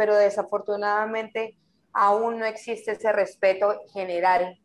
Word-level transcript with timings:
pero 0.00 0.16
desafortunadamente 0.16 1.58
aún 1.92 2.38
no 2.38 2.46
existe 2.46 2.92
ese 2.92 3.12
respeto 3.12 3.82
general 3.92 4.58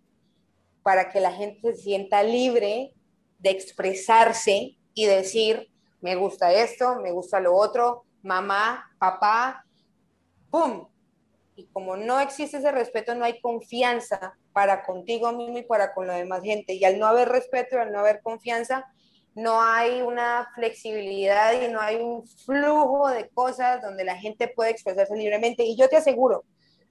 para 0.82 1.10
que 1.10 1.20
la 1.20 1.34
gente 1.34 1.76
se 1.76 1.82
sienta 1.82 2.24
libre 2.24 2.94
de 3.40 3.50
expresarse 3.50 4.78
y 4.94 5.06
decir, 5.08 5.70
me 6.00 6.16
gusta 6.16 6.54
esto, 6.54 7.02
me 7.02 7.12
gusta 7.12 7.42
lo 7.42 7.54
otro, 7.54 8.06
mamá, 8.24 8.90
papá, 8.98 9.66
¡pum! 10.50 10.88
Y 11.58 11.66
como 11.66 11.98
no 11.98 12.22
existe 12.22 12.60
ese 12.60 12.72
respeto, 12.72 13.14
no 13.14 13.26
hay 13.26 13.42
confianza 13.42 14.38
para 14.54 14.86
contigo 14.86 15.34
mismo 15.34 15.58
y 15.58 15.64
para 15.64 15.94
con 15.94 16.08
la 16.08 16.16
demás 16.16 16.44
gente. 16.44 16.76
Y 16.76 16.86
al 16.86 16.98
no 16.98 17.08
haber 17.08 17.28
respeto 17.28 17.76
y 17.76 17.80
al 17.80 17.92
no 17.92 18.00
haber 18.00 18.22
confianza, 18.22 18.86
no 19.36 19.62
hay 19.62 20.02
una 20.02 20.50
flexibilidad 20.56 21.52
y 21.62 21.68
no 21.68 21.82
hay 21.82 21.98
un 21.98 22.26
flujo 22.26 23.10
de 23.10 23.28
cosas 23.30 23.82
donde 23.82 24.06
la 24.06 24.16
gente 24.16 24.48
puede 24.48 24.72
expresarse 24.72 25.14
libremente. 25.16 25.64
Y 25.64 25.76
yo 25.76 25.90
te 25.90 25.98
aseguro 25.98 26.46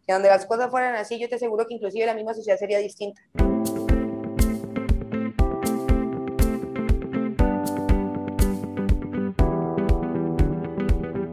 que 0.06 0.12
donde 0.12 0.28
las 0.28 0.44
cosas 0.44 0.70
fueran 0.70 0.94
así, 0.94 1.18
yo 1.18 1.28
te 1.28 1.36
aseguro 1.36 1.66
que 1.66 1.74
inclusive 1.74 2.04
la 2.04 2.14
misma 2.14 2.34
sociedad 2.34 2.58
sería 2.58 2.78
distinta. 2.78 3.22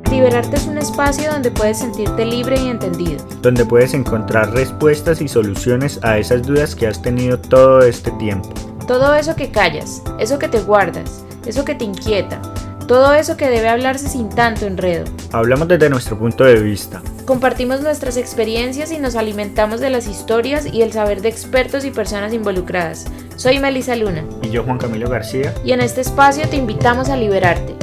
Liberarte 0.09 0.55
es 0.55 0.67
un 0.67 0.77
espacio 0.77 1.29
donde 1.31 1.51
puedes 1.51 1.79
sentirte 1.79 2.23
libre 2.23 2.55
y 2.57 2.69
entendido. 2.69 3.25
Donde 3.41 3.65
puedes 3.65 3.93
encontrar 3.93 4.51
respuestas 4.51 5.19
y 5.19 5.27
soluciones 5.27 5.99
a 6.03 6.17
esas 6.17 6.43
dudas 6.43 6.73
que 6.73 6.87
has 6.87 7.01
tenido 7.01 7.39
todo 7.39 7.81
este 7.81 8.11
tiempo. 8.11 8.70
Todo 8.87 9.13
eso 9.13 9.35
que 9.35 9.51
callas, 9.51 10.01
eso 10.19 10.39
que 10.39 10.47
te 10.47 10.59
guardas, 10.59 11.23
eso 11.45 11.63
que 11.63 11.75
te 11.75 11.85
inquieta, 11.85 12.41
todo 12.87 13.13
eso 13.13 13.37
que 13.37 13.47
debe 13.47 13.69
hablarse 13.69 14.09
sin 14.09 14.27
tanto 14.27 14.65
enredo. 14.65 15.05
Hablamos 15.31 15.67
desde 15.67 15.89
nuestro 15.89 16.17
punto 16.17 16.43
de 16.43 16.59
vista. 16.59 17.01
Compartimos 17.25 17.81
nuestras 17.81 18.17
experiencias 18.17 18.91
y 18.91 18.97
nos 18.97 19.15
alimentamos 19.15 19.79
de 19.79 19.91
las 19.91 20.07
historias 20.07 20.65
y 20.65 20.81
el 20.81 20.91
saber 20.91 21.21
de 21.21 21.29
expertos 21.29 21.85
y 21.85 21.91
personas 21.91 22.33
involucradas. 22.33 23.05
Soy 23.35 23.59
Melissa 23.59 23.95
Luna. 23.95 24.25
Y 24.41 24.49
yo 24.49 24.63
Juan 24.63 24.79
Camilo 24.79 25.09
García. 25.09 25.53
Y 25.63 25.71
en 25.71 25.81
este 25.81 26.01
espacio 26.01 26.49
te 26.49 26.57
invitamos 26.57 27.09
a 27.09 27.15
liberarte. 27.15 27.75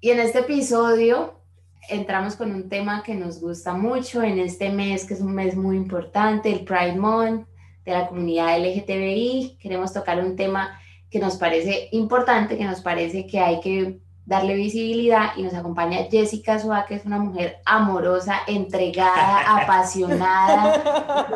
Y 0.00 0.10
en 0.10 0.18
este 0.18 0.40
episodio 0.40 1.41
entramos 1.88 2.36
con 2.36 2.52
un 2.52 2.68
tema 2.68 3.02
que 3.02 3.14
nos 3.14 3.40
gusta 3.40 3.74
mucho 3.74 4.22
en 4.22 4.38
este 4.38 4.70
mes, 4.70 5.04
que 5.04 5.14
es 5.14 5.20
un 5.20 5.34
mes 5.34 5.56
muy 5.56 5.76
importante, 5.76 6.52
el 6.52 6.64
Pride 6.64 6.96
Month 6.96 7.46
de 7.84 7.92
la 7.92 8.08
comunidad 8.08 8.58
LGTBI. 8.58 9.58
Queremos 9.60 9.92
tocar 9.92 10.18
un 10.24 10.36
tema 10.36 10.78
que 11.10 11.18
nos 11.18 11.36
parece 11.36 11.88
importante, 11.92 12.56
que 12.56 12.64
nos 12.64 12.80
parece 12.80 13.26
que 13.26 13.40
hay 13.40 13.60
que 13.60 14.00
darle 14.24 14.54
visibilidad 14.54 15.32
y 15.36 15.42
nos 15.42 15.52
acompaña 15.54 16.06
Jessica 16.10 16.58
Suá, 16.58 16.86
que 16.86 16.94
es 16.94 17.04
una 17.04 17.18
mujer 17.18 17.58
amorosa, 17.64 18.40
entregada, 18.46 19.40
apasionada. 19.62 20.74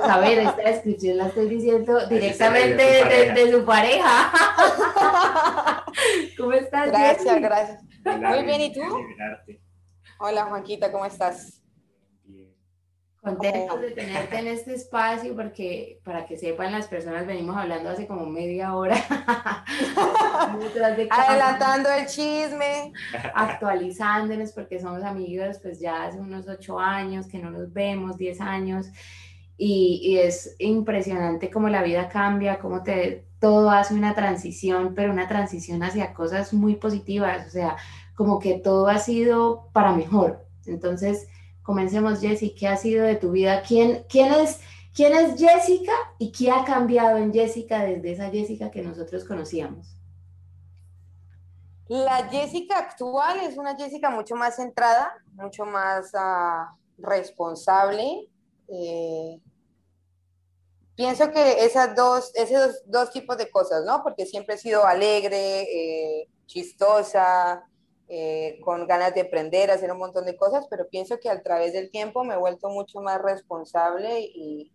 a 0.04 0.18
ver, 0.20 0.38
esta 0.38 0.62
descripción 0.62 1.18
la 1.18 1.26
estoy 1.26 1.48
diciendo 1.48 2.06
directamente 2.08 2.82
de, 3.34 3.52
su 3.52 3.64
pareja. 3.64 4.32
¿Cómo 6.38 6.52
estás? 6.52 6.88
Gracias, 6.88 7.40
gracias. 7.40 7.82
Muy 8.04 8.44
bien, 8.44 8.60
¿y 8.60 8.72
tú? 8.72 8.80
Hola, 10.18 10.46
Juanquita, 10.46 10.90
¿cómo 10.90 11.04
estás? 11.04 11.62
Bien. 12.24 12.54
Contentos 13.20 13.80
de 13.82 13.90
tenerte 13.90 14.38
en 14.38 14.46
este 14.46 14.74
espacio 14.74 15.36
porque, 15.36 16.00
para 16.04 16.24
que 16.24 16.38
sepan, 16.38 16.72
las 16.72 16.86
personas 16.86 17.26
venimos 17.26 17.54
hablando 17.54 17.90
hace 17.90 18.06
como 18.06 18.24
media 18.24 18.74
hora. 18.74 18.96
Adelantando 21.10 21.90
el 21.90 22.06
chisme. 22.06 22.94
Actualizándonos 23.34 24.52
porque 24.52 24.80
somos 24.80 25.02
amigos 25.02 25.58
pues 25.62 25.80
ya 25.80 26.04
hace 26.04 26.18
unos 26.18 26.48
ocho 26.48 26.78
años 26.78 27.26
que 27.26 27.38
no 27.38 27.50
nos 27.50 27.70
vemos, 27.74 28.16
diez 28.16 28.40
años. 28.40 28.86
Y, 29.58 30.00
y, 30.02 30.18
es 30.18 30.54
impresionante 30.58 31.50
cómo 31.50 31.68
la 31.68 31.82
vida 31.82 32.08
cambia, 32.08 32.58
cómo 32.58 32.82
te, 32.82 33.26
todo 33.38 33.70
hace 33.70 33.94
una 33.94 34.14
transición, 34.14 34.94
pero 34.94 35.12
una 35.12 35.28
transición 35.28 35.82
hacia 35.82 36.12
cosas 36.12 36.52
muy 36.52 36.76
positivas, 36.76 37.46
o 37.46 37.50
sea, 37.50 37.76
como 38.16 38.40
que 38.40 38.58
todo 38.58 38.88
ha 38.88 38.98
sido 38.98 39.68
para 39.72 39.92
mejor. 39.92 40.44
Entonces, 40.64 41.28
comencemos, 41.62 42.20
Jessy, 42.20 42.54
¿qué 42.54 42.66
ha 42.66 42.76
sido 42.76 43.04
de 43.04 43.14
tu 43.14 43.30
vida? 43.30 43.62
¿Quién, 43.62 44.04
quién, 44.08 44.32
es, 44.32 44.60
¿Quién 44.94 45.14
es 45.14 45.38
Jessica 45.38 45.92
y 46.18 46.32
qué 46.32 46.50
ha 46.50 46.64
cambiado 46.64 47.18
en 47.18 47.32
Jessica 47.32 47.84
desde 47.84 48.12
esa 48.12 48.30
Jessica 48.30 48.70
que 48.70 48.82
nosotros 48.82 49.24
conocíamos? 49.24 49.96
La 51.88 52.28
Jessica 52.28 52.78
actual 52.78 53.38
es 53.40 53.56
una 53.56 53.76
Jessica 53.76 54.10
mucho 54.10 54.34
más 54.34 54.56
centrada, 54.56 55.12
mucho 55.34 55.64
más 55.64 56.12
uh, 56.14 56.74
responsable, 56.98 58.28
eh, 58.68 59.40
pienso 60.96 61.30
que 61.30 61.64
esas 61.64 61.94
dos, 61.94 62.32
esos 62.34 62.82
dos, 62.86 63.10
tipos 63.10 63.36
de 63.36 63.50
cosas, 63.50 63.84
¿no? 63.84 64.02
Porque 64.02 64.26
siempre 64.26 64.56
he 64.56 64.58
sido 64.58 64.84
alegre, 64.84 65.62
eh, 65.62 66.28
chistosa, 66.46 67.64
eh, 68.08 68.60
con 68.62 68.86
ganas 68.86 69.14
de 69.14 69.22
aprender, 69.22 69.70
hacer 69.70 69.90
un 69.90 69.98
montón 69.98 70.24
de 70.26 70.36
cosas, 70.36 70.66
pero 70.70 70.88
pienso 70.88 71.18
que 71.18 71.28
a 71.28 71.42
través 71.42 71.72
del 71.72 71.90
tiempo 71.90 72.22
me 72.22 72.34
he 72.34 72.38
vuelto 72.38 72.68
mucho 72.68 73.00
más 73.00 73.20
responsable 73.20 74.20
y 74.20 74.72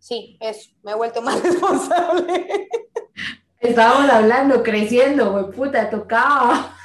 sí, 0.00 0.36
eso, 0.40 0.70
me 0.82 0.92
he 0.92 0.94
vuelto 0.96 1.22
más 1.22 1.40
responsable. 1.40 2.68
Estábamos 3.60 4.10
hablando, 4.10 4.62
creciendo, 4.64 5.30
güey, 5.30 5.50
puta, 5.52 5.88
tocaba. 5.88 6.76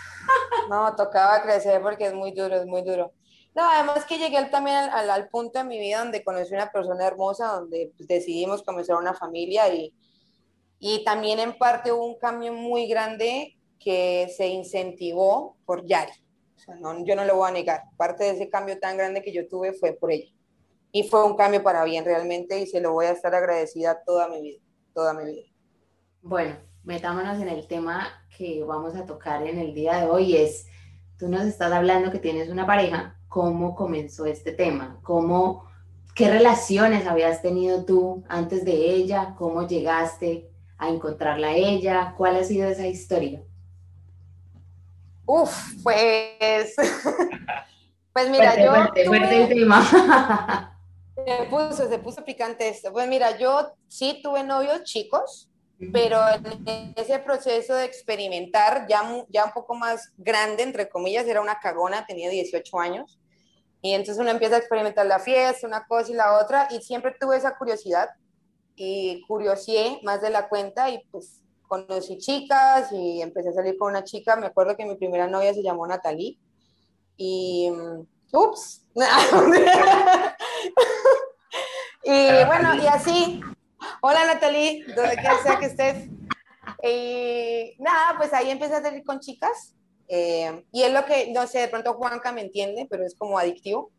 No, 0.69 0.95
tocaba 0.95 1.41
crecer 1.41 1.81
porque 1.81 2.07
es 2.07 2.13
muy 2.13 2.31
duro, 2.31 2.55
es 2.57 2.65
muy 2.67 2.83
duro. 2.83 3.13
No, 3.55 3.67
además 3.67 4.05
que 4.05 4.19
llegué 4.19 4.45
también 4.45 4.75
al, 4.75 5.09
al, 5.09 5.29
punto 5.29 5.59
en 5.59 5.67
mi 5.67 5.79
vida 5.79 5.99
donde 5.99 6.23
conocí 6.23 6.53
una 6.53 6.71
persona 6.71 7.07
hermosa, 7.07 7.47
donde 7.47 7.91
pues, 7.97 8.07
decidimos 8.07 8.61
comenzar 8.61 8.97
una 8.97 9.15
familia 9.15 9.73
y, 9.73 9.95
y 10.77 11.03
también 11.03 11.39
en 11.39 11.57
parte 11.57 11.91
hubo 11.91 12.05
un 12.05 12.19
cambio 12.19 12.53
muy 12.53 12.87
grande 12.87 13.56
que 13.79 14.31
se 14.35 14.47
incentivó 14.47 15.57
por 15.65 15.85
Yari. 15.85 16.11
O 16.55 16.59
sea, 16.59 16.75
no, 16.75 17.05
yo 17.05 17.15
no 17.15 17.25
lo 17.25 17.35
voy 17.35 17.49
a 17.49 17.53
negar. 17.53 17.83
Parte 17.97 18.23
de 18.23 18.31
ese 18.31 18.49
cambio 18.49 18.79
tan 18.79 18.97
grande 18.97 19.21
que 19.21 19.31
yo 19.31 19.47
tuve 19.47 19.73
fue 19.73 19.93
por 19.93 20.11
ella. 20.11 20.31
Y 20.91 21.03
fue 21.03 21.23
un 21.23 21.35
cambio 21.35 21.61
para 21.63 21.83
bien 21.83 22.05
realmente 22.05 22.59
y 22.59 22.67
se 22.67 22.81
lo 22.81 22.93
voy 22.93 23.05
a 23.05 23.11
estar 23.11 23.35
agradecida 23.35 24.01
toda 24.03 24.27
mi 24.27 24.41
vida, 24.41 24.59
toda 24.93 25.13
mi 25.13 25.25
vida. 25.25 25.47
Bueno, 26.21 26.55
metámonos 26.83 27.39
en 27.41 27.49
el 27.49 27.67
tema 27.67 28.25
que 28.35 28.63
vamos 28.63 28.95
a 28.95 29.05
tocar 29.05 29.45
en 29.45 29.59
el 29.59 29.73
día 29.73 29.97
de 29.97 30.09
hoy. 30.09 30.35
Es, 30.35 30.67
tú 31.17 31.27
nos 31.27 31.45
estás 31.45 31.71
hablando 31.71 32.11
que 32.11 32.19
tienes 32.19 32.49
una 32.49 32.65
pareja 32.65 33.17
cómo 33.27 33.75
comenzó 33.75 34.25
este 34.25 34.51
tema, 34.51 34.99
cómo, 35.03 35.65
qué 36.15 36.29
relaciones 36.29 37.05
habías 37.05 37.41
tenido 37.41 37.85
tú 37.85 38.23
antes 38.29 38.65
de 38.65 38.93
ella, 38.93 39.35
cómo 39.37 39.67
llegaste 39.67 40.49
a 40.77 40.89
encontrarla 40.89 41.49
a 41.49 41.55
ella, 41.55 42.13
cuál 42.17 42.37
ha 42.37 42.43
sido 42.43 42.67
esa 42.67 42.87
historia. 42.87 43.43
Uf, 45.27 45.83
pues, 45.83 46.73
pues 48.13 48.29
mira, 48.29 48.55
yo... 48.55 48.71
Fuerte, 49.05 49.43
el 49.43 49.49
tema. 49.49 50.73
Se 51.25 51.45
puso, 51.49 51.89
se 51.89 51.99
puso 51.99 52.23
picante 52.23 52.69
esto. 52.69 52.93
Pues 52.93 53.07
mira, 53.07 53.37
yo 53.37 53.73
sí 53.87 54.21
tuve 54.23 54.43
novios 54.43 54.83
chicos, 54.83 55.49
pero 55.91 56.19
en 56.65 56.93
ese 56.95 57.19
proceso 57.19 57.75
de 57.75 57.85
experimentar, 57.85 58.85
ya, 58.87 59.01
ya 59.27 59.45
un 59.45 59.51
poco 59.51 59.75
más 59.75 60.13
grande, 60.17 60.63
entre 60.63 60.87
comillas, 60.87 61.27
era 61.27 61.41
una 61.41 61.59
cagona, 61.59 62.05
tenía 62.05 62.29
18 62.29 62.79
años, 62.79 63.19
y 63.81 63.93
entonces 63.93 64.21
uno 64.21 64.29
empieza 64.29 64.55
a 64.55 64.59
experimentar 64.59 65.05
la 65.07 65.19
fiesta, 65.19 65.67
una 65.67 65.85
cosa 65.85 66.11
y 66.11 66.15
la 66.15 66.37
otra, 66.37 66.67
y 66.71 66.81
siempre 66.81 67.15
tuve 67.19 67.35
esa 67.35 67.57
curiosidad, 67.57 68.09
y 68.75 69.21
curiosé 69.27 69.99
más 70.03 70.21
de 70.21 70.29
la 70.29 70.47
cuenta, 70.47 70.89
y 70.91 71.03
pues 71.11 71.41
conocí 71.67 72.17
chicas, 72.17 72.91
y 72.91 73.21
empecé 73.21 73.49
a 73.49 73.53
salir 73.53 73.77
con 73.77 73.91
una 73.91 74.03
chica, 74.03 74.35
me 74.35 74.47
acuerdo 74.47 74.75
que 74.75 74.85
mi 74.85 74.95
primera 74.95 75.27
novia 75.27 75.53
se 75.53 75.63
llamó 75.63 75.85
Natalie, 75.87 76.37
y... 77.17 77.71
¡Ups! 78.33 78.83
y 82.03 82.43
bueno, 82.45 82.75
y 82.75 82.87
así, 82.87 83.41
Hola 84.01 84.25
Natalie, 84.25 84.85
donde 84.95 85.15
quiera 85.15 85.41
sea 85.41 85.59
que 85.59 85.65
estés. 85.67 86.09
Y 86.83 87.75
nada, 87.81 88.15
pues 88.17 88.33
ahí 88.33 88.49
empecé 88.49 88.75
a 88.75 88.81
salir 88.81 89.03
con 89.03 89.19
chicas. 89.19 89.75
Eh, 90.07 90.63
y 90.71 90.83
es 90.83 90.93
lo 90.93 91.05
que, 91.05 91.31
no 91.31 91.47
sé, 91.47 91.59
de 91.59 91.67
pronto 91.67 91.93
Juanca 91.93 92.31
me 92.31 92.41
entiende, 92.41 92.87
pero 92.89 93.05
es 93.05 93.15
como 93.15 93.37
adictivo. 93.37 93.91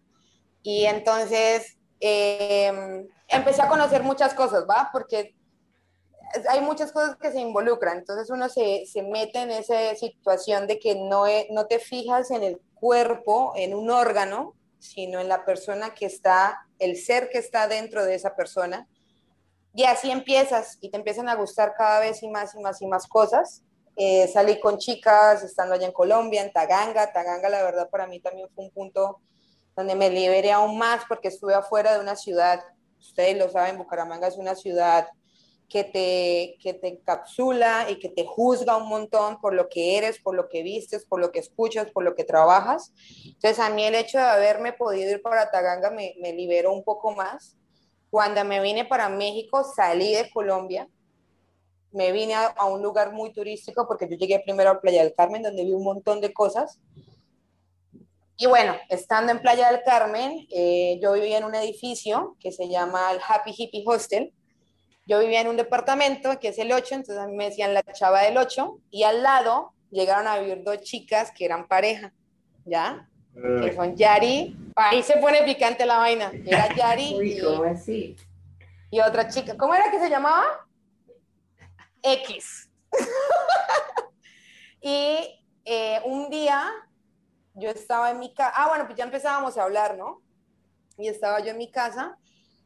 Y 0.62 0.84
entonces 0.84 1.78
eh, 2.00 3.06
empecé 3.28 3.62
a 3.62 3.68
conocer 3.68 4.02
muchas 4.02 4.34
cosas, 4.34 4.64
¿va? 4.68 4.88
Porque 4.92 5.34
hay 6.48 6.60
muchas 6.60 6.92
cosas 6.92 7.16
que 7.16 7.32
se 7.32 7.40
involucran. 7.40 7.98
Entonces 7.98 8.30
uno 8.30 8.48
se, 8.48 8.84
se 8.86 9.02
mete 9.02 9.40
en 9.40 9.50
esa 9.50 9.94
situación 9.94 10.66
de 10.66 10.78
que 10.78 10.94
no, 10.94 11.24
no 11.50 11.66
te 11.66 11.78
fijas 11.78 12.30
en 12.30 12.42
el 12.42 12.60
cuerpo, 12.74 13.52
en 13.56 13.74
un 13.74 13.90
órgano, 13.90 14.54
sino 14.78 15.20
en 15.20 15.28
la 15.28 15.44
persona 15.44 15.94
que 15.94 16.06
está, 16.06 16.60
el 16.78 16.96
ser 16.96 17.30
que 17.30 17.38
está 17.38 17.66
dentro 17.66 18.04
de 18.04 18.14
esa 18.14 18.36
persona 18.36 18.86
y 19.74 19.84
así 19.84 20.10
empiezas 20.10 20.78
y 20.80 20.90
te 20.90 20.96
empiezan 20.96 21.28
a 21.28 21.36
gustar 21.36 21.74
cada 21.76 22.00
vez 22.00 22.22
más 22.24 22.54
y 22.54 22.58
más 22.58 22.82
y 22.82 22.86
más 22.86 23.06
cosas. 23.06 23.62
eh, 23.96 24.28
salí 24.28 24.60
con 24.60 24.78
chicas 24.78 25.42
estando 25.42 25.74
allá 25.74 25.86
en 25.86 25.92
Colombia, 25.92 26.42
en 26.42 26.52
Taganga. 26.52 27.12
Taganga, 27.12 27.48
la 27.48 27.62
verdad, 27.62 27.88
para 27.90 28.06
mí 28.06 28.20
también 28.20 28.48
fue 28.54 28.64
un 28.64 28.70
punto 28.70 29.20
donde 29.76 29.94
me 29.94 30.10
liberé 30.10 30.52
aún 30.52 30.78
más 30.78 31.04
porque 31.08 31.28
estuve 31.28 31.54
afuera 31.54 31.94
de 31.94 32.00
una 32.00 32.16
ciudad. 32.16 32.60
Ustedes 32.98 33.36
lo 33.36 33.48
saben, 33.50 33.78
Bucaramanga 33.78 34.28
es 34.28 34.36
una 34.36 34.54
ciudad 34.54 35.08
que 35.68 35.84
te, 35.84 36.56
que 36.62 36.74
te 36.74 36.88
encapsula 36.88 37.90
y 37.90 37.98
que 37.98 38.08
te 38.08 38.24
juzga 38.24 38.76
un 38.76 38.88
montón 38.88 39.40
por 39.40 39.54
lo 39.54 39.68
que 39.68 39.98
eres, 39.98 40.18
por 40.18 40.34
lo 40.34 40.48
que 40.48 40.62
vistes, 40.62 41.04
por 41.04 41.20
lo 41.20 41.30
que 41.30 41.40
escuchas, 41.40 41.90
por 41.90 42.04
lo 42.04 42.14
que 42.14 42.24
trabajas. 42.24 42.92
Entonces 43.24 43.58
a 43.58 43.70
mí 43.70 43.84
el 43.84 43.94
hecho 43.94 44.18
de 44.18 44.24
haberme 44.24 44.72
podido 44.72 45.10
ir 45.10 45.22
para 45.22 45.50
Taganga 45.50 45.90
me, 45.90 46.14
me 46.20 46.32
liberó 46.32 46.72
un 46.72 46.84
poco 46.84 47.12
más. 47.12 47.56
Cuando 48.10 48.42
me 48.44 48.60
vine 48.62 48.86
para 48.86 49.10
México, 49.10 49.62
salí 49.76 50.14
de 50.14 50.30
Colombia, 50.30 50.88
me 51.92 52.12
vine 52.12 52.34
a, 52.34 52.64
un 52.66 52.82
lugar 52.82 53.12
muy 53.12 53.32
turístico 53.32 53.86
porque 53.86 54.08
yo 54.08 54.16
llegué 54.16 54.40
primero 54.40 54.70
a 54.70 54.80
Playa 54.80 55.02
del 55.02 55.14
Carmen, 55.14 55.42
donde 55.42 55.64
vi 55.64 55.72
un 55.72 55.84
montón 55.84 56.20
de 56.20 56.32
cosas. 56.32 56.78
Y 58.36 58.46
bueno, 58.46 58.76
estando 58.88 59.32
en 59.32 59.40
Playa 59.40 59.70
del 59.70 59.82
Carmen, 59.82 60.46
eh, 60.50 60.98
yo 61.02 61.12
vivía 61.12 61.38
en 61.38 61.44
un 61.44 61.54
edificio 61.54 62.36
que 62.38 62.52
se 62.52 62.68
llama 62.68 63.10
el 63.12 63.18
Happy 63.26 63.52
Hippie 63.56 63.84
Hostel, 63.86 64.32
yo 65.08 65.18
vivía 65.20 65.40
en 65.40 65.48
un 65.48 65.56
departamento 65.56 66.38
que 66.38 66.48
es 66.48 66.58
el 66.58 66.70
8, 66.70 66.96
entonces 66.96 67.16
a 67.16 67.26
mí 67.26 67.34
me 67.34 67.46
decían 67.46 67.72
la 67.72 67.82
chava 67.82 68.22
del 68.22 68.36
8, 68.36 68.78
y 68.90 69.04
al 69.04 69.22
lado 69.22 69.72
llegaron 69.90 70.26
a 70.26 70.38
vivir 70.38 70.62
dos 70.62 70.82
chicas 70.82 71.32
que 71.32 71.46
eran 71.46 71.66
pareja, 71.66 72.12
¿ya? 72.66 73.08
Que 73.34 73.72
son 73.74 73.96
Yari, 73.96 74.54
ahí 74.76 75.02
se 75.02 75.16
pone 75.16 75.42
picante 75.44 75.86
la 75.86 75.96
vaina, 75.96 76.30
era 76.44 76.68
Yari 76.76 77.14
Uy, 77.16 77.40
¿cómo 77.40 77.64
así? 77.64 78.16
y 78.90 79.00
otra 79.00 79.28
chica, 79.28 79.56
¿cómo 79.56 79.74
era 79.74 79.90
que 79.90 79.98
se 79.98 80.10
llamaba? 80.10 80.66
X. 82.02 82.70
y 84.82 85.42
eh, 85.64 86.00
un 86.04 86.28
día 86.28 86.70
yo 87.54 87.70
estaba 87.70 88.10
en 88.10 88.18
mi 88.18 88.34
casa, 88.34 88.52
ah, 88.54 88.68
bueno, 88.68 88.84
pues 88.84 88.98
ya 88.98 89.04
empezábamos 89.04 89.56
a 89.56 89.62
hablar, 89.62 89.96
¿no? 89.96 90.20
Y 90.98 91.08
estaba 91.08 91.40
yo 91.40 91.52
en 91.52 91.58
mi 91.58 91.70
casa 91.70 92.18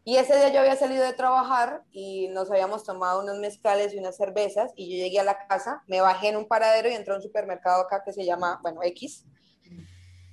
y 0.04 0.16
ese 0.16 0.34
día 0.34 0.48
yo 0.48 0.60
había 0.60 0.74
salido 0.74 1.04
de 1.04 1.12
trabajar 1.12 1.84
y 1.92 2.28
nos 2.28 2.50
habíamos 2.50 2.82
tomado 2.82 3.22
unos 3.22 3.38
mezcales 3.38 3.94
y 3.94 3.98
unas 3.98 4.16
cervezas 4.16 4.72
y 4.74 4.90
yo 4.90 5.04
llegué 5.04 5.20
a 5.20 5.24
la 5.24 5.46
casa, 5.46 5.84
me 5.86 6.00
bajé 6.00 6.28
en 6.28 6.36
un 6.36 6.48
paradero 6.48 6.88
y 6.88 6.94
entré 6.94 7.12
a 7.12 7.16
un 7.16 7.22
supermercado 7.22 7.82
acá 7.82 8.02
que 8.04 8.12
se 8.12 8.24
llama, 8.24 8.58
bueno, 8.62 8.80
X. 8.82 9.24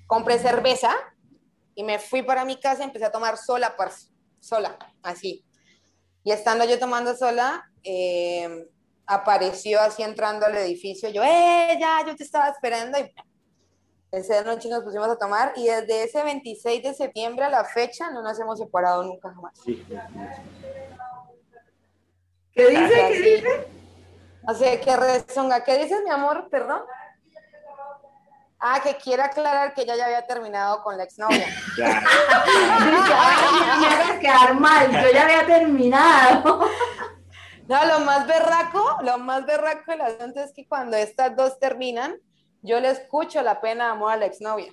Compré 0.08 0.40
cerveza 0.40 0.92
y 1.76 1.84
me 1.84 2.00
fui 2.00 2.24
para 2.24 2.46
mi 2.46 2.60
casa 2.60 2.82
y 2.82 2.86
empecé 2.86 3.06
a 3.06 3.12
tomar 3.12 3.38
sola, 3.38 3.76
sola, 4.40 4.78
así. 5.04 5.46
Y 6.24 6.32
estando 6.32 6.66
yo 6.66 6.80
tomando 6.80 7.16
sola, 7.16 7.72
eh, 7.84 8.68
apareció 9.06 9.82
así 9.82 10.02
entrando 10.02 10.48
al 10.48 10.58
edificio, 10.58 11.10
yo, 11.10 11.24
¡eh, 11.24 11.78
ya, 11.80 12.04
yo 12.08 12.16
te 12.16 12.24
estaba 12.24 12.50
esperando! 12.50 12.98
Y 13.00 13.14
esa 14.12 14.44
noche 14.44 14.70
nos 14.70 14.84
pusimos 14.84 15.08
a 15.08 15.18
tomar 15.18 15.54
y 15.56 15.68
desde 15.68 16.04
ese 16.04 16.24
26 16.24 16.84
de 16.84 16.94
septiembre 16.94 17.46
a 17.46 17.50
la 17.50 17.64
fecha 17.64 18.10
no 18.10 18.24
nos 18.24 18.40
hemos 18.40 18.58
separado 18.58 19.04
nunca 19.04 19.32
jamás. 19.34 19.62
¿Qué 22.52 22.68
dice? 22.68 22.94
¿Qué 22.96 23.20
dice? 23.20 23.68
No 24.48 24.56
sé, 24.56 24.80
¿qué 24.80 24.96
rezonga? 24.96 25.64
¿Qué 25.64 25.78
dices, 25.78 26.02
mi 26.04 26.10
amor? 26.10 26.48
Perdón. 26.50 26.82
Ah, 28.60 28.82
que 28.84 28.98
quiere 28.98 29.22
aclarar 29.22 29.74
que 29.74 29.84
ella 29.84 29.96
ya 29.96 30.06
había 30.06 30.26
terminado 30.26 30.84
con 30.84 30.98
la 30.98 31.04
exnovia. 31.04 31.46
Ya. 31.78 32.02
me 34.14 34.20
quedar 34.20 34.54
mal, 34.56 34.92
yo 34.92 35.12
ya 35.14 35.24
había 35.24 35.46
terminado. 35.46 36.68
No, 37.68 37.86
lo 37.86 38.00
más 38.00 38.28
berraco, 38.28 38.98
lo 39.04 39.18
más 39.20 39.46
berraco 39.46 39.92
del 39.92 40.02
asunto 40.02 40.42
es 40.42 40.52
que 40.52 40.68
cuando 40.68 40.98
estas 40.98 41.36
dos 41.36 41.60
terminan, 41.60 42.20
yo 42.62 42.80
le 42.80 42.90
escucho 42.90 43.42
la 43.42 43.62
pena 43.62 43.86
de 43.86 43.92
amor 43.92 44.12
a 44.12 44.18
la 44.18 44.26
exnovia. 44.26 44.72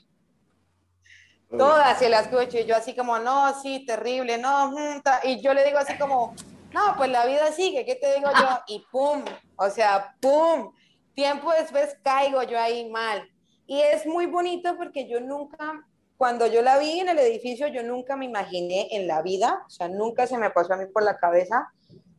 Todas 1.50 1.98
se 1.98 2.08
las 2.08 2.26
escucho 2.26 2.58
y 2.58 2.64
yo 2.64 2.74
así 2.74 2.94
como, 2.96 3.18
no, 3.18 3.54
sí, 3.60 3.84
terrible, 3.86 4.36
no, 4.36 4.74
y 5.22 5.40
yo 5.40 5.54
le 5.54 5.64
digo 5.64 5.78
así 5.78 5.96
como, 5.96 6.34
no, 6.72 6.94
pues 6.96 7.08
la 7.08 7.24
vida 7.24 7.52
sigue, 7.52 7.84
¿qué 7.84 7.94
te 7.94 8.16
digo 8.16 8.28
yo? 8.36 8.48
Y 8.66 8.84
pum, 8.90 9.24
o 9.56 9.70
sea, 9.70 10.16
pum, 10.20 10.72
tiempo 11.14 11.52
después 11.52 11.96
caigo 12.02 12.42
yo 12.42 12.58
ahí 12.58 12.90
mal. 12.90 13.28
Y 13.66 13.80
es 13.80 14.06
muy 14.06 14.26
bonito 14.26 14.76
porque 14.76 15.08
yo 15.08 15.20
nunca, 15.20 15.86
cuando 16.16 16.48
yo 16.48 16.62
la 16.62 16.78
vi 16.78 16.98
en 16.98 17.08
el 17.08 17.18
edificio, 17.20 17.68
yo 17.68 17.84
nunca 17.84 18.16
me 18.16 18.24
imaginé 18.24 18.88
en 18.90 19.06
la 19.06 19.22
vida, 19.22 19.62
o 19.66 19.70
sea, 19.70 19.88
nunca 19.88 20.26
se 20.26 20.38
me 20.38 20.50
pasó 20.50 20.74
a 20.74 20.78
mí 20.78 20.86
por 20.86 21.04
la 21.04 21.16
cabeza 21.16 21.72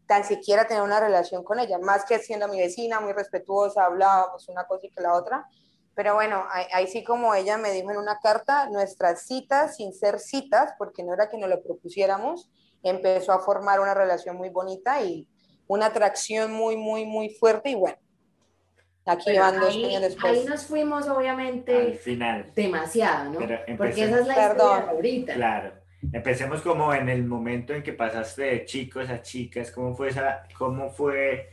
tan 0.07 0.23
siquiera 0.23 0.67
tener 0.67 0.83
una 0.83 0.99
relación 0.99 1.43
con 1.43 1.59
ella, 1.59 1.77
más 1.79 2.05
que 2.05 2.17
siendo 2.19 2.47
mi 2.47 2.59
vecina, 2.59 2.99
muy 2.99 3.13
respetuosa, 3.13 3.85
hablábamos 3.85 4.47
una 4.47 4.65
cosa 4.65 4.87
y 4.87 4.89
que 4.89 5.01
la 5.01 5.13
otra. 5.13 5.45
Pero 5.93 6.13
bueno, 6.13 6.45
ahí, 6.49 6.87
sí 6.87 7.03
como 7.03 7.33
ella 7.33 7.57
me 7.57 7.71
dijo 7.71 7.91
en 7.91 7.97
una 7.97 8.19
carta, 8.19 8.69
nuestras 8.69 9.23
citas, 9.25 9.75
sin 9.77 9.93
ser 9.93 10.19
citas, 10.19 10.73
porque 10.77 11.03
no 11.03 11.13
era 11.13 11.27
que 11.27 11.37
nos 11.37 11.49
lo 11.49 11.61
propusiéramos, 11.61 12.49
empezó 12.83 13.33
a 13.33 13.39
formar 13.39 13.79
una 13.79 13.93
relación 13.93 14.37
muy 14.37 14.49
bonita 14.49 15.01
y 15.01 15.27
una 15.67 15.87
atracción 15.87 16.53
muy, 16.53 16.77
muy, 16.77 17.05
muy 17.05 17.29
fuerte 17.29 17.71
y 17.71 17.75
bueno. 17.75 17.97
Aquí 19.05 19.37
van 19.37 19.59
dos 19.59 19.73
años 19.73 20.01
después. 20.01 20.33
Ahí 20.33 20.45
nos 20.45 20.65
fuimos, 20.65 21.07
obviamente, 21.07 21.75
Al 21.75 21.95
final. 21.95 22.51
demasiado, 22.53 23.31
¿no? 23.31 23.39
Porque 23.77 24.03
esa 24.03 24.19
es 24.19 24.27
la 24.27 24.35
Perdón. 24.35 24.89
ahorita. 24.89 25.33
Claro. 25.33 25.71
Empecemos 26.11 26.61
como 26.61 26.93
en 26.93 27.09
el 27.09 27.25
momento 27.25 27.73
en 27.73 27.81
que 27.81 27.93
pasaste 27.93 28.43
de 28.43 28.65
chicos 28.65 29.09
a 29.09 29.21
chicas, 29.21 29.71
¿cómo 29.71 29.95
fue 29.95 30.09
esa, 30.09 30.43
cómo 30.55 30.91
fue, 30.91 31.49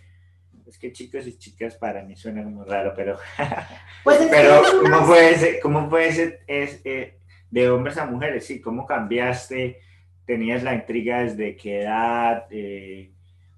es 0.66 0.78
que 0.78 0.92
chicos 0.92 1.26
y 1.26 1.38
chicas 1.38 1.76
para 1.76 2.02
mí 2.02 2.14
suena 2.14 2.44
como 2.44 2.64
raro, 2.64 2.92
pero, 2.94 3.16
pues 4.04 4.18
pero 4.30 4.62
¿cómo 4.82 5.04
fue 5.06 5.30
ese, 5.30 5.60
cómo 5.60 5.88
fue 5.88 6.08
ese, 6.08 6.40
eh, 6.46 7.18
de 7.50 7.70
hombres 7.70 7.96
a 7.96 8.06
mujeres? 8.06 8.46
Sí, 8.46 8.60
¿cómo 8.60 8.86
cambiaste? 8.86 9.80
¿Tenías 10.26 10.62
la 10.62 10.74
intriga 10.74 11.22
desde 11.22 11.56
qué 11.56 11.82
edad? 11.82 12.46
Eh, 12.50 13.12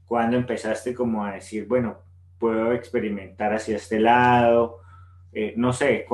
¿Cuándo 0.06 0.36
empezaste 0.36 0.94
como 0.94 1.24
a 1.24 1.32
decir, 1.32 1.66
bueno, 1.66 1.98
puedo 2.38 2.72
experimentar 2.72 3.52
hacia 3.52 3.76
este 3.76 3.98
lado? 3.98 4.80
Eh, 5.32 5.52
no 5.56 5.72
sé, 5.72 6.06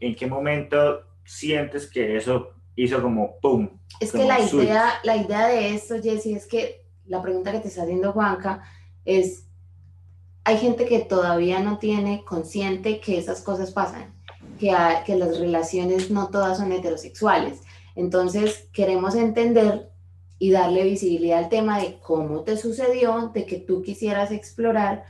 ¿en 0.00 0.16
qué 0.16 0.26
momento 0.26 1.06
sientes 1.24 1.88
que 1.88 2.16
eso 2.16 2.55
hizo 2.76 3.02
como 3.02 3.38
¡pum! 3.40 3.68
Es 4.00 4.12
que 4.12 4.24
la 4.24 4.40
idea, 4.40 4.92
la 5.02 5.16
idea 5.16 5.48
de 5.48 5.74
esto, 5.74 5.96
Jessy, 6.00 6.34
es 6.34 6.46
que 6.46 6.84
la 7.06 7.22
pregunta 7.22 7.52
que 7.52 7.60
te 7.60 7.68
está 7.68 7.82
haciendo 7.82 8.12
Juanca 8.12 8.62
es, 9.04 9.46
hay 10.44 10.58
gente 10.58 10.84
que 10.84 11.00
todavía 11.00 11.60
no 11.60 11.78
tiene 11.78 12.24
consciente 12.24 13.00
que 13.00 13.18
esas 13.18 13.40
cosas 13.40 13.72
pasan, 13.72 14.14
que, 14.58 14.74
que 15.06 15.16
las 15.16 15.38
relaciones 15.38 16.10
no 16.10 16.28
todas 16.28 16.58
son 16.58 16.72
heterosexuales. 16.72 17.62
Entonces, 17.94 18.68
queremos 18.72 19.14
entender 19.14 19.90
y 20.38 20.50
darle 20.50 20.84
visibilidad 20.84 21.38
al 21.38 21.48
tema 21.48 21.80
de 21.80 21.98
cómo 22.00 22.42
te 22.42 22.58
sucedió, 22.58 23.30
de 23.32 23.46
que 23.46 23.56
tú 23.56 23.82
quisieras 23.82 24.30
explorar 24.30 25.04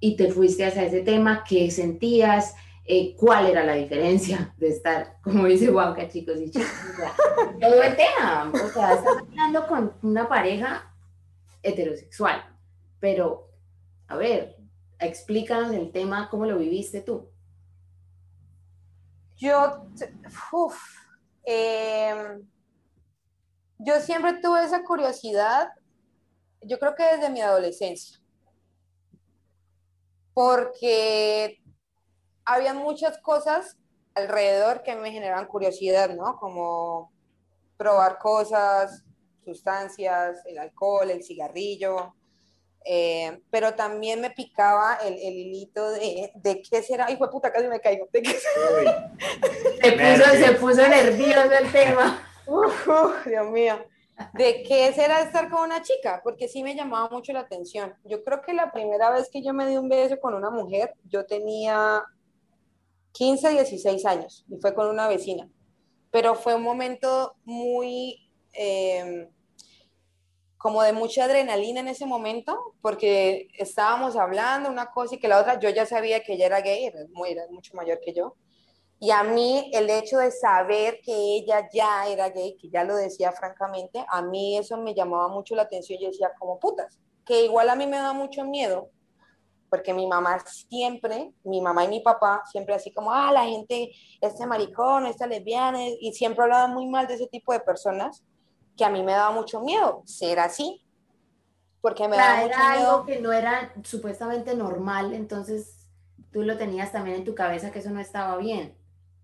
y 0.00 0.16
te 0.16 0.30
fuiste 0.30 0.66
hacia 0.66 0.84
ese 0.84 1.00
tema, 1.00 1.44
qué 1.48 1.70
sentías, 1.70 2.54
eh, 2.84 3.14
cuál 3.16 3.46
era 3.46 3.64
la 3.64 3.74
diferencia 3.74 4.54
de 4.56 4.68
estar, 4.68 5.18
como 5.22 5.46
dice 5.46 5.68
Juanca, 5.68 6.08
chicos 6.08 6.38
y 6.40 6.50
chicas. 6.50 6.72
todo 7.60 7.82
el. 7.82 7.92
O 8.54 8.68
sea, 8.68 8.94
estás 8.94 9.18
hablando 9.18 9.66
con 9.66 9.92
una 10.02 10.28
pareja 10.28 10.92
heterosexual. 11.62 12.44
Pero, 12.98 13.48
a 14.08 14.16
ver, 14.16 14.56
explícanos 14.98 15.72
el 15.72 15.90
tema, 15.90 16.28
cómo 16.30 16.46
lo 16.46 16.58
viviste 16.58 17.00
tú. 17.00 17.30
Yo, 19.36 19.86
uf, 20.52 20.78
em, 21.44 22.46
yo 23.78 24.00
siempre 24.00 24.34
tuve 24.42 24.64
esa 24.64 24.84
curiosidad, 24.84 25.70
yo 26.60 26.78
creo 26.78 26.94
que 26.94 27.04
desde 27.04 27.30
mi 27.30 27.40
adolescencia, 27.40 28.20
porque 30.34 31.59
había 32.44 32.74
muchas 32.74 33.18
cosas 33.18 33.76
alrededor 34.14 34.82
que 34.82 34.96
me 34.96 35.12
generaban 35.12 35.46
curiosidad, 35.46 36.14
¿no? 36.14 36.36
Como 36.38 37.12
probar 37.76 38.18
cosas, 38.18 39.04
sustancias, 39.44 40.42
el 40.46 40.58
alcohol, 40.58 41.10
el 41.10 41.22
cigarrillo, 41.22 42.14
eh, 42.84 43.42
pero 43.50 43.74
también 43.74 44.20
me 44.20 44.30
picaba 44.30 44.98
el, 45.04 45.14
el 45.14 45.34
hilito 45.34 45.90
de, 45.90 46.32
de, 46.34 46.62
qué 46.62 46.82
será, 46.82 47.10
hijo 47.10 47.26
de 47.26 47.32
puta, 47.32 47.52
casi 47.52 47.68
me 47.68 47.80
caigo, 47.80 48.08
¿de 48.12 48.22
qué 48.22 48.32
será? 48.32 49.12
Se 49.82 49.92
puso, 49.92 50.30
se 50.32 50.52
puso 50.52 50.88
nervioso 50.88 51.52
el 51.52 51.72
tema. 51.72 52.26
Dios 53.26 53.50
mío. 53.50 53.78
¿De 54.34 54.62
qué 54.62 54.92
será 54.92 55.22
estar 55.22 55.48
con 55.48 55.62
una 55.62 55.80
chica? 55.80 56.20
Porque 56.22 56.48
sí 56.48 56.62
me 56.62 56.74
llamaba 56.74 57.08
mucho 57.08 57.32
la 57.32 57.40
atención. 57.40 57.94
Yo 58.04 58.22
creo 58.22 58.42
que 58.42 58.52
la 58.52 58.70
primera 58.70 59.10
vez 59.10 59.30
que 59.30 59.42
yo 59.42 59.54
me 59.54 59.66
di 59.66 59.78
un 59.78 59.88
beso 59.88 60.20
con 60.20 60.34
una 60.34 60.50
mujer, 60.50 60.94
yo 61.04 61.24
tenía 61.24 62.04
15, 63.12 63.50
16 63.50 64.06
años 64.06 64.44
y 64.48 64.56
fue 64.60 64.74
con 64.74 64.88
una 64.88 65.08
vecina. 65.08 65.48
Pero 66.10 66.34
fue 66.34 66.54
un 66.54 66.62
momento 66.62 67.36
muy, 67.44 68.30
eh, 68.52 69.28
como 70.56 70.82
de 70.82 70.92
mucha 70.92 71.24
adrenalina 71.24 71.80
en 71.80 71.88
ese 71.88 72.04
momento, 72.04 72.74
porque 72.82 73.48
estábamos 73.54 74.16
hablando 74.16 74.68
una 74.68 74.90
cosa 74.90 75.14
y 75.14 75.18
que 75.18 75.28
la 75.28 75.40
otra, 75.40 75.58
yo 75.58 75.70
ya 75.70 75.86
sabía 75.86 76.22
que 76.22 76.34
ella 76.34 76.46
era 76.46 76.60
gay, 76.60 76.84
era, 76.84 76.98
muy, 77.12 77.30
era 77.30 77.44
mucho 77.50 77.74
mayor 77.74 77.98
que 78.00 78.12
yo, 78.12 78.34
y 78.98 79.10
a 79.10 79.22
mí 79.22 79.70
el 79.72 79.88
hecho 79.88 80.18
de 80.18 80.30
saber 80.30 81.00
que 81.02 81.14
ella 81.14 81.66
ya 81.72 82.06
era 82.06 82.28
gay, 82.28 82.58
que 82.60 82.68
ya 82.68 82.84
lo 82.84 82.94
decía 82.94 83.32
francamente, 83.32 84.04
a 84.06 84.20
mí 84.20 84.58
eso 84.58 84.76
me 84.76 84.94
llamaba 84.94 85.28
mucho 85.28 85.54
la 85.54 85.62
atención, 85.62 85.98
yo 85.98 86.08
decía, 86.08 86.32
como 86.38 86.60
putas, 86.60 86.98
que 87.24 87.44
igual 87.46 87.70
a 87.70 87.76
mí 87.76 87.86
me 87.86 87.96
da 87.96 88.12
mucho 88.12 88.44
miedo, 88.44 88.90
porque 89.70 89.94
mi 89.94 90.06
mamá 90.06 90.44
siempre, 90.68 91.32
mi 91.44 91.62
mamá 91.62 91.84
y 91.84 91.88
mi 91.88 92.00
papá, 92.00 92.42
siempre 92.50 92.74
así 92.74 92.92
como, 92.92 93.12
ah, 93.12 93.32
la 93.32 93.44
gente, 93.44 93.92
este 94.20 94.44
maricón, 94.46 95.06
esta 95.06 95.26
lesbiana, 95.26 95.78
y 95.88 96.12
siempre 96.12 96.42
hablaban 96.42 96.74
muy 96.74 96.88
mal 96.88 97.06
de 97.06 97.14
ese 97.14 97.28
tipo 97.28 97.52
de 97.52 97.60
personas, 97.60 98.24
que 98.76 98.84
a 98.84 98.90
mí 98.90 99.02
me 99.02 99.12
daba 99.12 99.30
mucho 99.30 99.60
miedo 99.60 100.02
ser 100.04 100.40
así, 100.40 100.84
porque 101.80 102.08
me 102.08 102.16
daba 102.16 102.42
mucho 102.42 102.46
era 102.46 102.72
algo 102.72 103.06
que 103.06 103.20
no 103.20 103.32
era 103.32 103.72
supuestamente 103.84 104.54
normal, 104.56 105.14
entonces 105.14 105.88
tú 106.32 106.42
lo 106.42 106.58
tenías 106.58 106.92
también 106.92 107.18
en 107.18 107.24
tu 107.24 107.34
cabeza 107.34 107.70
que 107.70 107.78
eso 107.78 107.90
no 107.90 108.00
estaba 108.00 108.36
bien. 108.36 108.76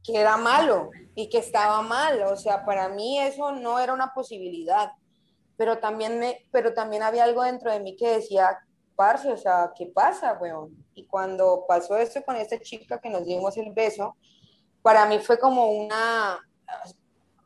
Que 0.05 0.21
era 0.21 0.37
malo 0.37 0.91
y 1.17 1.29
que 1.29 1.39
estaba 1.39 1.83
mal, 1.83 2.23
o 2.23 2.37
sea, 2.37 2.65
para 2.65 2.89
mí 2.89 3.19
eso 3.19 3.51
no 3.51 3.81
era 3.81 3.93
una 3.93 4.15
posibilidad, 4.15 4.93
pero 5.57 5.79
también, 5.79 6.21
me, 6.21 6.47
pero 6.53 6.75
también 6.75 7.03
había 7.03 7.25
algo 7.25 7.43
dentro 7.43 7.73
de 7.73 7.81
mí 7.81 7.97
que 7.97 8.09
decía, 8.09 8.59
parce, 8.97 9.31
o 9.31 9.37
sea, 9.37 9.73
¿qué 9.77 9.87
pasa, 9.87 10.37
weón? 10.41 10.75
Y 10.95 11.07
cuando 11.07 11.65
pasó 11.69 11.97
esto 11.97 12.23
con 12.25 12.37
esta 12.37 12.59
chica 12.59 12.99
que 12.99 13.11
nos 13.11 13.25
dimos 13.25 13.57
el 13.57 13.73
beso, 13.73 14.17
para 14.83 15.07
mí 15.07 15.19
fue 15.19 15.39
como 15.39 15.71
una, 15.71 16.41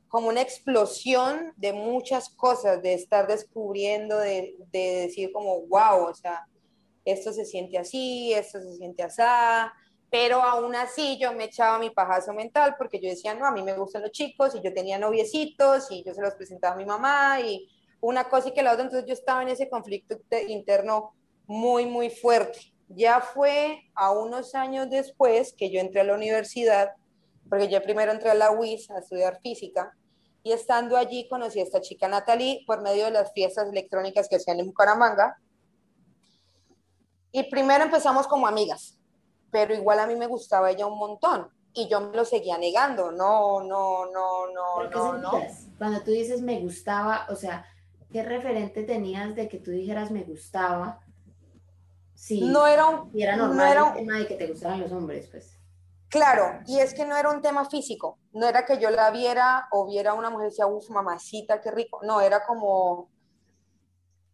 como 0.09 0.29
una 0.29 0.41
explosión 0.41 1.53
de 1.57 1.73
muchas 1.73 2.29
cosas, 2.31 2.81
de 2.81 2.95
estar 2.95 3.27
descubriendo, 3.27 4.17
de, 4.19 4.55
de 4.71 5.03
decir 5.03 5.33
como, 5.33 5.63
wow, 5.67 6.05
o 6.09 6.15
sea, 6.15 6.47
esto 7.05 7.33
se 7.33 7.45
siente 7.45 7.79
así, 7.79 8.33
esto 8.33 8.61
se 8.61 8.75
siente 8.75 9.03
así, 9.03 9.23
pero 10.11 10.43
aún 10.43 10.75
así 10.75 11.19
yo 11.19 11.33
me 11.33 11.45
echaba 11.45 11.79
mi 11.79 11.91
pajazo 11.91 12.33
mental 12.33 12.75
porque 12.77 13.01
yo 13.01 13.09
decía, 13.09 13.35
no, 13.35 13.47
a 13.47 13.53
mí 13.53 13.63
me 13.63 13.77
gustan 13.77 14.03
los 14.03 14.11
chicos 14.11 14.55
y 14.55 14.63
yo 14.63 14.75
tenía 14.75 14.99
noviecitos 14.99 15.91
y 15.91 16.03
yo 16.05 16.13
se 16.15 16.23
los 16.23 16.35
presentaba 16.35 16.75
a 16.75 16.79
mi 16.79 16.85
mamá 16.85 17.41
y 17.41 17.69
una 18.01 18.29
cosa 18.29 18.49
y 18.49 18.53
que 18.53 18.63
la 18.63 18.73
otra, 18.73 18.85
entonces 18.85 19.07
yo 19.07 19.15
estaba 19.15 19.43
en 19.43 19.49
ese 19.51 19.69
conflicto 19.69 20.19
interno 20.49 21.15
muy, 21.51 21.85
muy 21.85 22.11
fuerte. 22.11 22.61
Ya 22.87 23.21
fue 23.21 23.83
a 23.97 24.13
unos 24.13 24.55
años 24.55 24.89
después 24.89 25.53
que 25.53 25.69
yo 25.69 25.81
entré 25.81 26.03
a 26.03 26.05
la 26.05 26.15
universidad, 26.15 26.93
porque 27.49 27.67
yo 27.67 27.83
primero 27.83 28.13
entré 28.13 28.31
a 28.31 28.35
la 28.35 28.53
UIS 28.53 28.89
a 28.93 29.01
estudiar 29.01 29.41
física, 29.41 29.93
y 30.45 30.53
estando 30.53 30.97
allí 30.97 31.29
conocí 31.29 31.59
a 31.59 31.65
esta 31.65 31.81
chica 31.81 32.07
Natalie 32.07 32.63
por 32.69 32.83
medio 32.83 33.07
de 33.07 33.11
las 33.11 33.33
fiestas 33.33 33.69
electrónicas 33.69 34.29
que 34.29 34.37
hacían 34.37 34.61
en 34.61 34.67
Bucaramanga. 34.67 35.41
Y 37.33 37.43
primero 37.51 37.83
empezamos 37.83 38.29
como 38.29 38.47
amigas, 38.47 39.01
pero 39.51 39.75
igual 39.75 39.99
a 39.99 40.07
mí 40.07 40.15
me 40.15 40.29
gustaba 40.29 40.71
ella 40.71 40.87
un 40.87 40.99
montón 40.99 41.49
y 41.75 41.89
yo 41.89 42.01
me 42.01 42.17
lo 42.17 42.25
seguía 42.25 42.59
negando. 42.59 43.11
No, 43.11 43.61
no, 43.61 44.07
no, 44.07 44.47
no, 44.53 44.89
no, 44.89 45.19
no. 45.19 45.33
Cuando 45.79 46.01
tú 46.03 46.13
dices 46.13 46.43
me 46.43 46.61
gustaba, 46.61 47.27
o 47.29 47.35
sea, 47.35 47.67
¿qué 48.13 48.23
referente 48.23 48.85
tenías 48.85 49.35
de 49.35 49.49
que 49.49 49.59
tú 49.59 49.73
dijeras 49.73 50.13
me 50.13 50.23
gustaba? 50.23 51.01
Sí, 52.21 52.43
no 52.43 52.67
era 52.67 52.87
un, 52.87 53.11
y 53.17 53.23
era 53.23 53.35
normal 53.35 53.79
no 53.79 53.89
el 53.89 53.95
tema 53.95 54.19
de 54.19 54.27
que 54.27 54.35
te 54.35 54.47
gustaban 54.47 54.79
los 54.79 54.93
hombres, 54.93 55.27
pues. 55.29 55.57
Claro, 56.11 56.61
y 56.67 56.79
es 56.79 56.93
que 56.93 57.07
no 57.07 57.17
era 57.17 57.31
un 57.31 57.41
tema 57.41 57.65
físico, 57.65 58.19
no 58.33 58.47
era 58.47 58.67
que 58.67 58.79
yo 58.79 58.91
la 58.91 59.11
viera 59.11 59.69
o 59.73 59.87
viera 59.87 60.11
a 60.11 60.15
una 60.15 60.29
mujer 60.29 60.49
y 60.49 60.51
decía, 60.51 60.67
uff, 60.67 60.91
mamacita, 60.91 61.63
qué 61.63 61.71
rico, 61.71 62.01
no, 62.03 62.21
era 62.21 62.45
como, 62.45 63.09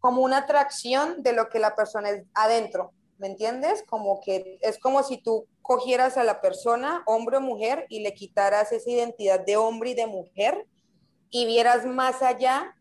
como 0.00 0.22
una 0.22 0.38
atracción 0.38 1.22
de 1.22 1.32
lo 1.32 1.48
que 1.48 1.60
la 1.60 1.76
persona 1.76 2.10
es 2.10 2.24
adentro, 2.34 2.92
¿me 3.18 3.28
entiendes? 3.28 3.84
Como 3.88 4.20
que 4.20 4.58
es 4.62 4.80
como 4.80 5.04
si 5.04 5.18
tú 5.18 5.46
cogieras 5.62 6.16
a 6.16 6.24
la 6.24 6.40
persona, 6.40 7.04
hombre 7.06 7.36
o 7.36 7.40
mujer, 7.40 7.86
y 7.88 8.00
le 8.00 8.14
quitaras 8.14 8.72
esa 8.72 8.90
identidad 8.90 9.38
de 9.38 9.56
hombre 9.56 9.90
y 9.90 9.94
de 9.94 10.08
mujer 10.08 10.66
y 11.30 11.46
vieras 11.46 11.86
más 11.86 12.20
allá 12.20 12.74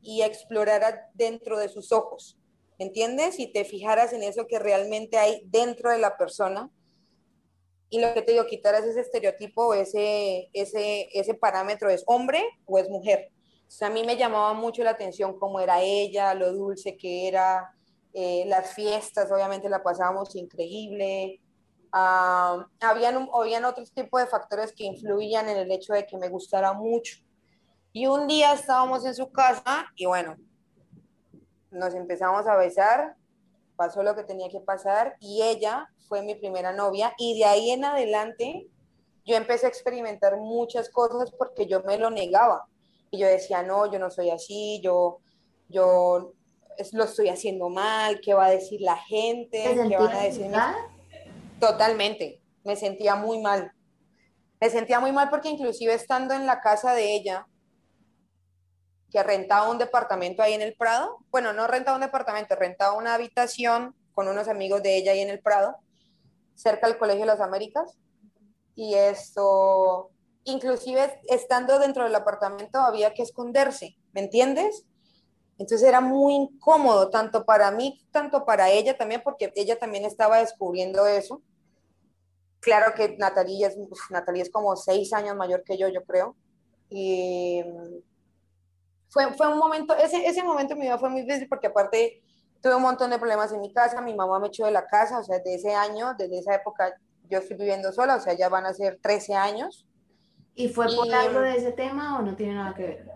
y 0.00 0.22
exploraras 0.22 0.94
dentro 1.12 1.58
de 1.58 1.68
sus 1.68 1.92
ojos. 1.92 2.39
¿Entiendes? 2.80 3.38
Y 3.38 3.52
te 3.52 3.64
fijaras 3.64 4.12
en 4.14 4.22
eso 4.22 4.46
que 4.46 4.58
realmente 4.58 5.18
hay 5.18 5.42
dentro 5.44 5.90
de 5.90 5.98
la 5.98 6.16
persona. 6.16 6.70
Y 7.90 8.00
lo 8.00 8.14
que 8.14 8.22
te 8.22 8.32
digo, 8.32 8.46
quitar 8.46 8.74
ese 8.74 8.98
estereotipo, 8.98 9.74
ese, 9.74 10.48
ese, 10.54 11.08
ese 11.12 11.34
parámetro, 11.34 11.90
¿es 11.90 12.02
hombre 12.06 12.42
o 12.64 12.78
es 12.78 12.88
mujer? 12.88 13.30
O 13.68 13.84
a 13.84 13.90
mí 13.90 14.02
me 14.04 14.16
llamaba 14.16 14.54
mucho 14.54 14.82
la 14.82 14.90
atención 14.90 15.38
cómo 15.38 15.60
era 15.60 15.82
ella, 15.82 16.34
lo 16.34 16.52
dulce 16.52 16.96
que 16.96 17.28
era, 17.28 17.70
eh, 18.14 18.44
las 18.46 18.72
fiestas, 18.74 19.30
obviamente 19.30 19.68
la 19.68 19.82
pasábamos 19.82 20.34
increíble. 20.34 21.40
Uh, 21.92 22.64
habían, 22.80 23.28
habían 23.34 23.64
otros 23.64 23.92
tipos 23.92 24.20
de 24.22 24.26
factores 24.28 24.72
que 24.72 24.84
influían 24.84 25.48
en 25.48 25.58
el 25.58 25.70
hecho 25.70 25.92
de 25.92 26.06
que 26.06 26.16
me 26.16 26.28
gustara 26.28 26.72
mucho. 26.72 27.18
Y 27.92 28.06
un 28.06 28.26
día 28.26 28.54
estábamos 28.54 29.04
en 29.04 29.14
su 29.14 29.30
casa 29.30 29.86
y 29.96 30.06
bueno, 30.06 30.36
nos 31.70 31.94
empezamos 31.94 32.46
a 32.46 32.56
besar, 32.56 33.16
pasó 33.76 34.02
lo 34.02 34.14
que 34.14 34.24
tenía 34.24 34.48
que 34.48 34.60
pasar 34.60 35.16
y 35.20 35.42
ella 35.42 35.88
fue 36.08 36.22
mi 36.22 36.34
primera 36.34 36.72
novia 36.72 37.14
y 37.18 37.38
de 37.38 37.44
ahí 37.44 37.70
en 37.70 37.84
adelante 37.84 38.66
yo 39.24 39.36
empecé 39.36 39.66
a 39.66 39.68
experimentar 39.68 40.36
muchas 40.36 40.90
cosas 40.90 41.30
porque 41.30 41.66
yo 41.66 41.82
me 41.82 41.98
lo 41.98 42.10
negaba 42.10 42.66
y 43.10 43.18
yo 43.18 43.26
decía, 43.26 43.62
no, 43.62 43.90
yo 43.90 43.98
no 43.98 44.10
soy 44.10 44.30
así, 44.30 44.80
yo, 44.82 45.18
yo 45.68 46.32
lo 46.92 47.04
estoy 47.04 47.28
haciendo 47.28 47.68
mal, 47.68 48.20
¿qué 48.20 48.34
va 48.34 48.46
a 48.46 48.50
decir 48.50 48.80
la 48.80 48.96
gente? 48.96 49.62
¿Qué 49.62 49.96
van 49.96 50.14
a 50.14 50.22
decir? 50.22 50.50
Totalmente, 51.58 52.40
me 52.64 52.76
sentía 52.76 53.16
muy 53.16 53.40
mal. 53.40 53.72
Me 54.60 54.68
sentía 54.68 55.00
muy 55.00 55.12
mal 55.12 55.30
porque 55.30 55.48
inclusive 55.48 55.94
estando 55.94 56.34
en 56.34 56.46
la 56.46 56.60
casa 56.60 56.92
de 56.92 57.14
ella, 57.14 57.46
que 59.10 59.22
rentaba 59.22 59.70
un 59.70 59.78
departamento 59.78 60.42
ahí 60.42 60.54
en 60.54 60.62
el 60.62 60.74
Prado. 60.74 61.18
Bueno, 61.30 61.52
no 61.52 61.66
rentaba 61.66 61.96
un 61.96 62.02
departamento, 62.02 62.54
rentaba 62.54 62.94
una 62.96 63.14
habitación 63.14 63.94
con 64.12 64.28
unos 64.28 64.48
amigos 64.48 64.82
de 64.82 64.96
ella 64.96 65.12
ahí 65.12 65.20
en 65.20 65.30
el 65.30 65.40
Prado, 65.40 65.76
cerca 66.54 66.86
del 66.86 66.98
Colegio 66.98 67.22
de 67.22 67.26
las 67.26 67.40
Américas. 67.40 67.98
Y 68.74 68.94
esto, 68.94 70.10
inclusive 70.44 71.20
estando 71.28 71.78
dentro 71.78 72.04
del 72.04 72.14
apartamento 72.14 72.78
había 72.78 73.12
que 73.12 73.22
esconderse, 73.22 73.96
¿me 74.12 74.20
entiendes? 74.20 74.86
Entonces 75.58 75.86
era 75.86 76.00
muy 76.00 76.34
incómodo, 76.34 77.10
tanto 77.10 77.44
para 77.44 77.70
mí, 77.70 78.02
tanto 78.10 78.46
para 78.46 78.70
ella 78.70 78.96
también, 78.96 79.20
porque 79.22 79.52
ella 79.56 79.78
también 79.78 80.06
estaba 80.06 80.38
descubriendo 80.38 81.06
eso. 81.06 81.42
Claro 82.60 82.94
que 82.94 83.16
Natalia 83.18 83.68
es, 83.68 83.76
Natalia 84.08 84.42
es 84.42 84.50
como 84.50 84.74
seis 84.76 85.12
años 85.12 85.36
mayor 85.36 85.62
que 85.62 85.76
yo, 85.76 85.88
yo 85.88 86.02
creo. 86.04 86.34
Y 86.88 87.62
fue, 89.10 89.32
fue 89.34 89.48
un 89.48 89.58
momento, 89.58 89.94
ese, 89.96 90.24
ese 90.26 90.42
momento 90.42 90.72
en 90.72 90.78
mi 90.78 90.86
vida 90.86 90.98
fue 90.98 91.10
muy 91.10 91.22
difícil 91.22 91.48
porque 91.48 91.66
aparte 91.66 92.22
tuve 92.62 92.76
un 92.76 92.82
montón 92.82 93.10
de 93.10 93.18
problemas 93.18 93.52
en 93.52 93.60
mi 93.60 93.72
casa, 93.72 94.00
mi 94.00 94.14
mamá 94.14 94.38
me 94.38 94.48
echó 94.48 94.64
de 94.64 94.70
la 94.70 94.86
casa, 94.86 95.18
o 95.18 95.24
sea, 95.24 95.38
desde 95.38 95.54
ese 95.54 95.74
año, 95.74 96.14
desde 96.16 96.38
esa 96.38 96.54
época 96.54 96.94
yo 97.28 97.38
estoy 97.38 97.56
viviendo 97.56 97.92
sola, 97.92 98.16
o 98.16 98.20
sea, 98.20 98.34
ya 98.34 98.48
van 98.48 98.66
a 98.66 98.74
ser 98.74 98.98
13 99.02 99.34
años. 99.34 99.86
¿Y 100.54 100.68
fue 100.68 100.86
por 100.94 101.12
algo 101.12 101.40
de 101.40 101.56
ese 101.56 101.72
tema 101.72 102.18
o 102.18 102.22
no 102.22 102.34
tiene 102.36 102.54
nada 102.54 102.74
que 102.74 102.82
ver? 102.82 103.10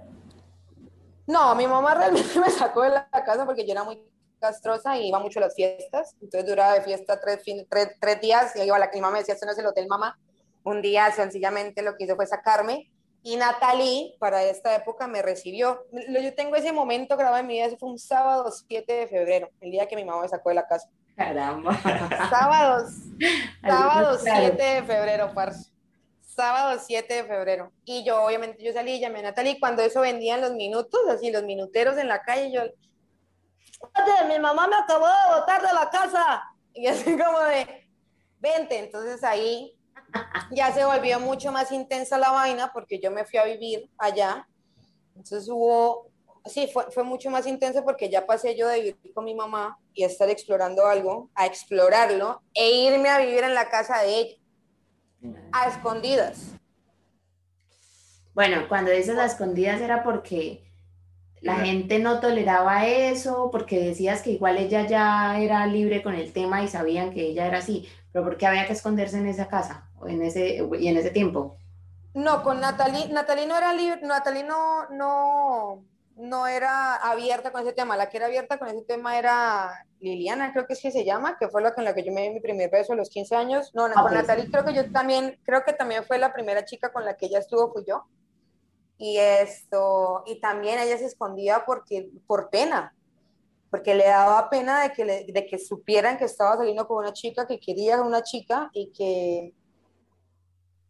No, 1.27 1.55
mi 1.55 1.67
mamá 1.67 1.95
realmente 1.95 2.39
me 2.41 2.51
sacó 2.51 2.83
de 2.83 2.91
la 2.91 3.09
casa 3.11 3.45
porque 3.47 3.67
yo 3.67 3.73
era 3.73 3.85
muy 3.85 4.03
castrosa 4.41 4.99
y 4.99 5.09
iba 5.09 5.19
mucho 5.21 5.39
a 5.39 5.43
las 5.43 5.55
fiestas, 5.55 6.17
entonces 6.21 6.49
duraba 6.49 6.75
de 6.75 6.83
fiesta 6.83 7.21
tres, 7.21 7.41
tres, 7.69 7.89
tres 8.01 8.21
días 8.21 8.55
y 8.57 8.63
iba 8.63 8.77
a 8.77 8.79
la 8.79 8.91
que 8.91 8.97
mi 8.97 9.03
mamá 9.03 9.15
me 9.15 9.19
decía, 9.21 9.35
esto 9.35 9.47
no 9.47 9.53
es 9.53 9.59
el 9.59 9.67
hotel 9.67 9.87
mamá, 9.87 10.19
un 10.65 10.83
día 10.83 11.11
sencillamente 11.13 11.83
lo 11.83 11.97
que 11.97 12.05
hizo 12.05 12.17
fue 12.17 12.27
sacarme 12.27 12.91
y 13.26 13.37
Natalie, 13.37 14.14
para 14.19 14.45
esta 14.45 14.75
época, 14.76 15.07
me 15.07 15.23
recibió. 15.23 15.87
Yo 15.90 16.35
tengo 16.35 16.57
ese 16.57 16.73
momento 16.73 17.16
grabado 17.16 17.38
en 17.38 17.47
mi 17.47 17.54
vida, 17.54 17.75
fue 17.78 17.88
un 17.88 17.99
sábado 17.99 18.50
7 18.50 18.93
de 18.93 19.07
febrero, 19.07 19.49
el 19.62 19.71
día 19.71 19.88
que 19.88 19.97
mi 19.97 20.04
mamá 20.04 20.21
me 20.21 20.28
sacó 20.28 20.50
de 20.50 20.57
la 20.57 20.66
casa. 20.66 20.90
Caramba. 21.16 21.75
Sábados, 22.31 22.93
sábado 23.62 24.19
7 24.23 24.62
de 24.62 24.83
febrero, 24.83 25.33
parce. 25.33 25.71
Sábado 26.21 26.78
7 26.85 27.14
de 27.14 27.25
febrero. 27.25 27.73
Y 27.87 28.04
yo, 28.04 28.23
obviamente, 28.23 28.62
yo 28.62 28.75
salí 28.75 28.97
y 28.97 29.00
llamé 29.00 29.21
a 29.21 29.23
Natalie. 29.23 29.59
Cuando 29.59 29.81
eso 29.81 30.02
vendían 30.02 30.43
los 30.43 30.52
minutos, 30.52 31.00
así, 31.09 31.31
los 31.31 31.45
minuteros 31.45 31.97
en 31.97 32.09
la 32.09 32.21
calle, 32.21 32.52
yo. 32.52 32.61
Mi 34.28 34.38
mamá 34.38 34.66
me 34.66 34.76
acabó 34.76 35.07
de 35.07 35.40
botar 35.40 35.62
de 35.62 35.73
la 35.73 35.88
casa. 35.88 36.43
Y 36.75 36.88
así 36.88 37.16
como 37.16 37.38
de, 37.38 37.88
vente. 38.38 38.81
Entonces 38.81 39.25
ahí 39.25 39.74
ya 40.50 40.73
se 40.73 40.85
volvió 40.85 41.21
mucho 41.21 41.52
más 41.52 41.73
intensa 41.73 42.18
la 42.18 42.30
vaina 42.30 42.71
porque 42.73 42.99
yo 42.99 43.11
me 43.11 43.25
fui 43.25 43.38
a 43.38 43.44
vivir 43.44 43.90
allá. 43.99 44.49
Entonces 45.16 45.49
hubo, 45.49 46.11
sí, 46.44 46.68
fue, 46.73 46.90
fue 46.90 47.04
mucho 47.04 47.30
más 47.30 47.47
intenso 47.47 47.85
porque 47.85 48.09
ya 48.09 48.26
pasé 48.26 48.56
yo 48.56 48.68
de 48.68 48.80
vivir 48.80 49.14
con 49.14 49.25
mi 49.25 49.35
mamá 49.35 49.78
y 49.92 50.04
estar 50.04 50.28
explorando 50.28 50.87
algo, 50.87 51.30
a 51.35 51.47
explorarlo 51.47 52.42
e 52.52 52.71
irme 52.71 53.09
a 53.09 53.18
vivir 53.18 53.44
en 53.44 53.54
la 53.54 53.68
casa 53.68 54.02
de 54.02 54.18
ella, 54.18 54.37
a 55.52 55.68
escondidas. 55.68 56.54
Bueno, 58.35 58.66
cuando 58.68 58.90
dices 58.90 59.16
a 59.16 59.26
escondidas 59.26 59.80
era 59.80 60.02
porque 60.02 60.64
la 61.40 61.56
gente 61.56 61.99
no 61.99 62.21
toleraba 62.21 62.87
eso 62.87 63.50
porque 63.52 63.78
decías 63.78 64.23
que 64.23 64.30
igual 64.30 64.56
ella 64.56 64.87
ya 64.87 65.38
era 65.38 65.66
libre 65.66 66.02
con 66.02 66.14
el 66.14 66.33
tema 66.33 66.62
y 66.62 66.68
sabían 66.68 67.12
que 67.12 67.21
ella 67.28 67.47
era 67.47 67.59
así, 67.59 67.87
pero 68.12 68.25
¿por 68.25 68.38
qué 68.38 68.47
había 68.47 68.66
que 68.66 68.73
esconderse 68.73 69.18
en 69.18 69.26
esa 69.26 69.47
casa 69.47 69.90
en 70.07 70.23
ese, 70.23 70.67
y 70.79 70.89
en 70.89 70.97
ese 70.97 71.11
tiempo? 71.11 71.57
No, 72.15 72.43
con 72.43 72.61
Natalie, 72.61 73.09
Natalie 73.09 73.47
no 73.47 73.57
era 73.57 73.73
libre, 73.73 74.01
Natalie 74.03 74.45
no, 74.45 74.89
no, 74.91 75.85
no 76.17 76.47
era 76.47 76.95
abierta 76.97 77.51
con 77.51 77.63
ese 77.63 77.73
tema, 77.73 77.97
la 77.97 78.09
que 78.09 78.19
era 78.19 78.27
abierta 78.27 78.59
con 78.59 78.69
ese 78.69 78.83
tema 78.83 79.19
era 79.19 79.87
Liliana, 80.01 80.53
creo 80.53 80.67
que 80.67 80.75
es 80.75 80.81
que 80.81 80.93
se 80.93 81.05
llama, 81.05 81.37
que 81.39 81.49
fue 81.49 81.63
la 81.63 81.75
con 81.75 81.85
la 81.85 81.95
que 81.95 82.05
yo 82.05 82.13
me 82.13 82.23
di 82.23 82.31
mi 82.31 82.41
primer 82.41 82.71
beso 82.71 82.93
a 82.93 82.97
los 82.97 83.11
15 83.11 83.35
años. 83.35 83.71
No, 83.75 83.89
no 83.89 83.95
con 83.95 84.15
Natalie 84.15 84.51
creo 84.51 84.65
que 84.65 84.75
yo 84.75 84.91
también, 84.93 85.39
creo 85.45 85.65
que 85.65 85.73
también 85.73 86.05
fue 86.05 86.19
la 86.19 86.33
primera 86.33 86.65
chica 86.65 86.93
con 86.93 87.05
la 87.05 87.17
que 87.17 87.27
ella 87.27 87.41
estuvo, 87.41 87.73
fui 87.73 87.85
yo. 87.87 88.05
Y 88.97 89.17
esto, 89.17 90.23
y 90.27 90.41
también 90.41 90.79
ella 90.79 90.97
se 90.99 91.07
escondía 91.07 91.65
porque, 91.67 92.11
por 92.29 92.49
pena, 92.49 92.95
porque 93.71 93.97
le 93.97 94.05
daba 94.05 94.49
pena 94.51 94.83
de 94.83 94.93
que, 94.93 95.05
de 95.05 95.47
que 95.47 95.59
supieran 95.59 96.17
que 96.17 96.27
estaba 96.27 96.57
saliendo 96.57 96.87
con 96.87 96.99
una 96.99 97.13
chica, 97.13 97.45
que 97.45 97.59
quería 97.59 98.01
una 98.03 98.23
chica 98.23 98.71
y 98.73 98.93
que 98.93 99.53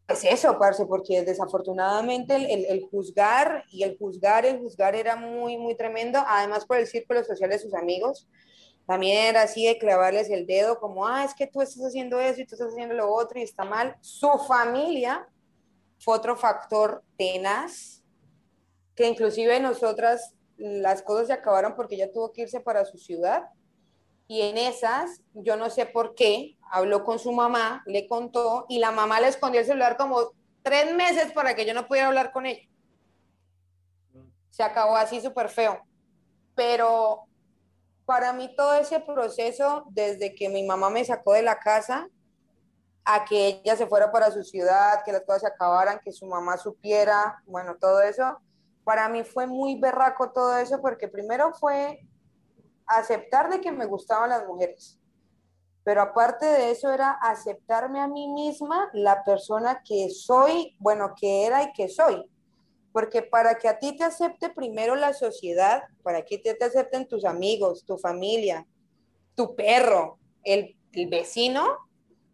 es 0.08 0.24
eso, 0.24 0.58
parce, 0.58 0.84
porque 0.86 1.22
desafortunadamente 1.22 2.36
el, 2.36 2.66
el, 2.66 2.82
juzgar 2.90 3.64
y 3.70 3.84
el 3.84 3.96
juzgar, 3.96 4.44
el 4.44 4.58
juzgar 4.58 4.94
era 4.94 5.16
muy, 5.16 5.56
muy 5.56 5.74
tremendo, 5.76 6.22
además 6.26 6.66
por 6.66 6.76
el 6.76 6.86
círculo 6.86 7.24
social 7.24 7.50
de 7.50 7.58
sus 7.58 7.74
amigos, 7.74 8.28
también 8.86 9.28
era 9.28 9.42
así 9.42 9.66
de 9.66 9.78
clavarles 9.78 10.28
el 10.28 10.46
dedo 10.46 10.78
como, 10.78 11.06
ah, 11.06 11.24
es 11.24 11.34
que 11.34 11.46
tú 11.46 11.62
estás 11.62 11.82
haciendo 11.86 12.20
eso 12.20 12.40
y 12.40 12.46
tú 12.46 12.54
estás 12.54 12.72
haciendo 12.72 12.94
lo 12.94 13.12
otro 13.12 13.38
y 13.38 13.42
está 13.42 13.64
mal. 13.64 13.96
Su 14.02 14.28
familia 14.46 15.26
fue 15.98 16.16
otro 16.16 16.36
factor 16.36 17.02
tenaz, 17.16 18.02
que 18.94 19.08
inclusive 19.08 19.58
nosotras 19.58 20.34
las 20.58 21.02
cosas 21.02 21.28
se 21.28 21.32
acabaron 21.32 21.74
porque 21.74 21.94
ella 21.94 22.12
tuvo 22.12 22.30
que 22.32 22.42
irse 22.42 22.60
para 22.60 22.84
su 22.84 22.98
ciudad. 22.98 23.44
Y 24.26 24.42
en 24.42 24.58
esas, 24.58 25.22
yo 25.32 25.56
no 25.56 25.70
sé 25.70 25.86
por 25.86 26.14
qué, 26.14 26.56
habló 26.74 27.04
con 27.04 27.20
su 27.20 27.30
mamá, 27.30 27.84
le 27.86 28.08
contó 28.08 28.66
y 28.68 28.80
la 28.80 28.90
mamá 28.90 29.20
le 29.20 29.28
escondió 29.28 29.60
el 29.60 29.66
celular 29.66 29.96
como 29.96 30.32
tres 30.62 30.92
meses 30.92 31.30
para 31.32 31.54
que 31.54 31.64
yo 31.64 31.72
no 31.72 31.86
pudiera 31.86 32.08
hablar 32.08 32.32
con 32.32 32.46
ella. 32.46 32.68
Se 34.50 34.64
acabó 34.64 34.96
así 34.96 35.20
súper 35.20 35.48
feo. 35.48 35.80
Pero 36.56 37.26
para 38.04 38.32
mí 38.32 38.52
todo 38.56 38.74
ese 38.74 38.98
proceso, 38.98 39.84
desde 39.90 40.34
que 40.34 40.48
mi 40.48 40.64
mamá 40.64 40.90
me 40.90 41.04
sacó 41.04 41.34
de 41.34 41.42
la 41.42 41.60
casa, 41.60 42.08
a 43.04 43.24
que 43.24 43.60
ella 43.62 43.76
se 43.76 43.86
fuera 43.86 44.10
para 44.10 44.32
su 44.32 44.42
ciudad, 44.42 45.04
que 45.04 45.12
las 45.12 45.22
cosas 45.22 45.42
se 45.42 45.48
acabaran, 45.48 46.00
que 46.04 46.10
su 46.10 46.26
mamá 46.26 46.56
supiera, 46.56 47.40
bueno, 47.46 47.76
todo 47.78 48.00
eso, 48.00 48.38
para 48.82 49.08
mí 49.08 49.22
fue 49.22 49.46
muy 49.46 49.78
berraco 49.78 50.32
todo 50.32 50.58
eso, 50.58 50.80
porque 50.80 51.06
primero 51.06 51.52
fue 51.54 52.00
aceptar 52.86 53.48
de 53.48 53.60
que 53.60 53.70
me 53.70 53.86
gustaban 53.86 54.30
las 54.30 54.44
mujeres, 54.44 54.98
pero 55.84 56.02
aparte 56.02 56.46
de 56.46 56.70
eso 56.70 56.92
era 56.92 57.10
aceptarme 57.10 58.00
a 58.00 58.08
mí 58.08 58.28
misma 58.28 58.90
la 58.92 59.22
persona 59.22 59.82
que 59.86 60.10
soy, 60.10 60.76
bueno, 60.78 61.14
que 61.18 61.46
era 61.46 61.62
y 61.62 61.72
que 61.72 61.88
soy. 61.88 62.24
Porque 62.92 63.22
para 63.22 63.56
que 63.56 63.68
a 63.68 63.78
ti 63.78 63.96
te 63.96 64.04
acepte 64.04 64.50
primero 64.50 64.96
la 64.96 65.12
sociedad, 65.12 65.84
para 66.02 66.22
que 66.22 66.38
te, 66.38 66.54
te 66.54 66.64
acepten 66.64 67.06
tus 67.06 67.24
amigos, 67.24 67.84
tu 67.84 67.98
familia, 67.98 68.66
tu 69.34 69.54
perro, 69.54 70.18
el, 70.42 70.76
el 70.92 71.08
vecino, 71.08 71.84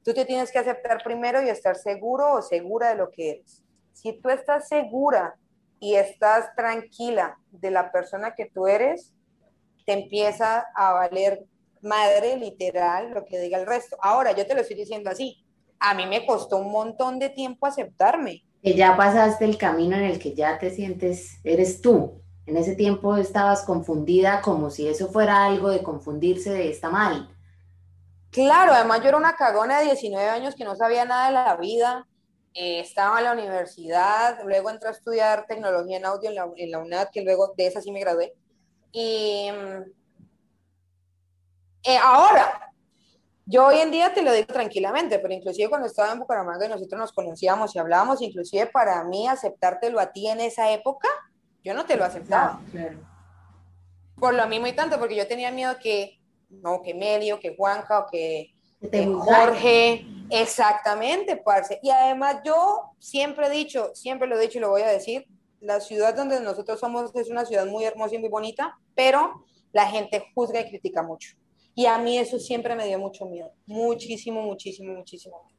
Tú 0.02 0.14
te 0.14 0.24
tienes 0.24 0.50
que 0.50 0.58
aceptar 0.58 1.02
primero 1.02 1.42
y 1.42 1.50
estar 1.50 1.76
seguro 1.76 2.34
o 2.34 2.42
segura 2.42 2.88
de 2.88 2.94
lo 2.96 3.10
que 3.10 3.30
eres. 3.30 3.62
Si 3.92 4.14
tú 4.14 4.30
estás 4.30 4.66
segura 4.68 5.36
y 5.78 5.96
estás 5.96 6.54
tranquila 6.56 7.38
de 7.50 7.70
la 7.70 7.92
persona 7.92 8.34
que 8.34 8.46
tú 8.46 8.66
eres, 8.66 9.12
te 9.84 9.92
empieza 9.92 10.66
a 10.74 10.92
valer 10.94 11.44
madre 11.82 12.36
literal 12.36 13.10
lo 13.10 13.24
que 13.24 13.38
diga 13.38 13.58
el 13.58 13.66
resto. 13.66 13.96
Ahora, 14.00 14.32
yo 14.32 14.46
te 14.46 14.54
lo 14.54 14.60
estoy 14.60 14.76
diciendo 14.76 15.10
así. 15.10 15.44
A 15.78 15.94
mí 15.94 16.06
me 16.06 16.26
costó 16.26 16.58
un 16.58 16.70
montón 16.70 17.18
de 17.18 17.30
tiempo 17.30 17.66
aceptarme. 17.66 18.44
Que 18.62 18.74
ya 18.74 18.96
pasaste 18.96 19.44
el 19.44 19.56
camino 19.56 19.96
en 19.96 20.04
el 20.04 20.18
que 20.18 20.34
ya 20.34 20.58
te 20.58 20.70
sientes, 20.70 21.40
eres 21.44 21.80
tú. 21.80 22.20
En 22.46 22.56
ese 22.56 22.74
tiempo 22.74 23.16
estabas 23.16 23.62
confundida 23.62 24.42
como 24.42 24.70
si 24.70 24.88
eso 24.88 25.08
fuera 25.08 25.46
algo 25.46 25.70
de 25.70 25.82
confundirse 25.82 26.50
de 26.50 26.70
está 26.70 26.90
mal. 26.90 27.30
Claro, 28.30 28.72
además 28.72 29.00
yo 29.02 29.08
era 29.08 29.16
una 29.16 29.34
cagona 29.34 29.78
de 29.78 29.86
19 29.86 30.28
años 30.28 30.54
que 30.54 30.64
no 30.64 30.76
sabía 30.76 31.04
nada 31.04 31.26
de 31.26 31.32
la 31.32 31.56
vida, 31.56 32.06
eh, 32.54 32.80
estaba 32.80 33.18
en 33.18 33.24
la 33.24 33.32
universidad, 33.32 34.38
luego 34.44 34.70
entré 34.70 34.88
a 34.88 34.92
estudiar 34.92 35.46
tecnología 35.46 35.96
en 35.96 36.06
audio 36.06 36.28
en 36.28 36.34
la, 36.34 36.48
en 36.56 36.70
la 36.70 36.78
UNAD, 36.78 37.08
que 37.12 37.22
luego 37.22 37.54
de 37.56 37.66
esa 37.66 37.80
sí 37.80 37.90
me 37.92 38.00
gradué. 38.00 38.34
Y 38.92 39.48
eh, 41.82 41.98
ahora, 42.02 42.72
yo 43.46 43.66
hoy 43.66 43.80
en 43.80 43.90
día 43.90 44.14
te 44.14 44.22
lo 44.22 44.32
digo 44.32 44.46
tranquilamente, 44.46 45.18
pero 45.18 45.34
inclusive 45.34 45.68
cuando 45.68 45.88
estaba 45.88 46.12
en 46.12 46.20
Bucaramanga 46.20 46.66
y 46.66 46.68
nosotros 46.68 47.00
nos 47.00 47.12
conocíamos 47.12 47.74
y 47.74 47.78
hablábamos, 47.78 48.22
inclusive 48.22 48.66
para 48.66 49.02
mí 49.04 49.26
aceptártelo 49.26 49.98
a 49.98 50.12
ti 50.12 50.28
en 50.28 50.40
esa 50.40 50.70
época, 50.70 51.08
yo 51.64 51.74
no 51.74 51.84
te 51.84 51.96
lo 51.96 52.04
aceptaba. 52.04 52.60
Por 54.18 54.34
lo 54.34 54.46
mismo 54.46 54.66
y 54.66 54.72
tanto, 54.72 54.98
porque 54.98 55.16
yo 55.16 55.26
tenía 55.26 55.50
miedo 55.50 55.74
que 55.82 56.20
no, 56.48 56.82
que 56.82 56.94
Melio, 56.94 57.40
que 57.40 57.56
Juanca 57.56 58.00
o 58.00 58.06
que, 58.10 58.54
Jorge. 58.80 60.06
Exactamente, 60.30 61.36
parce. 61.36 61.80
Y 61.82 61.90
además 61.90 62.36
yo 62.44 62.92
siempre 62.98 63.48
he 63.48 63.50
dicho, 63.50 63.90
siempre 63.94 64.28
lo 64.28 64.38
he 64.38 64.42
dicho 64.42 64.58
y 64.58 64.60
lo 64.60 64.70
voy 64.70 64.82
a 64.82 64.88
decir, 64.88 65.26
la 65.60 65.80
ciudad 65.80 66.14
donde 66.14 66.40
nosotros 66.40 66.78
somos 66.78 67.14
es 67.14 67.28
una 67.28 67.44
ciudad 67.44 67.66
muy 67.66 67.84
hermosa 67.84 68.14
y 68.14 68.18
muy 68.18 68.28
bonita, 68.28 68.78
pero 68.94 69.44
la 69.72 69.86
gente 69.86 70.24
juzga 70.34 70.60
y 70.60 70.68
critica 70.68 71.02
mucho. 71.02 71.39
Y 71.74 71.86
a 71.86 71.98
mí 71.98 72.18
eso 72.18 72.38
siempre 72.38 72.74
me 72.74 72.86
dio 72.86 72.98
mucho 72.98 73.26
miedo, 73.26 73.52
muchísimo, 73.66 74.42
muchísimo, 74.42 74.92
muchísimo. 74.92 75.50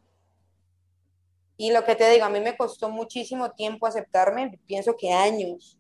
Y 1.57 1.71
lo 1.71 1.83
que 1.83 1.95
te 1.95 2.09
digo, 2.09 2.25
a 2.25 2.29
mí 2.29 2.39
me 2.39 2.57
costó 2.57 2.89
muchísimo 2.89 3.51
tiempo 3.51 3.85
aceptarme, 3.85 4.59
pienso 4.65 4.95
que 4.97 5.11
años. 5.11 5.77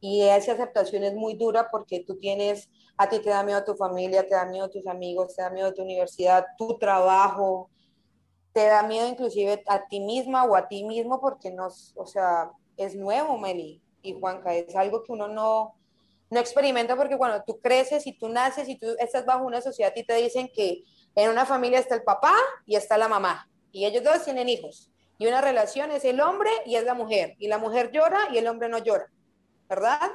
Y 0.00 0.22
esa 0.22 0.52
aceptación 0.52 1.04
es 1.04 1.14
muy 1.14 1.34
dura 1.34 1.68
porque 1.70 2.00
tú 2.00 2.18
tienes 2.18 2.68
a 2.96 3.08
ti 3.08 3.18
te 3.20 3.30
da 3.30 3.42
miedo 3.42 3.64
tu 3.64 3.74
familia, 3.74 4.26
te 4.26 4.34
da 4.34 4.44
miedo 4.46 4.68
tus 4.68 4.86
amigos, 4.86 5.34
te 5.34 5.42
da 5.42 5.50
miedo 5.50 5.72
tu 5.72 5.82
universidad, 5.82 6.44
tu 6.58 6.78
trabajo, 6.78 7.70
te 8.52 8.66
da 8.66 8.82
miedo 8.82 9.08
inclusive 9.08 9.62
a 9.66 9.86
ti 9.86 10.00
misma 10.00 10.44
o 10.44 10.54
a 10.54 10.68
ti 10.68 10.84
mismo 10.84 11.20
porque 11.20 11.50
no, 11.50 11.68
o 11.94 12.06
sea, 12.06 12.52
es 12.76 12.94
nuevo, 12.94 13.38
Meli 13.38 13.82
y 14.02 14.12
Juanca, 14.12 14.54
es 14.54 14.74
algo 14.76 15.02
que 15.02 15.12
uno 15.12 15.28
no, 15.28 15.74
no 16.32 16.40
experimenta 16.40 16.96
porque 16.96 17.18
cuando 17.18 17.44
tú 17.44 17.60
creces 17.60 18.06
y 18.06 18.14
tú 18.14 18.30
naces 18.30 18.66
y 18.66 18.78
tú 18.78 18.86
estás 18.98 19.26
bajo 19.26 19.44
una 19.44 19.60
sociedad 19.60 19.92
y 19.94 20.02
te 20.02 20.14
dicen 20.14 20.48
que 20.48 20.82
en 21.14 21.28
una 21.28 21.44
familia 21.44 21.78
está 21.78 21.94
el 21.94 22.04
papá 22.04 22.34
y 22.64 22.74
está 22.74 22.96
la 22.96 23.06
mamá 23.06 23.50
y 23.70 23.84
ellos 23.84 24.02
dos 24.02 24.24
tienen 24.24 24.48
hijos 24.48 24.90
y 25.18 25.26
una 25.26 25.42
relación 25.42 25.90
es 25.90 26.06
el 26.06 26.22
hombre 26.22 26.48
y 26.64 26.76
es 26.76 26.84
la 26.84 26.94
mujer 26.94 27.36
y 27.38 27.48
la 27.48 27.58
mujer 27.58 27.90
llora 27.92 28.18
y 28.32 28.38
el 28.38 28.46
hombre 28.48 28.70
no 28.70 28.78
llora, 28.78 29.12
¿verdad? 29.68 30.10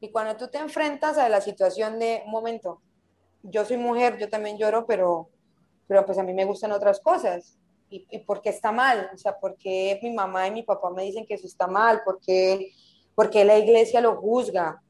Y 0.00 0.10
cuando 0.10 0.38
tú 0.38 0.48
te 0.48 0.56
enfrentas 0.56 1.18
a 1.18 1.28
la 1.28 1.42
situación 1.42 1.98
de, 1.98 2.22
un 2.24 2.30
momento, 2.30 2.80
yo 3.42 3.66
soy 3.66 3.76
mujer, 3.76 4.16
yo 4.16 4.30
también 4.30 4.56
lloro, 4.56 4.86
pero, 4.86 5.28
pero 5.86 6.06
pues 6.06 6.16
a 6.16 6.22
mí 6.22 6.32
me 6.32 6.46
gustan 6.46 6.72
otras 6.72 6.98
cosas. 6.98 7.58
¿Y, 7.90 8.06
y 8.10 8.18
por 8.20 8.40
qué 8.40 8.48
está 8.48 8.72
mal? 8.72 9.10
O 9.14 9.18
sea, 9.18 9.38
¿por 9.38 9.56
qué 9.56 9.98
mi 10.02 10.10
mamá 10.12 10.48
y 10.48 10.50
mi 10.50 10.62
papá 10.62 10.90
me 10.90 11.02
dicen 11.02 11.26
que 11.26 11.34
eso 11.34 11.46
está 11.46 11.66
mal? 11.66 12.02
¿Por 12.04 12.20
qué, 12.20 12.72
porque 13.14 13.44
la 13.44 13.58
iglesia 13.58 14.00
lo 14.00 14.16
juzga? 14.16 14.82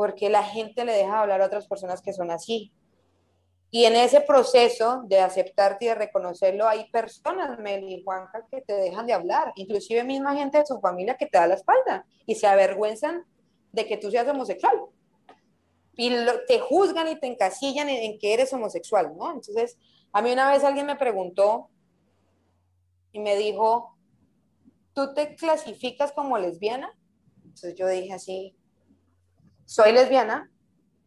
¿Por 0.00 0.14
qué 0.14 0.30
la 0.30 0.42
gente 0.42 0.86
le 0.86 0.94
deja 0.94 1.20
hablar 1.20 1.42
a 1.42 1.44
otras 1.44 1.68
personas 1.68 2.00
que 2.00 2.14
son 2.14 2.30
así? 2.30 2.72
Y 3.70 3.84
en 3.84 3.94
ese 3.94 4.22
proceso 4.22 5.02
de 5.04 5.20
aceptarte 5.20 5.84
y 5.84 5.88
de 5.88 5.94
reconocerlo, 5.94 6.66
hay 6.66 6.90
personas, 6.90 7.58
Meli 7.58 7.96
y 7.96 8.02
Juanca, 8.02 8.46
que 8.50 8.62
te 8.62 8.72
dejan 8.72 9.06
de 9.06 9.12
hablar, 9.12 9.52
inclusive 9.56 10.02
misma 10.02 10.34
gente 10.34 10.56
de 10.56 10.64
su 10.64 10.80
familia 10.80 11.18
que 11.18 11.26
te 11.26 11.36
da 11.36 11.46
la 11.46 11.56
espalda 11.56 12.06
y 12.24 12.34
se 12.34 12.46
avergüenzan 12.46 13.26
de 13.72 13.84
que 13.84 13.98
tú 13.98 14.10
seas 14.10 14.26
homosexual. 14.26 14.74
Y 15.98 16.10
te 16.48 16.60
juzgan 16.60 17.06
y 17.08 17.20
te 17.20 17.26
encasillan 17.26 17.90
en, 17.90 18.18
que 18.18 18.32
eres 18.32 18.50
homosexual, 18.54 19.14
¿no? 19.14 19.26
Entonces, 19.32 19.76
a 20.14 20.22
mí 20.22 20.32
una 20.32 20.50
vez 20.50 20.64
alguien 20.64 20.86
me 20.86 20.96
preguntó 20.96 21.68
y 23.12 23.18
me 23.18 23.36
dijo, 23.36 23.98
¿tú 24.94 25.12
te 25.12 25.36
clasificas 25.36 26.10
como 26.12 26.38
lesbiana? 26.38 26.90
Entonces 27.44 27.74
yo 27.74 27.86
dije 27.86 28.14
así, 28.14 28.56
soy 29.70 29.92
lesbiana, 29.92 30.50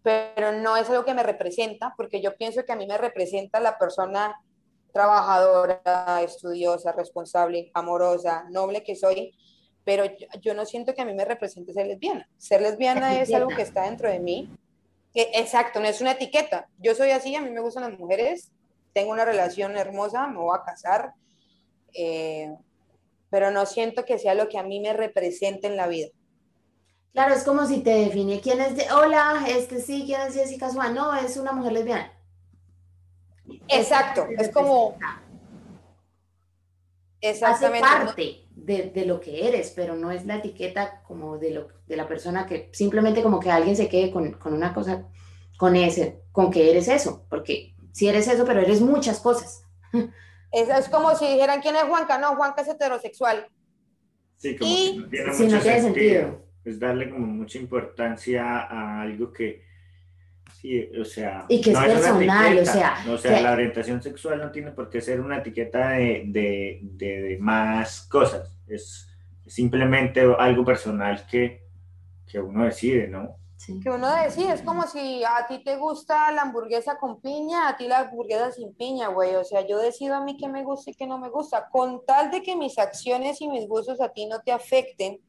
pero 0.03 0.53
no 0.53 0.77
es 0.77 0.89
algo 0.89 1.03
que 1.03 1.13
me 1.13 1.21
representa, 1.21 1.93
porque 1.97 2.21
yo 2.21 2.37
pienso 2.37 2.63
que 2.63 2.71
a 2.71 2.77
mí 2.77 2.87
me 2.87 2.97
representa 2.97 3.59
la 3.59 3.77
persona 3.77 4.39
trabajadora, 4.93 6.21
estudiosa, 6.23 6.93
responsable, 6.93 7.71
amorosa, 7.73 8.45
noble 8.51 8.81
que 8.81 8.95
soy, 8.95 9.37
pero 9.83 10.05
yo, 10.39 10.53
no 10.53 10.65
siento 10.65 10.93
que 10.93 11.01
a 11.01 11.05
mí 11.05 11.13
me 11.13 11.25
represente 11.25 11.73
ser 11.73 11.87
lesbiana. 11.87 12.29
Ser 12.37 12.61
lesbiana 12.61 13.19
es 13.19 13.33
algo 13.33 13.49
que 13.49 13.63
está 13.63 13.83
dentro 13.83 14.09
de 14.09 14.21
mí. 14.21 14.49
exacto, 15.13 15.81
no 15.81 15.87
es 15.87 15.99
una 15.99 16.11
etiqueta. 16.11 16.69
Yo 16.77 16.95
soy 16.95 17.09
así, 17.09 17.35
a 17.35 17.41
mí 17.41 17.49
me 17.49 17.59
gustan 17.59 17.83
las 17.83 17.99
mujeres, 17.99 18.53
tengo 18.93 19.11
una 19.11 19.25
relación 19.25 19.75
hermosa, 19.75 20.27
me 20.27 20.37
voy 20.37 20.57
a 20.57 20.63
casar, 20.63 21.11
eh, 21.93 22.55
pero 23.29 23.51
no 23.51 23.65
siento 23.65 24.05
que 24.05 24.17
sea 24.19 24.35
lo 24.35 24.47
que 24.47 24.57
a 24.57 24.63
mí 24.63 24.79
me 24.79 24.93
represente 24.93 25.67
en 25.67 25.75
la 25.75 25.87
vida. 25.87 26.07
Claro, 27.13 27.35
es 27.35 27.43
como 27.43 27.65
si 27.67 27.81
te 27.81 27.91
define 27.91 28.41
quién 28.41 28.59
es 28.59 28.75
de, 28.75 28.91
hola, 28.91 29.45
este 29.47 29.79
sí, 29.79 30.03
quién 30.05 30.21
es 30.21 30.33
Jessica 30.33 30.71
Swan, 30.71 30.95
no, 30.95 31.15
es 31.15 31.37
una 31.37 31.51
mujer 31.51 31.73
lesbiana. 31.73 32.11
Exacto, 33.67 34.25
es 34.37 34.49
como... 34.49 34.97
Exactamente. 37.21 37.87
Hace 37.87 38.05
parte 38.05 38.45
de, 38.55 39.05
lo 39.05 39.21
que 39.21 39.47
eres, 39.47 39.71
pero 39.75 39.95
no 39.95 40.11
es 40.11 40.25
la 40.25 40.37
etiqueta 40.37 41.01
como 41.03 41.37
de, 41.37 41.51
lo, 41.51 41.67
de 41.87 41.95
la 41.95 42.07
persona 42.07 42.45
que 42.45 42.69
simplemente 42.73 43.23
como 43.23 43.39
que 43.39 43.51
alguien 43.51 43.77
se 43.77 43.87
quede 43.87 44.11
con, 44.11 44.33
con 44.33 44.53
una 44.53 44.73
cosa, 44.73 45.07
con 45.57 45.75
ese, 45.75 46.23
con 46.31 46.51
que 46.51 46.71
eres 46.71 46.87
eso, 46.87 47.25
porque 47.29 47.75
si 47.93 48.09
eres 48.09 48.27
eso, 48.27 48.43
pero 48.43 48.59
eres 48.59 48.81
muchas 48.81 49.19
cosas. 49.19 49.63
Es, 50.51 50.67
es 50.67 50.89
como 50.89 51.15
si 51.15 51.27
dijeran 51.27 51.61
quién 51.61 51.75
es 51.75 51.83
Juanca, 51.83 52.17
no, 52.17 52.35
Juanca 52.35 52.61
es 52.61 52.67
heterosexual. 52.67 53.47
Sí, 54.37 54.57
como 54.57 54.69
y, 54.69 54.97
no 54.97 55.09
tiene, 55.09 55.31
mucho 55.31 55.61
sentido. 55.61 56.43
Es 56.65 56.79
darle 56.79 57.09
como 57.09 57.27
mucha 57.27 57.57
importancia 57.57 58.61
a 58.61 59.01
algo 59.01 59.31
que, 59.33 59.63
sí, 60.59 60.89
o 60.99 61.03
sea, 61.03 61.45
y 61.49 61.59
que 61.59 61.71
es 61.71 61.77
personal, 61.77 62.57
o 62.57 62.65
sea, 62.65 63.05
o 63.09 63.17
sea, 63.17 63.41
la 63.41 63.51
orientación 63.51 64.01
sexual 64.01 64.39
no 64.39 64.51
tiene 64.51 64.71
por 64.71 64.89
qué 64.89 65.01
ser 65.01 65.19
una 65.19 65.39
etiqueta 65.39 65.89
de, 65.89 66.23
de, 66.27 66.79
de, 66.83 67.37
más 67.39 68.03
cosas, 68.03 68.57
es 68.67 69.09
simplemente 69.45 70.21
algo 70.39 70.63
personal 70.63 71.25
que, 71.29 71.67
que 72.25 72.39
uno 72.39 72.63
decide, 72.63 73.07
¿no? 73.07 73.35
Que 73.81 73.89
uno 73.89 74.13
decide, 74.13 74.53
es 74.53 74.61
como 74.61 74.83
si 74.87 75.23
a 75.23 75.47
ti 75.47 75.63
te 75.63 75.77
gusta 75.77 76.31
la 76.33 76.41
hamburguesa 76.41 76.97
con 76.97 77.21
piña, 77.21 77.69
a 77.69 77.77
ti 77.77 77.87
la 77.87 77.99
hamburguesa 77.99 78.51
sin 78.51 78.73
piña, 78.73 79.07
güey. 79.07 79.35
O 79.35 79.43
sea, 79.45 79.65
yo 79.65 79.77
decido 79.77 80.15
a 80.15 80.23
mí 80.23 80.35
qué 80.35 80.49
me 80.49 80.63
gusta 80.63 80.91
y 80.91 80.95
qué 80.95 81.07
no 81.07 81.17
me 81.17 81.29
gusta. 81.29 81.69
Con 81.69 82.05
tal 82.05 82.29
de 82.29 82.41
que 82.41 82.57
mis 82.57 82.77
acciones 82.77 83.39
y 83.39 83.47
mis 83.47 83.67
gustos 83.67 84.01
a 84.01 84.09
ti 84.09 84.25
no 84.25 84.41
te 84.41 84.51
afecten 84.51 85.21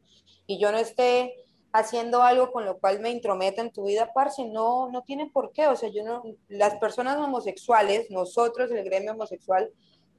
y 0.46 0.58
yo 0.58 0.72
no 0.72 0.78
esté 0.78 1.34
haciendo 1.74 2.22
algo 2.22 2.52
con 2.52 2.64
lo 2.64 2.78
cual 2.78 3.00
me 3.00 3.10
intrometa 3.10 3.60
en 3.60 3.72
tu 3.72 3.86
vida, 3.86 4.12
parce, 4.14 4.44
no, 4.44 4.88
no 4.90 5.02
tiene 5.02 5.28
por 5.28 5.50
qué. 5.50 5.66
O 5.66 5.74
sea, 5.74 5.88
yo 5.88 6.04
no, 6.04 6.22
las 6.48 6.76
personas 6.76 7.16
homosexuales, 7.16 8.10
nosotros, 8.10 8.70
el 8.70 8.84
gremio 8.84 9.12
homosexual, 9.12 9.70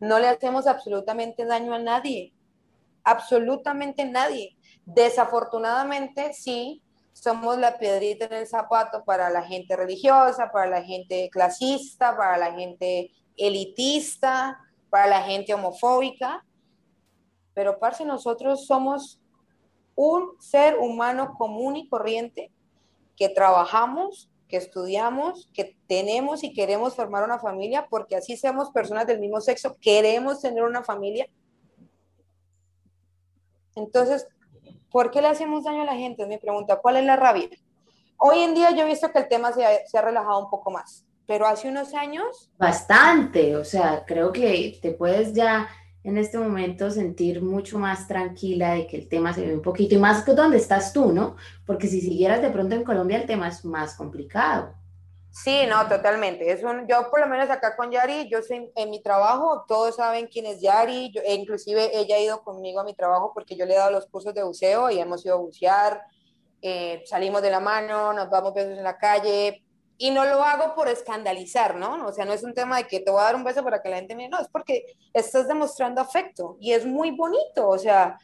no 0.01 0.19
le 0.19 0.27
hacemos 0.27 0.67
absolutamente 0.67 1.45
daño 1.45 1.73
a 1.73 1.79
nadie. 1.79 2.33
Absolutamente 3.05 4.03
nadie. 4.03 4.57
Desafortunadamente, 4.85 6.33
sí, 6.33 6.83
somos 7.13 7.57
la 7.57 7.77
piedrita 7.77 8.25
en 8.25 8.33
el 8.33 8.47
zapato 8.47 9.05
para 9.05 9.29
la 9.29 9.43
gente 9.43 9.77
religiosa, 9.77 10.51
para 10.51 10.69
la 10.69 10.83
gente 10.83 11.29
clasista, 11.31 12.17
para 12.17 12.35
la 12.35 12.51
gente 12.51 13.11
elitista, 13.37 14.59
para 14.89 15.07
la 15.07 15.21
gente 15.21 15.53
homofóbica. 15.53 16.45
Pero, 17.53 17.79
parce, 17.79 18.03
nosotros 18.03 18.65
somos 18.65 19.21
un 19.95 20.39
ser 20.39 20.77
humano 20.77 21.33
común 21.37 21.75
y 21.77 21.87
corriente 21.87 22.51
que 23.15 23.29
trabajamos, 23.29 24.29
que 24.47 24.57
estudiamos, 24.57 25.49
que 25.53 25.75
tenemos 25.87 26.43
y 26.43 26.53
queremos 26.53 26.95
formar 26.95 27.23
una 27.23 27.39
familia, 27.39 27.87
porque 27.89 28.15
así 28.15 28.37
seamos 28.37 28.71
personas 28.71 29.07
del 29.07 29.19
mismo 29.19 29.41
sexo, 29.41 29.77
queremos 29.79 30.41
tener 30.41 30.63
una 30.63 30.83
familia. 30.83 31.27
Entonces, 33.75 34.27
¿Por 34.95 35.11
qué 35.11 35.21
le 35.21 35.27
hacemos 35.27 35.65
daño 35.65 35.81
a 35.81 35.85
la 35.85 35.95
gente? 35.95 36.23
Es 36.23 36.29
mi 36.29 36.37
pregunta. 36.37 36.77
¿Cuál 36.77 36.95
es 36.95 37.03
la 37.03 37.17
rabia? 37.17 37.49
Hoy 38.15 38.39
en 38.43 38.53
día 38.53 38.71
yo 38.71 38.83
he 38.83 38.85
visto 38.85 39.11
que 39.11 39.19
el 39.19 39.27
tema 39.27 39.51
se 39.51 39.65
ha, 39.65 40.01
relajado 40.01 40.39
un 40.39 40.49
poco 40.49 40.71
más, 40.71 41.05
pero 41.27 41.45
hace 41.45 41.67
unos 41.67 41.93
años... 41.93 42.49
Bastante, 42.57 43.57
o 43.57 43.65
sea, 43.65 44.05
creo 44.05 44.31
que 44.31 44.79
te 44.81 44.91
puedes 44.91 45.33
ya 45.33 45.67
en 46.05 46.19
este 46.19 46.37
momento 46.37 46.91
sentir 46.91 47.41
mucho 47.41 47.79
más 47.79 48.07
tranquila 48.07 48.75
de 48.75 48.85
que 48.85 48.95
el 48.95 49.09
tema 49.09 49.33
se 49.33 49.43
ve 49.43 49.55
un 49.55 49.63
poquito 49.63 49.95
y 49.95 49.97
más 49.97 50.23
que 50.23 50.33
donde 50.33 50.57
estás 50.57 50.93
tú, 50.93 51.11
¿no? 51.11 51.35
Porque 51.65 51.87
si 51.87 51.99
siguieras 51.99 52.43
de 52.43 52.51
pronto 52.51 52.75
en 52.75 52.83
Colombia 52.83 53.17
el 53.17 53.25
tema 53.25 53.47
es 53.47 53.65
más 53.65 53.95
complicado. 53.95 54.75
Sí, 55.31 55.63
no, 55.67 55.87
totalmente. 55.89 56.51
Es 56.51 56.63
un, 56.63 56.87
yo 56.87 57.09
por 57.09 57.19
lo 57.19 57.27
menos 57.27 57.49
acá 57.49 57.75
con 57.75 57.89
Yari, 57.89 58.29
yo 58.29 58.43
soy 58.43 58.71
en 58.75 58.89
mi 58.91 59.01
trabajo, 59.01 59.65
todos 59.67 59.95
saben 59.95 60.27
quién 60.27 60.45
es 60.45 60.61
Yari, 60.61 61.11
yo, 61.11 61.21
e 61.25 61.33
inclusive 61.33 61.89
ella 61.97 62.17
ha 62.17 62.19
ido 62.19 62.43
conmigo 62.43 62.79
a 62.79 62.83
mi 62.83 62.93
trabajo 62.93 63.31
porque 63.33 63.55
yo 63.55 63.65
le 63.65 63.73
he 63.73 63.77
dado 63.77 63.91
los 63.91 64.05
cursos 64.05 64.35
de 64.35 64.43
buceo 64.43 64.91
y 64.91 64.99
hemos 64.99 65.25
ido 65.25 65.33
a 65.33 65.39
bucear, 65.39 66.03
eh, 66.61 67.01
salimos 67.07 67.41
de 67.41 67.49
la 67.49 67.59
mano, 67.59 68.13
nos 68.13 68.29
vamos 68.29 68.53
besos 68.53 68.77
en 68.77 68.83
la 68.83 68.99
calle 68.99 69.64
y 69.97 70.11
no 70.11 70.25
lo 70.25 70.43
hago 70.43 70.75
por 70.75 70.89
escandalizar, 70.89 71.75
¿no? 71.75 72.05
O 72.05 72.11
sea, 72.11 72.25
no 72.25 72.33
es 72.33 72.43
un 72.43 72.53
tema 72.53 72.77
de 72.77 72.87
que 72.87 72.99
te 72.99 73.11
voy 73.11 73.21
a 73.21 73.25
dar 73.25 73.35
un 73.35 73.43
beso 73.43 73.63
para 73.63 73.81
que 73.81 73.89
la 73.89 73.97
gente 73.97 74.15
me... 74.15 74.27
No, 74.27 74.39
es 74.39 74.47
porque 74.49 74.97
estás 75.13 75.47
demostrando 75.47 76.01
afecto 76.01 76.57
y 76.59 76.73
es 76.73 76.85
muy 76.85 77.11
bonito, 77.11 77.67
o 77.67 77.77
sea, 77.77 78.17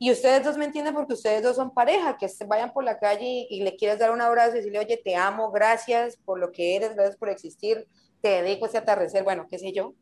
y 0.00 0.10
ustedes 0.10 0.44
dos 0.44 0.56
me 0.56 0.64
entienden 0.64 0.94
porque 0.94 1.14
ustedes 1.14 1.42
dos 1.42 1.56
son 1.56 1.72
pareja, 1.72 2.16
que 2.16 2.28
vayan 2.46 2.72
por 2.72 2.84
la 2.84 2.98
calle 2.98 3.46
y, 3.48 3.62
le 3.62 3.76
quieres 3.76 3.98
dar 3.98 4.10
un 4.10 4.20
abrazo 4.20 4.52
y 4.52 4.58
decirle, 4.58 4.78
oye, 4.80 5.00
te 5.02 5.16
amo, 5.16 5.50
gracias 5.50 6.16
por 6.24 6.38
lo 6.38 6.52
que 6.52 6.76
eres, 6.76 6.94
gracias 6.94 7.16
por 7.16 7.28
existir, 7.28 7.86
te 8.20 8.42
dedico 8.42 8.64
a 8.64 8.68
este 8.68 8.78
atardecer, 8.78 9.22
bueno, 9.22 9.46
qué 9.48 9.58
sé 9.58 9.72
yo. 9.72 9.94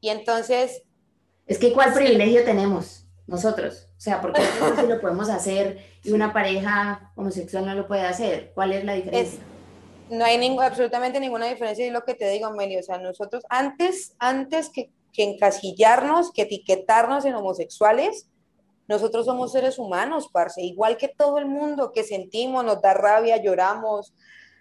Y 0.00 0.10
entonces... 0.10 0.82
Es 1.46 1.58
que 1.58 1.72
¿cuál 1.72 1.92
privilegio 1.94 2.44
tenemos 2.44 3.06
nosotros? 3.26 3.88
O 3.96 4.00
sea, 4.00 4.20
porque 4.20 4.40
nosotros 4.60 4.88
lo 4.88 5.00
podemos 5.00 5.28
hacer 5.30 5.78
y 6.02 6.12
una 6.12 6.32
pareja 6.32 7.12
homosexual 7.14 7.66
no 7.66 7.74
lo 7.74 7.86
puede 7.86 8.02
hacer. 8.02 8.52
¿Cuál 8.54 8.72
es 8.72 8.84
la 8.84 8.94
diferencia? 8.94 9.40
No 10.10 10.24
hay 10.24 10.38
ningún, 10.38 10.62
absolutamente 10.62 11.20
ninguna 11.20 11.46
diferencia 11.46 11.86
y 11.86 11.90
lo 11.90 12.04
que 12.04 12.14
te 12.14 12.28
digo, 12.30 12.46
Amelia. 12.46 12.80
O 12.80 12.82
sea, 12.82 12.98
nosotros 12.98 13.44
antes, 13.48 14.14
antes 14.18 14.70
que, 14.70 14.90
encasillarnos, 15.16 16.30
que 16.30 16.42
etiquetarnos 16.42 17.24
en 17.24 17.34
homosexuales, 17.34 18.28
nosotros 18.86 19.26
somos 19.26 19.50
seres 19.50 19.76
humanos, 19.76 20.28
parce, 20.32 20.62
igual 20.62 20.96
que 20.96 21.08
todo 21.08 21.38
el 21.38 21.46
mundo 21.46 21.90
que 21.92 22.04
sentimos, 22.04 22.64
nos 22.64 22.80
da 22.80 22.94
rabia, 22.94 23.36
lloramos, 23.42 24.14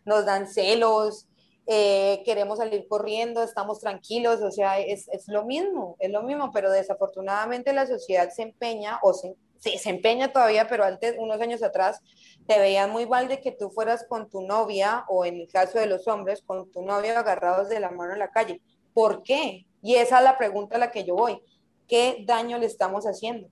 nos 0.03 0.25
dan 0.25 0.47
celos, 0.47 1.27
eh, 1.67 2.23
queremos 2.25 2.57
salir 2.57 2.87
corriendo, 2.87 3.43
estamos 3.43 3.79
tranquilos, 3.79 4.41
o 4.41 4.49
sea, 4.49 4.79
es, 4.79 5.07
lo 5.27 5.45
mismo, 5.45 5.95
es 5.99 6.09
lo 6.09 6.23
mismo, 6.23 6.49
pero 6.51 6.71
desafortunadamente 6.71 7.71
la 7.71 7.85
sociedad 7.85 8.31
se 8.31 8.41
empeña, 8.41 8.99
o 9.03 9.13
se, 9.13 9.35
se 9.59 9.89
empeña 9.91 10.33
todavía, 10.33 10.67
pero 10.67 10.85
antes, 10.85 11.15
unos 11.19 11.39
años 11.39 11.61
atrás, 11.61 12.01
te 12.47 12.59
veían 12.59 12.91
muy 12.91 13.05
mal 13.05 13.27
de 13.27 13.41
que 13.41 13.51
tú 13.51 13.69
fueras 13.69 14.05
con 14.07 14.29
tu 14.29 14.41
novia, 14.41 15.05
o 15.09 15.25
en 15.25 15.35
el 15.35 15.47
caso 15.47 15.79
de 15.79 15.85
los 15.85 16.07
hombres, 16.07 16.41
con 16.41 16.71
tu 16.71 16.81
novia 16.81 17.19
agarrados 17.19 17.69
de 17.69 17.79
la 17.79 17.91
mano 17.91 18.13
en 18.13 18.19
la 18.19 18.31
calle. 18.31 18.61
¿Por 18.93 19.21
qué? 19.21 19.65
Y 19.81 19.95
esa 19.95 20.19
es 20.19 20.23
la 20.23 20.37
pregunta 20.37 20.77
a 20.77 20.79
la 20.79 20.91
que 20.91 21.03
yo 21.03 21.15
voy. 21.15 21.41
¿Qué 21.87 22.23
daño 22.25 22.57
le 22.57 22.65
estamos 22.65 23.05
haciendo? 23.05 23.49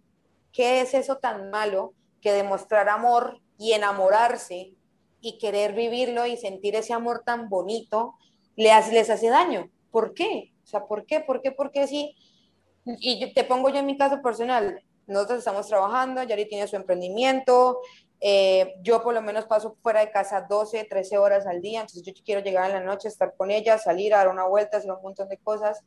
¿Qué 0.52 0.82
es 0.82 0.94
eso 0.94 1.18
tan 1.18 1.50
malo 1.50 1.94
que 2.22 2.32
demostrar 2.32 2.90
amor 2.90 3.40
y 3.58 3.74
enamorarse 3.74 4.74
y 5.22 5.38
querer 5.38 5.74
vivirlo 5.74 6.26
y 6.26 6.38
sentir 6.38 6.76
ese 6.76 6.94
amor 6.94 7.24
tan 7.26 7.50
bonito 7.50 8.16
les, 8.56 8.92
les 8.92 9.10
hace 9.10 9.30
daño? 9.30 9.70
¿Por 9.92 10.14
qué? 10.14 10.54
O 10.64 10.68
sea, 10.68 10.86
¿por 10.86 11.06
qué? 11.06 11.20
¿Por 11.20 11.42
qué? 11.42 11.52
¿Por 11.52 11.72
qué 11.72 11.88
sí? 11.88 12.16
Y 12.86 13.34
te 13.34 13.44
pongo 13.44 13.70
yo 13.70 13.78
en 13.78 13.86
mi 13.86 13.98
caso 13.98 14.22
personal. 14.22 14.82
Nosotros 15.08 15.40
estamos 15.40 15.68
trabajando, 15.68 16.24
Yari 16.24 16.48
tiene 16.48 16.68
su 16.68 16.76
emprendimiento, 16.76 17.80
eh, 18.22 18.76
yo 18.82 19.04
por 19.04 19.14
lo 19.14 19.22
menos 19.22 19.46
paso 19.46 19.78
fuera 19.82 20.00
de 20.00 20.12
casa 20.12 20.46
12, 20.50 20.86
13 20.90 21.18
horas 21.18 21.46
al 21.46 21.62
día, 21.62 21.82
entonces 21.82 22.04
yo 22.04 22.14
quiero 22.24 22.42
llegar 22.42 22.70
en 22.70 22.78
la 22.78 22.84
noche, 22.84 23.08
estar 23.08 23.36
con 23.36 23.52
ella, 23.52 23.78
salir 23.78 24.14
a 24.14 24.18
dar 24.18 24.30
una 24.30 24.46
vuelta, 24.46 24.78
hacer 24.78 24.92
un 24.92 25.02
montón 25.02 25.30
de 25.30 25.38
cosas 25.38 25.84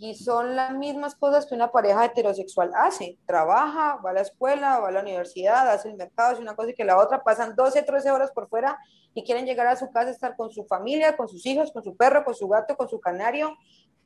y 0.00 0.14
son 0.14 0.54
las 0.54 0.72
mismas 0.74 1.16
cosas 1.16 1.44
que 1.44 1.56
una 1.56 1.72
pareja 1.72 2.04
heterosexual 2.04 2.70
hace. 2.76 3.18
Trabaja, 3.26 3.96
va 3.96 4.10
a 4.10 4.12
la 4.12 4.20
escuela, 4.20 4.78
va 4.78 4.88
a 4.88 4.92
la 4.92 5.00
universidad, 5.00 5.68
hace 5.68 5.88
el 5.88 5.96
mercado, 5.96 6.32
hace 6.32 6.40
una 6.40 6.54
cosa 6.54 6.70
y 6.70 6.74
que 6.74 6.84
la 6.84 6.96
otra, 6.96 7.24
pasan 7.24 7.56
12, 7.56 7.82
13 7.82 8.12
horas 8.12 8.30
por 8.30 8.48
fuera 8.48 8.78
y 9.12 9.24
quieren 9.24 9.44
llegar 9.44 9.66
a 9.66 9.74
su 9.74 9.90
casa, 9.90 10.10
estar 10.10 10.36
con 10.36 10.52
su 10.52 10.64
familia, 10.66 11.16
con 11.16 11.28
sus 11.28 11.44
hijos, 11.46 11.72
con 11.72 11.82
su 11.82 11.96
perro, 11.96 12.24
con 12.24 12.36
su 12.36 12.46
gato, 12.46 12.76
con 12.76 12.88
su 12.88 13.00
canario, 13.00 13.56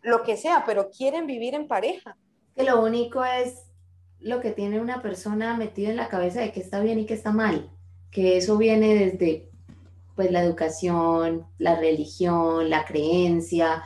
lo 0.00 0.22
que 0.22 0.38
sea, 0.38 0.64
pero 0.64 0.88
quieren 0.88 1.26
vivir 1.26 1.54
en 1.54 1.68
pareja. 1.68 2.16
Que 2.56 2.62
lo 2.62 2.82
único 2.82 3.22
es 3.22 3.70
lo 4.22 4.40
que 4.40 4.52
tiene 4.52 4.80
una 4.80 5.02
persona 5.02 5.56
metido 5.56 5.90
en 5.90 5.96
la 5.96 6.08
cabeza 6.08 6.40
de 6.40 6.52
que 6.52 6.60
está 6.60 6.80
bien 6.80 6.98
y 6.98 7.06
que 7.06 7.14
está 7.14 7.32
mal, 7.32 7.70
que 8.10 8.36
eso 8.36 8.56
viene 8.56 8.94
desde 8.94 9.50
pues 10.14 10.30
la 10.30 10.42
educación, 10.42 11.46
la 11.58 11.76
religión, 11.76 12.68
la 12.70 12.84
creencia, 12.84 13.82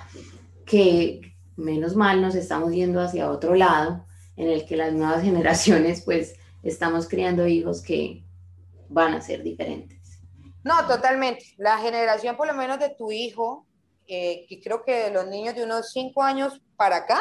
que, 0.64 1.20
menos 1.56 1.96
mal 1.96 2.20
nos 2.20 2.34
estamos 2.34 2.72
yendo 2.72 3.00
hacia 3.00 3.30
otro 3.30 3.54
lado 3.54 4.04
en 4.36 4.48
el 4.48 4.66
que 4.66 4.76
las 4.76 4.92
nuevas 4.92 5.22
generaciones 5.24 6.02
pues 6.02 6.34
estamos 6.62 7.08
criando 7.08 7.46
hijos 7.46 7.82
que 7.82 8.24
van 8.88 9.14
a 9.14 9.20
ser 9.20 9.42
diferentes. 9.42 10.20
No, 10.62 10.86
totalmente. 10.86 11.54
La 11.58 11.78
generación 11.78 12.36
por 12.36 12.46
lo 12.46 12.54
menos 12.54 12.78
de 12.78 12.90
tu 12.90 13.12
hijo, 13.12 13.66
eh, 14.06 14.46
que 14.48 14.60
creo 14.60 14.84
que 14.84 15.10
los 15.10 15.26
niños 15.28 15.54
de 15.54 15.64
unos 15.64 15.92
cinco 15.92 16.22
años 16.22 16.60
para 16.76 16.96
acá, 16.96 17.20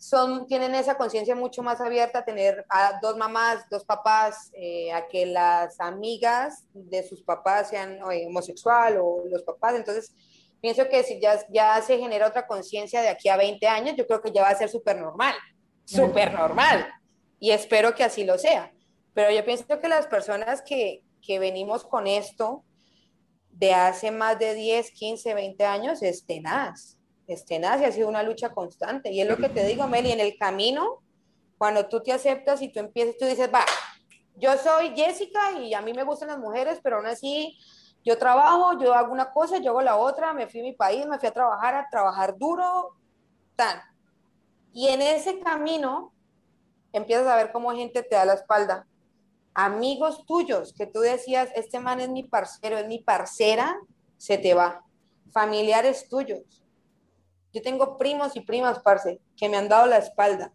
son, 0.00 0.46
tienen 0.46 0.74
esa 0.74 0.96
conciencia 0.96 1.34
mucho 1.34 1.62
más 1.62 1.78
abierta 1.78 2.20
a 2.20 2.24
tener 2.24 2.64
a 2.70 2.98
dos 3.02 3.18
mamás, 3.18 3.68
dos 3.68 3.84
papás, 3.84 4.50
eh, 4.54 4.90
a 4.92 5.06
que 5.06 5.26
las 5.26 5.78
amigas 5.78 6.64
de 6.72 7.02
sus 7.02 7.22
papás 7.22 7.68
sean 7.68 8.02
homosexuales 8.02 8.26
homosexual 8.26 8.98
o 9.02 9.24
los 9.30 9.42
papás. 9.42 9.74
Entonces, 9.74 10.14
pienso 10.58 10.88
que 10.88 11.02
si 11.02 11.20
ya, 11.20 11.38
ya 11.50 11.82
se 11.82 11.98
genera 11.98 12.28
otra 12.28 12.46
conciencia 12.46 13.02
de 13.02 13.10
aquí 13.10 13.28
a 13.28 13.36
20 13.36 13.66
años, 13.68 13.94
yo 13.94 14.06
creo 14.06 14.22
que 14.22 14.32
ya 14.32 14.42
va 14.42 14.48
a 14.48 14.54
ser 14.54 14.70
súper 14.70 14.98
normal, 14.98 15.34
súper 15.84 16.32
normal. 16.32 16.88
Y 17.38 17.50
espero 17.50 17.94
que 17.94 18.02
así 18.02 18.24
lo 18.24 18.38
sea. 18.38 18.72
Pero 19.12 19.30
yo 19.30 19.44
pienso 19.44 19.66
que 19.66 19.88
las 19.88 20.06
personas 20.06 20.62
que, 20.62 21.02
que 21.20 21.38
venimos 21.38 21.84
con 21.84 22.06
esto 22.06 22.64
de 23.50 23.74
hace 23.74 24.10
más 24.10 24.38
de 24.38 24.54
10, 24.54 24.92
15, 24.92 25.34
20 25.34 25.64
años 25.66 26.02
es 26.02 26.24
tenaz, 26.24 26.96
es 27.34 27.44
tenaz 27.44 27.80
y 27.80 27.84
ha 27.84 27.92
sido 27.92 28.08
una 28.08 28.22
lucha 28.22 28.50
constante. 28.50 29.10
Y 29.10 29.20
es 29.20 29.28
lo 29.28 29.36
que 29.36 29.48
te 29.48 29.64
digo, 29.64 29.86
Meli, 29.86 30.12
en 30.12 30.20
el 30.20 30.36
camino, 30.38 31.02
cuando 31.58 31.86
tú 31.88 32.02
te 32.02 32.12
aceptas 32.12 32.62
y 32.62 32.68
tú 32.68 32.80
empiezas, 32.80 33.16
tú 33.18 33.26
dices, 33.26 33.50
va, 33.52 33.64
yo 34.36 34.56
soy 34.56 34.94
Jessica 34.96 35.52
y 35.52 35.74
a 35.74 35.82
mí 35.82 35.92
me 35.92 36.04
gustan 36.04 36.28
las 36.28 36.38
mujeres, 36.38 36.80
pero 36.82 36.96
aún 36.96 37.06
así 37.06 37.58
yo 38.02 38.16
trabajo, 38.16 38.78
yo 38.80 38.94
hago 38.94 39.12
una 39.12 39.30
cosa, 39.30 39.58
yo 39.58 39.70
hago 39.70 39.82
la 39.82 39.96
otra, 39.96 40.32
me 40.32 40.48
fui 40.48 40.60
a 40.60 40.64
mi 40.64 40.72
país, 40.72 41.06
me 41.06 41.18
fui 41.18 41.28
a 41.28 41.32
trabajar, 41.32 41.74
a 41.74 41.88
trabajar 41.90 42.36
duro, 42.38 42.96
tan. 43.56 43.80
Y 44.72 44.88
en 44.88 45.02
ese 45.02 45.38
camino 45.40 46.12
empiezas 46.92 47.26
a 47.26 47.36
ver 47.36 47.52
cómo 47.52 47.72
gente 47.72 48.02
te 48.02 48.16
da 48.16 48.24
la 48.24 48.34
espalda. 48.34 48.86
Amigos 49.52 50.24
tuyos 50.26 50.72
que 50.72 50.86
tú 50.86 51.00
decías, 51.00 51.50
este 51.54 51.80
man 51.80 52.00
es 52.00 52.08
mi 52.08 52.22
parcero, 52.22 52.78
es 52.78 52.86
mi 52.86 53.00
parcera, 53.00 53.78
se 54.16 54.38
te 54.38 54.54
va. 54.54 54.82
Familiares 55.32 56.08
tuyos. 56.08 56.40
Yo 57.52 57.62
tengo 57.62 57.96
primos 57.96 58.36
y 58.36 58.40
primas, 58.40 58.78
parce, 58.80 59.20
que 59.36 59.48
me 59.48 59.56
han 59.56 59.68
dado 59.68 59.86
la 59.86 59.98
espalda 59.98 60.52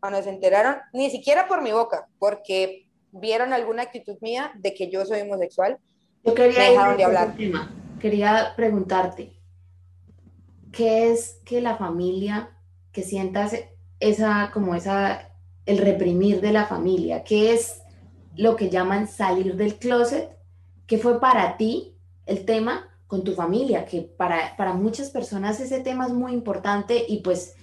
cuando 0.00 0.22
se 0.22 0.30
enteraron, 0.30 0.76
ni 0.92 1.10
siquiera 1.10 1.48
por 1.48 1.62
mi 1.62 1.72
boca, 1.72 2.08
porque 2.18 2.88
vieron 3.10 3.52
alguna 3.52 3.82
actitud 3.82 4.16
mía 4.20 4.52
de 4.56 4.74
que 4.74 4.90
yo 4.90 5.04
soy 5.04 5.22
homosexual, 5.22 5.78
yo 6.24 6.34
quería 6.34 6.94
de 6.94 7.04
hablar. 7.04 7.34
Quería 8.00 8.52
preguntarte, 8.56 9.32
¿qué 10.72 11.10
es 11.10 11.40
que 11.44 11.60
la 11.60 11.76
familia, 11.76 12.50
que 12.92 13.02
sientas 13.02 13.54
esa, 13.98 14.50
como 14.52 14.74
esa, 14.74 15.32
el 15.66 15.78
reprimir 15.78 16.40
de 16.40 16.52
la 16.52 16.66
familia? 16.66 17.24
¿Qué 17.24 17.52
es 17.52 17.82
lo 18.36 18.56
que 18.56 18.70
llaman 18.70 19.08
salir 19.08 19.56
del 19.56 19.78
closet? 19.78 20.30
¿Qué 20.86 20.98
fue 20.98 21.20
para 21.20 21.56
ti 21.56 21.96
el 22.26 22.44
tema 22.44 22.87
con 23.08 23.24
tu 23.24 23.34
familia? 23.34 23.84
Que 23.84 24.02
para, 24.02 24.56
para 24.56 24.74
muchas 24.74 25.10
personas 25.10 25.58
ese 25.58 25.80
tema 25.80 26.06
es 26.06 26.12
muy 26.12 26.32
importante 26.32 27.04
y 27.08 27.22
pues 27.22 27.56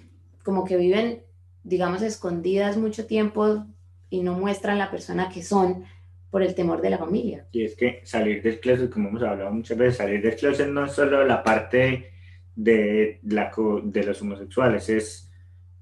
como 0.43 0.65
que 0.65 0.75
viven, 0.75 1.23
digamos, 1.63 2.01
escondidas 2.01 2.75
mucho 2.75 3.07
tiempo 3.07 3.65
y 4.09 4.21
no 4.21 4.33
muestran 4.33 4.77
la 4.77 4.91
persona 4.91 5.29
que 5.29 5.41
son 5.41 5.85
por 6.29 6.43
el 6.43 6.53
temor 6.53 6.81
de 6.81 6.89
la 6.89 6.97
familia. 6.97 7.47
Y 7.53 7.63
es 7.63 7.75
que 7.75 8.01
salir 8.03 8.43
del 8.43 8.59
closet, 8.59 8.91
como 8.91 9.07
hemos 9.07 9.23
hablado 9.23 9.51
muchas 9.51 9.77
veces, 9.77 9.95
salir 9.95 10.21
del 10.21 10.35
closet 10.35 10.67
no 10.67 10.85
es 10.85 10.91
solo 10.91 11.25
la 11.25 11.41
parte 11.41 12.11
de, 12.55 13.19
la, 13.23 13.51
de 13.83 14.03
los 14.03 14.21
homosexuales, 14.21 14.89
es 14.89 15.24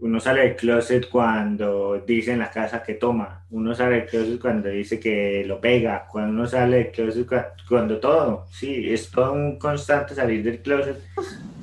uno 0.03 0.19
sale 0.19 0.41
del 0.41 0.55
closet 0.57 1.09
cuando 1.09 2.03
dice 2.05 2.33
en 2.33 2.39
la 2.39 2.51
casa 2.51 2.83
que 2.83 2.95
toma, 2.95 3.45
uno 3.51 3.73
sale 3.73 4.01
del 4.01 4.05
closet 4.05 4.41
cuando 4.41 4.67
dice 4.67 4.99
que 4.99 5.45
lo 5.45 5.61
pega, 5.61 6.05
cuando 6.11 6.31
uno 6.33 6.45
sale 6.45 6.77
del 6.77 6.91
closet 6.91 7.25
cuando, 7.69 7.99
todo, 8.01 8.45
sí, 8.51 8.91
es 8.91 9.09
todo 9.09 9.31
un 9.31 9.57
constante 9.57 10.13
salir 10.13 10.43
del 10.43 10.61
closet 10.61 11.01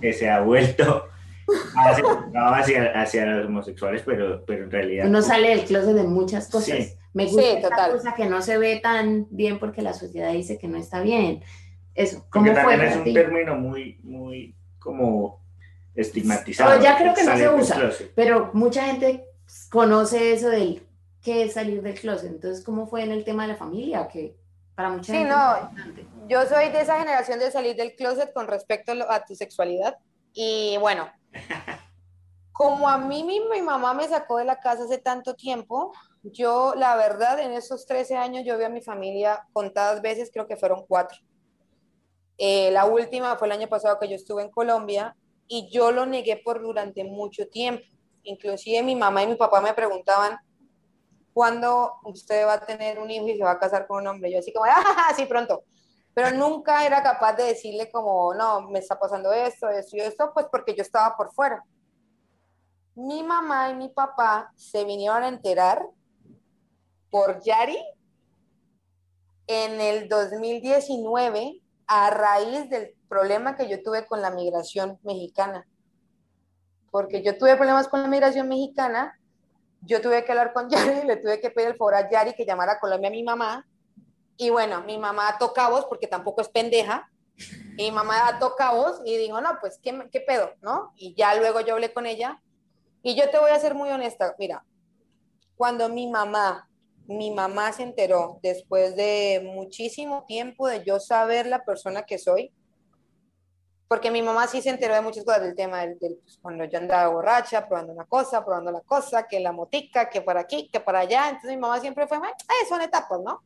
que 0.00 0.14
se 0.14 0.30
ha 0.30 0.40
vuelto 0.40 1.04
hacia, 1.76 2.98
hacia, 2.98 3.26
los 3.26 3.46
homosexuales, 3.46 4.02
pero, 4.06 4.42
pero 4.46 4.64
en 4.64 4.70
realidad... 4.70 5.06
Uno 5.06 5.20
sale 5.20 5.50
del 5.50 5.66
closet 5.66 5.94
de 5.94 6.04
muchas 6.04 6.48
cosas. 6.48 6.96
Me 7.12 7.26
gusta 7.26 7.42
esta 7.42 7.90
cosa 7.90 8.14
que 8.14 8.24
no 8.24 8.40
se 8.40 8.56
ve 8.56 8.80
tan 8.82 9.26
bien 9.30 9.58
porque 9.58 9.82
la 9.82 9.92
sociedad 9.92 10.32
dice 10.32 10.56
que 10.56 10.68
no 10.68 10.78
está 10.78 11.02
bien. 11.02 11.42
Eso, 11.94 12.24
¿cómo 12.30 12.54
fue 12.54 12.86
es 12.86 12.96
un 12.96 13.12
término 13.12 13.56
muy, 13.56 13.98
muy 14.02 14.54
como 14.78 15.39
estigmatizado. 16.00 16.80
ya 16.80 16.96
creo 16.96 17.14
que 17.14 17.24
no 17.24 17.36
se 17.36 17.48
usa, 17.48 17.90
pero 18.14 18.50
mucha 18.52 18.84
gente 18.84 19.24
conoce 19.70 20.32
eso 20.32 20.48
del 20.48 20.86
qué 21.22 21.44
es 21.44 21.54
salir 21.54 21.82
del 21.82 21.98
closet. 21.98 22.30
Entonces, 22.30 22.64
¿cómo 22.64 22.86
fue 22.86 23.02
en 23.02 23.12
el 23.12 23.24
tema 23.24 23.42
de 23.42 23.52
la 23.52 23.56
familia? 23.56 24.08
Que 24.08 24.36
para 24.74 24.90
mucha 24.90 25.12
sí, 25.12 25.24
no, 25.24 25.70
yo 26.28 26.46
soy 26.46 26.70
de 26.70 26.80
esa 26.80 26.98
generación 26.98 27.38
de 27.38 27.50
salir 27.50 27.76
del 27.76 27.94
closet 27.94 28.32
con 28.32 28.46
respecto 28.46 28.92
a 29.08 29.24
tu 29.24 29.34
sexualidad. 29.34 29.96
Y 30.32 30.76
bueno, 30.78 31.10
como 32.52 32.88
a 32.88 32.98
mí 32.98 33.24
mi, 33.24 33.40
mi 33.40 33.62
mamá 33.62 33.94
me 33.94 34.08
sacó 34.08 34.38
de 34.38 34.44
la 34.44 34.60
casa 34.60 34.84
hace 34.84 34.98
tanto 34.98 35.34
tiempo, 35.34 35.92
yo, 36.22 36.74
la 36.76 36.96
verdad, 36.96 37.38
en 37.40 37.52
esos 37.52 37.86
13 37.86 38.16
años 38.16 38.44
yo 38.44 38.58
vi 38.58 38.64
a 38.64 38.68
mi 38.68 38.82
familia 38.82 39.46
contadas 39.52 40.02
veces, 40.02 40.30
creo 40.32 40.46
que 40.46 40.56
fueron 40.56 40.84
cuatro. 40.86 41.18
Eh, 42.36 42.70
la 42.70 42.86
última 42.86 43.36
fue 43.36 43.48
el 43.48 43.52
año 43.52 43.68
pasado 43.68 43.98
que 43.98 44.08
yo 44.08 44.16
estuve 44.16 44.42
en 44.42 44.50
Colombia 44.50 45.14
y 45.52 45.68
yo 45.68 45.90
lo 45.90 46.06
negué 46.06 46.36
por 46.36 46.62
durante 46.62 47.02
mucho 47.02 47.48
tiempo. 47.48 47.84
Inclusive 48.22 48.84
mi 48.84 48.94
mamá 48.94 49.24
y 49.24 49.26
mi 49.26 49.34
papá 49.34 49.60
me 49.60 49.74
preguntaban, 49.74 50.38
¿cuándo 51.32 51.94
usted 52.04 52.46
va 52.46 52.52
a 52.54 52.64
tener 52.64 53.00
un 53.00 53.10
hijo 53.10 53.26
y 53.26 53.36
se 53.36 53.42
va 53.42 53.50
a 53.50 53.58
casar 53.58 53.88
con 53.88 54.02
un 54.02 54.06
hombre? 54.06 54.30
Yo 54.30 54.38
así 54.38 54.52
como, 54.52 54.66
ah, 54.66 55.12
sí, 55.16 55.26
pronto. 55.26 55.64
Pero 56.14 56.30
nunca 56.30 56.86
era 56.86 57.02
capaz 57.02 57.32
de 57.32 57.42
decirle 57.42 57.90
como, 57.90 58.32
no, 58.32 58.70
me 58.70 58.78
está 58.78 58.96
pasando 58.96 59.32
esto, 59.32 59.68
esto 59.68 59.96
y 59.96 60.00
esto, 60.00 60.30
pues 60.32 60.46
porque 60.52 60.72
yo 60.76 60.82
estaba 60.82 61.16
por 61.16 61.32
fuera. 61.32 61.64
Mi 62.94 63.24
mamá 63.24 63.70
y 63.70 63.74
mi 63.74 63.88
papá 63.88 64.52
se 64.54 64.84
vinieron 64.84 65.24
a 65.24 65.28
enterar 65.28 65.84
por 67.10 67.42
Yari 67.42 67.84
en 69.48 69.80
el 69.80 70.08
2019 70.08 71.60
a 71.88 72.10
raíz 72.10 72.70
del 72.70 72.94
problema 73.10 73.56
que 73.56 73.68
yo 73.68 73.82
tuve 73.82 74.06
con 74.06 74.22
la 74.22 74.30
migración 74.30 74.98
mexicana. 75.02 75.66
Porque 76.90 77.22
yo 77.22 77.36
tuve 77.36 77.56
problemas 77.56 77.88
con 77.88 78.00
la 78.00 78.08
migración 78.08 78.48
mexicana, 78.48 79.18
yo 79.82 80.00
tuve 80.00 80.24
que 80.24 80.32
hablar 80.32 80.52
con 80.52 80.70
Yari, 80.70 81.06
le 81.06 81.16
tuve 81.16 81.40
que 81.40 81.50
pedir 81.50 81.70
el 81.70 81.76
favor 81.76 81.96
a 81.96 82.08
Yari 82.08 82.32
que 82.34 82.46
llamara 82.46 82.72
a 82.72 82.80
Colombia 82.80 83.08
a 83.08 83.12
mi 83.12 83.22
mamá. 83.22 83.66
Y 84.36 84.48
bueno, 84.48 84.82
mi 84.84 84.96
mamá 84.96 85.36
toca 85.38 85.68
voz 85.68 85.84
porque 85.86 86.06
tampoco 86.06 86.40
es 86.40 86.48
pendeja. 86.48 87.10
Y 87.76 87.84
mi 87.84 87.90
mamá 87.90 88.38
toca 88.38 88.72
voz 88.72 89.02
y 89.04 89.16
dijo, 89.16 89.40
no, 89.40 89.58
pues, 89.60 89.78
¿qué, 89.82 90.08
¿qué 90.10 90.20
pedo? 90.20 90.52
¿No? 90.62 90.92
Y 90.96 91.14
ya 91.14 91.34
luego 91.34 91.60
yo 91.60 91.74
hablé 91.74 91.92
con 91.92 92.06
ella. 92.06 92.40
Y 93.02 93.14
yo 93.14 93.28
te 93.30 93.38
voy 93.38 93.50
a 93.50 93.58
ser 93.58 93.74
muy 93.74 93.90
honesta, 93.90 94.34
mira, 94.38 94.64
cuando 95.56 95.88
mi 95.88 96.06
mamá 96.06 96.70
mi 97.10 97.32
mamá 97.32 97.72
se 97.72 97.82
enteró 97.82 98.38
después 98.40 98.94
de 98.94 99.42
muchísimo 99.52 100.24
tiempo 100.28 100.68
de 100.68 100.84
yo 100.84 101.00
saber 101.00 101.46
la 101.46 101.64
persona 101.64 102.04
que 102.04 102.18
soy, 102.18 102.52
porque 103.90 104.12
mi 104.12 104.22
mamá 104.22 104.46
sí 104.46 104.62
se 104.62 104.70
enteró 104.70 104.94
de 104.94 105.00
muchas 105.00 105.24
cosas 105.24 105.42
del 105.42 105.56
tema 105.56 105.80
del, 105.80 105.98
pues, 105.98 106.38
cuando 106.40 106.64
yo 106.64 106.78
andaba 106.78 107.08
borracha, 107.08 107.66
probando 107.66 107.92
una 107.92 108.04
cosa, 108.04 108.44
probando 108.44 108.70
la 108.70 108.82
cosa, 108.82 109.26
que 109.26 109.40
la 109.40 109.50
motica, 109.50 110.08
que 110.08 110.22
para 110.22 110.42
aquí, 110.42 110.70
que 110.72 110.78
para 110.78 111.00
allá, 111.00 111.24
entonces 111.24 111.50
mi 111.50 111.56
mamá 111.56 111.80
siempre 111.80 112.06
fue, 112.06 112.18
eh, 112.18 112.66
son 112.68 112.82
etapas, 112.82 113.18
¿no? 113.20 113.42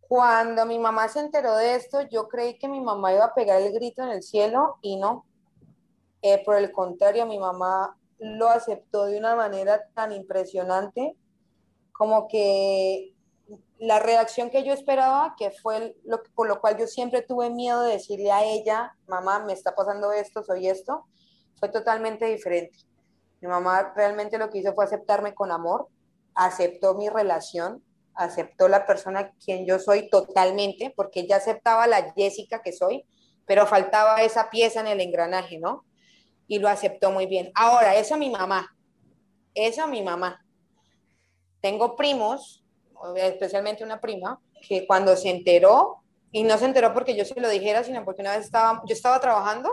Cuando 0.00 0.64
mi 0.64 0.78
mamá 0.78 1.08
se 1.08 1.20
enteró 1.20 1.56
de 1.56 1.74
esto, 1.74 2.08
yo 2.08 2.26
creí 2.26 2.56
que 2.56 2.68
mi 2.68 2.80
mamá 2.80 3.12
iba 3.12 3.26
a 3.26 3.34
pegar 3.34 3.60
el 3.60 3.70
grito 3.74 4.02
en 4.02 4.08
el 4.08 4.22
cielo 4.22 4.78
y 4.80 4.96
no. 4.96 5.26
Eh, 6.22 6.42
por 6.42 6.56
el 6.56 6.72
contrario, 6.72 7.26
mi 7.26 7.38
mamá 7.38 7.98
lo 8.18 8.48
aceptó 8.48 9.04
de 9.04 9.18
una 9.18 9.36
manera 9.36 9.82
tan 9.92 10.10
impresionante 10.12 11.14
como 11.92 12.28
que 12.28 13.14
la 13.78 13.98
reacción 13.98 14.50
que 14.50 14.64
yo 14.64 14.72
esperaba, 14.72 15.34
que 15.38 15.50
fue 15.50 15.96
lo, 16.04 16.22
por 16.34 16.48
lo 16.48 16.60
cual 16.60 16.78
yo 16.78 16.86
siempre 16.86 17.22
tuve 17.22 17.50
miedo 17.50 17.82
de 17.82 17.92
decirle 17.92 18.32
a 18.32 18.44
ella, 18.44 18.96
mamá, 19.06 19.40
me 19.40 19.52
está 19.52 19.74
pasando 19.74 20.12
esto, 20.12 20.42
soy 20.42 20.68
esto, 20.68 21.04
fue 21.58 21.68
totalmente 21.68 22.26
diferente. 22.26 22.78
Mi 23.40 23.48
mamá 23.48 23.92
realmente 23.94 24.38
lo 24.38 24.50
que 24.50 24.58
hizo 24.58 24.74
fue 24.74 24.84
aceptarme 24.84 25.34
con 25.34 25.52
amor, 25.52 25.88
aceptó 26.34 26.94
mi 26.94 27.08
relación, 27.08 27.82
aceptó 28.14 28.68
la 28.68 28.86
persona 28.86 29.32
quien 29.44 29.66
yo 29.66 29.78
soy 29.78 30.08
totalmente, 30.08 30.92
porque 30.96 31.20
ella 31.20 31.36
aceptaba 31.36 31.86
la 31.86 32.12
Jessica 32.14 32.62
que 32.62 32.72
soy, 32.72 33.04
pero 33.46 33.66
faltaba 33.66 34.22
esa 34.22 34.50
pieza 34.50 34.80
en 34.80 34.86
el 34.86 35.00
engranaje, 35.00 35.58
¿no? 35.58 35.84
Y 36.48 36.58
lo 36.58 36.68
aceptó 36.68 37.10
muy 37.10 37.26
bien. 37.26 37.50
Ahora, 37.54 37.94
eso 37.94 38.16
mi 38.16 38.30
mamá, 38.30 38.74
eso 39.54 39.86
mi 39.86 40.02
mamá. 40.02 40.44
Tengo 41.60 41.96
primos, 41.96 42.65
especialmente 43.16 43.84
una 43.84 44.00
prima, 44.00 44.40
que 44.66 44.86
cuando 44.86 45.16
se 45.16 45.30
enteró, 45.30 46.02
y 46.32 46.42
no 46.42 46.58
se 46.58 46.66
enteró 46.66 46.92
porque 46.92 47.16
yo 47.16 47.24
se 47.24 47.40
lo 47.40 47.48
dijera, 47.48 47.82
sino 47.84 48.04
porque 48.04 48.20
una 48.20 48.36
vez 48.36 48.44
estaba, 48.44 48.82
yo 48.86 48.94
estaba 48.94 49.20
trabajando 49.20 49.70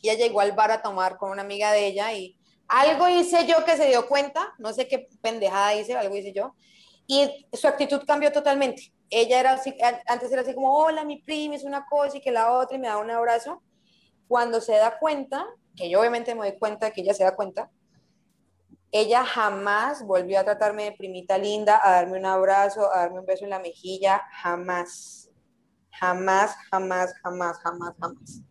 y 0.00 0.08
ella 0.08 0.26
llegó 0.26 0.40
al 0.40 0.52
bar 0.52 0.70
a 0.70 0.80
tomar 0.80 1.18
con 1.18 1.30
una 1.30 1.42
amiga 1.42 1.72
de 1.72 1.86
ella 1.86 2.12
y 2.12 2.36
algo 2.68 3.08
hice 3.08 3.46
yo 3.46 3.64
que 3.64 3.76
se 3.76 3.86
dio 3.86 4.06
cuenta, 4.08 4.54
no 4.58 4.72
sé 4.72 4.88
qué 4.88 5.08
pendejada 5.20 5.74
hice, 5.74 5.94
algo 5.94 6.16
hice 6.16 6.32
yo, 6.32 6.54
y 7.06 7.46
su 7.52 7.68
actitud 7.68 8.02
cambió 8.06 8.32
totalmente. 8.32 8.92
Ella 9.10 9.38
era 9.38 9.52
así, 9.52 9.76
antes 10.06 10.32
era 10.32 10.42
así 10.42 10.54
como, 10.54 10.74
hola, 10.74 11.04
mi 11.04 11.18
prima 11.22 11.54
es 11.54 11.62
una 11.64 11.86
cosa 11.86 12.16
y 12.16 12.20
que 12.20 12.32
la 12.32 12.52
otra 12.52 12.76
y 12.76 12.80
me 12.80 12.88
da 12.88 12.98
un 12.98 13.10
abrazo. 13.10 13.62
Cuando 14.26 14.60
se 14.60 14.72
da 14.72 14.98
cuenta, 14.98 15.46
que 15.76 15.88
yo 15.88 16.00
obviamente 16.00 16.34
me 16.34 16.48
doy 16.48 16.58
cuenta 16.58 16.90
que 16.90 17.02
ella 17.02 17.14
se 17.14 17.22
da 17.22 17.36
cuenta, 17.36 17.70
ella 19.00 19.24
jamás 19.24 20.04
volvió 20.04 20.40
a 20.40 20.44
tratarme 20.44 20.84
de 20.84 20.92
primita 20.92 21.38
linda, 21.38 21.80
a 21.82 21.92
darme 21.92 22.18
un 22.18 22.26
abrazo, 22.26 22.92
a 22.92 23.00
darme 23.00 23.20
un 23.20 23.26
beso 23.26 23.44
en 23.44 23.50
la 23.50 23.58
mejilla, 23.58 24.22
jamás. 24.42 25.30
Jamás, 25.90 26.56
jamás, 26.70 27.14
jamás, 27.22 27.58
jamás, 27.58 27.94
jamás. 28.00 28.42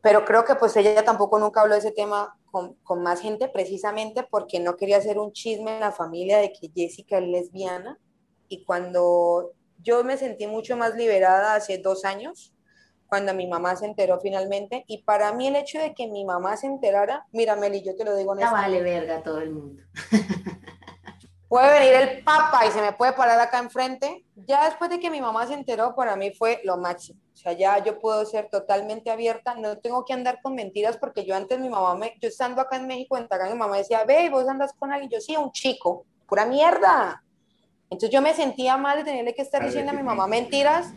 Pero 0.00 0.24
creo 0.24 0.44
que 0.44 0.54
pues 0.54 0.76
ella 0.76 1.04
tampoco 1.04 1.38
nunca 1.38 1.60
habló 1.60 1.74
de 1.74 1.80
ese 1.80 1.92
tema 1.92 2.38
con, 2.50 2.74
con, 2.82 3.02
más 3.02 3.20
gente 3.20 3.48
precisamente 3.48 4.26
porque 4.28 4.60
no 4.60 4.76
quería 4.76 4.98
hacer 4.98 5.18
un 5.18 5.32
chisme 5.32 5.74
en 5.74 5.80
la 5.80 5.92
familia 5.92 6.38
de 6.38 6.52
que 6.52 6.70
Jessica 6.74 7.18
es 7.18 7.24
lesbiana. 7.28 7.98
Y 8.48 8.64
cuando 8.64 9.52
yo 9.78 10.04
me 10.04 10.16
sentí 10.16 10.46
mucho 10.46 10.76
más 10.76 10.94
liberada 10.94 11.54
hace 11.54 11.78
dos 11.78 12.04
años, 12.04 12.53
cuando 13.14 13.32
mi 13.32 13.46
mamá 13.46 13.76
se 13.76 13.86
enteró 13.86 14.18
finalmente. 14.18 14.82
Y 14.88 15.04
para 15.04 15.32
mí 15.32 15.46
el 15.46 15.54
hecho 15.54 15.78
de 15.78 15.94
que 15.94 16.08
mi 16.08 16.24
mamá 16.24 16.56
se 16.56 16.66
enterara, 16.66 17.24
mira 17.30 17.54
Meli, 17.54 17.80
yo 17.80 17.94
te 17.94 18.04
lo 18.04 18.16
digo 18.16 18.36
Ya 18.36 18.50
vale 18.50 18.82
verga 18.82 19.22
todo 19.22 19.38
el 19.38 19.52
mundo. 19.52 19.84
puede 21.48 21.78
venir 21.78 21.92
el 21.94 22.24
papa 22.24 22.66
y 22.66 22.72
se 22.72 22.80
me 22.80 22.92
puede 22.92 23.12
parar 23.12 23.38
acá 23.38 23.60
enfrente. 23.60 24.24
Ya 24.34 24.64
después 24.64 24.90
de 24.90 24.98
que 24.98 25.10
mi 25.10 25.20
mamá 25.20 25.46
se 25.46 25.54
enteró, 25.54 25.94
para 25.94 26.16
mí 26.16 26.32
fue 26.32 26.60
lo 26.64 26.76
máximo. 26.76 27.20
O 27.32 27.36
sea, 27.36 27.52
ya 27.52 27.84
yo 27.84 28.00
puedo 28.00 28.26
ser 28.26 28.48
totalmente 28.50 29.12
abierta, 29.12 29.54
no 29.54 29.78
tengo 29.78 30.04
que 30.04 30.12
andar 30.12 30.40
con 30.42 30.56
mentiras 30.56 30.96
porque 30.96 31.24
yo 31.24 31.36
antes 31.36 31.60
mi 31.60 31.68
mamá, 31.68 31.94
me, 31.94 32.16
yo 32.20 32.28
estando 32.28 32.62
acá 32.62 32.78
en 32.78 32.88
México, 32.88 33.16
en 33.16 33.28
Tagán, 33.28 33.52
mi 33.52 33.58
mamá 33.58 33.76
decía, 33.76 34.02
ve, 34.02 34.28
vos 34.28 34.48
andas 34.48 34.72
con 34.76 34.92
alguien. 34.92 35.08
Yo 35.08 35.20
sí, 35.20 35.36
un 35.36 35.52
chico, 35.52 36.04
pura 36.26 36.46
mierda. 36.46 37.22
Entonces 37.90 38.10
yo 38.10 38.20
me 38.20 38.34
sentía 38.34 38.76
mal 38.76 38.98
de 38.98 39.04
tenerle 39.04 39.36
que 39.36 39.42
estar 39.42 39.64
diciendo 39.64 39.92
a 39.92 39.94
mi 39.94 40.02
mamá 40.02 40.26
mentiras 40.26 40.92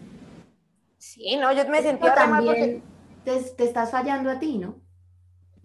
Sí, 0.98 1.38
no, 1.38 1.52
yo 1.52 1.68
me 1.68 1.82
sentía 1.82 2.14
también 2.14 2.84
porque... 3.24 3.52
te, 3.56 3.64
estás 3.64 3.92
fallando 3.92 4.30
a 4.32 4.40
ti, 4.40 4.58
¿no? 4.58 4.82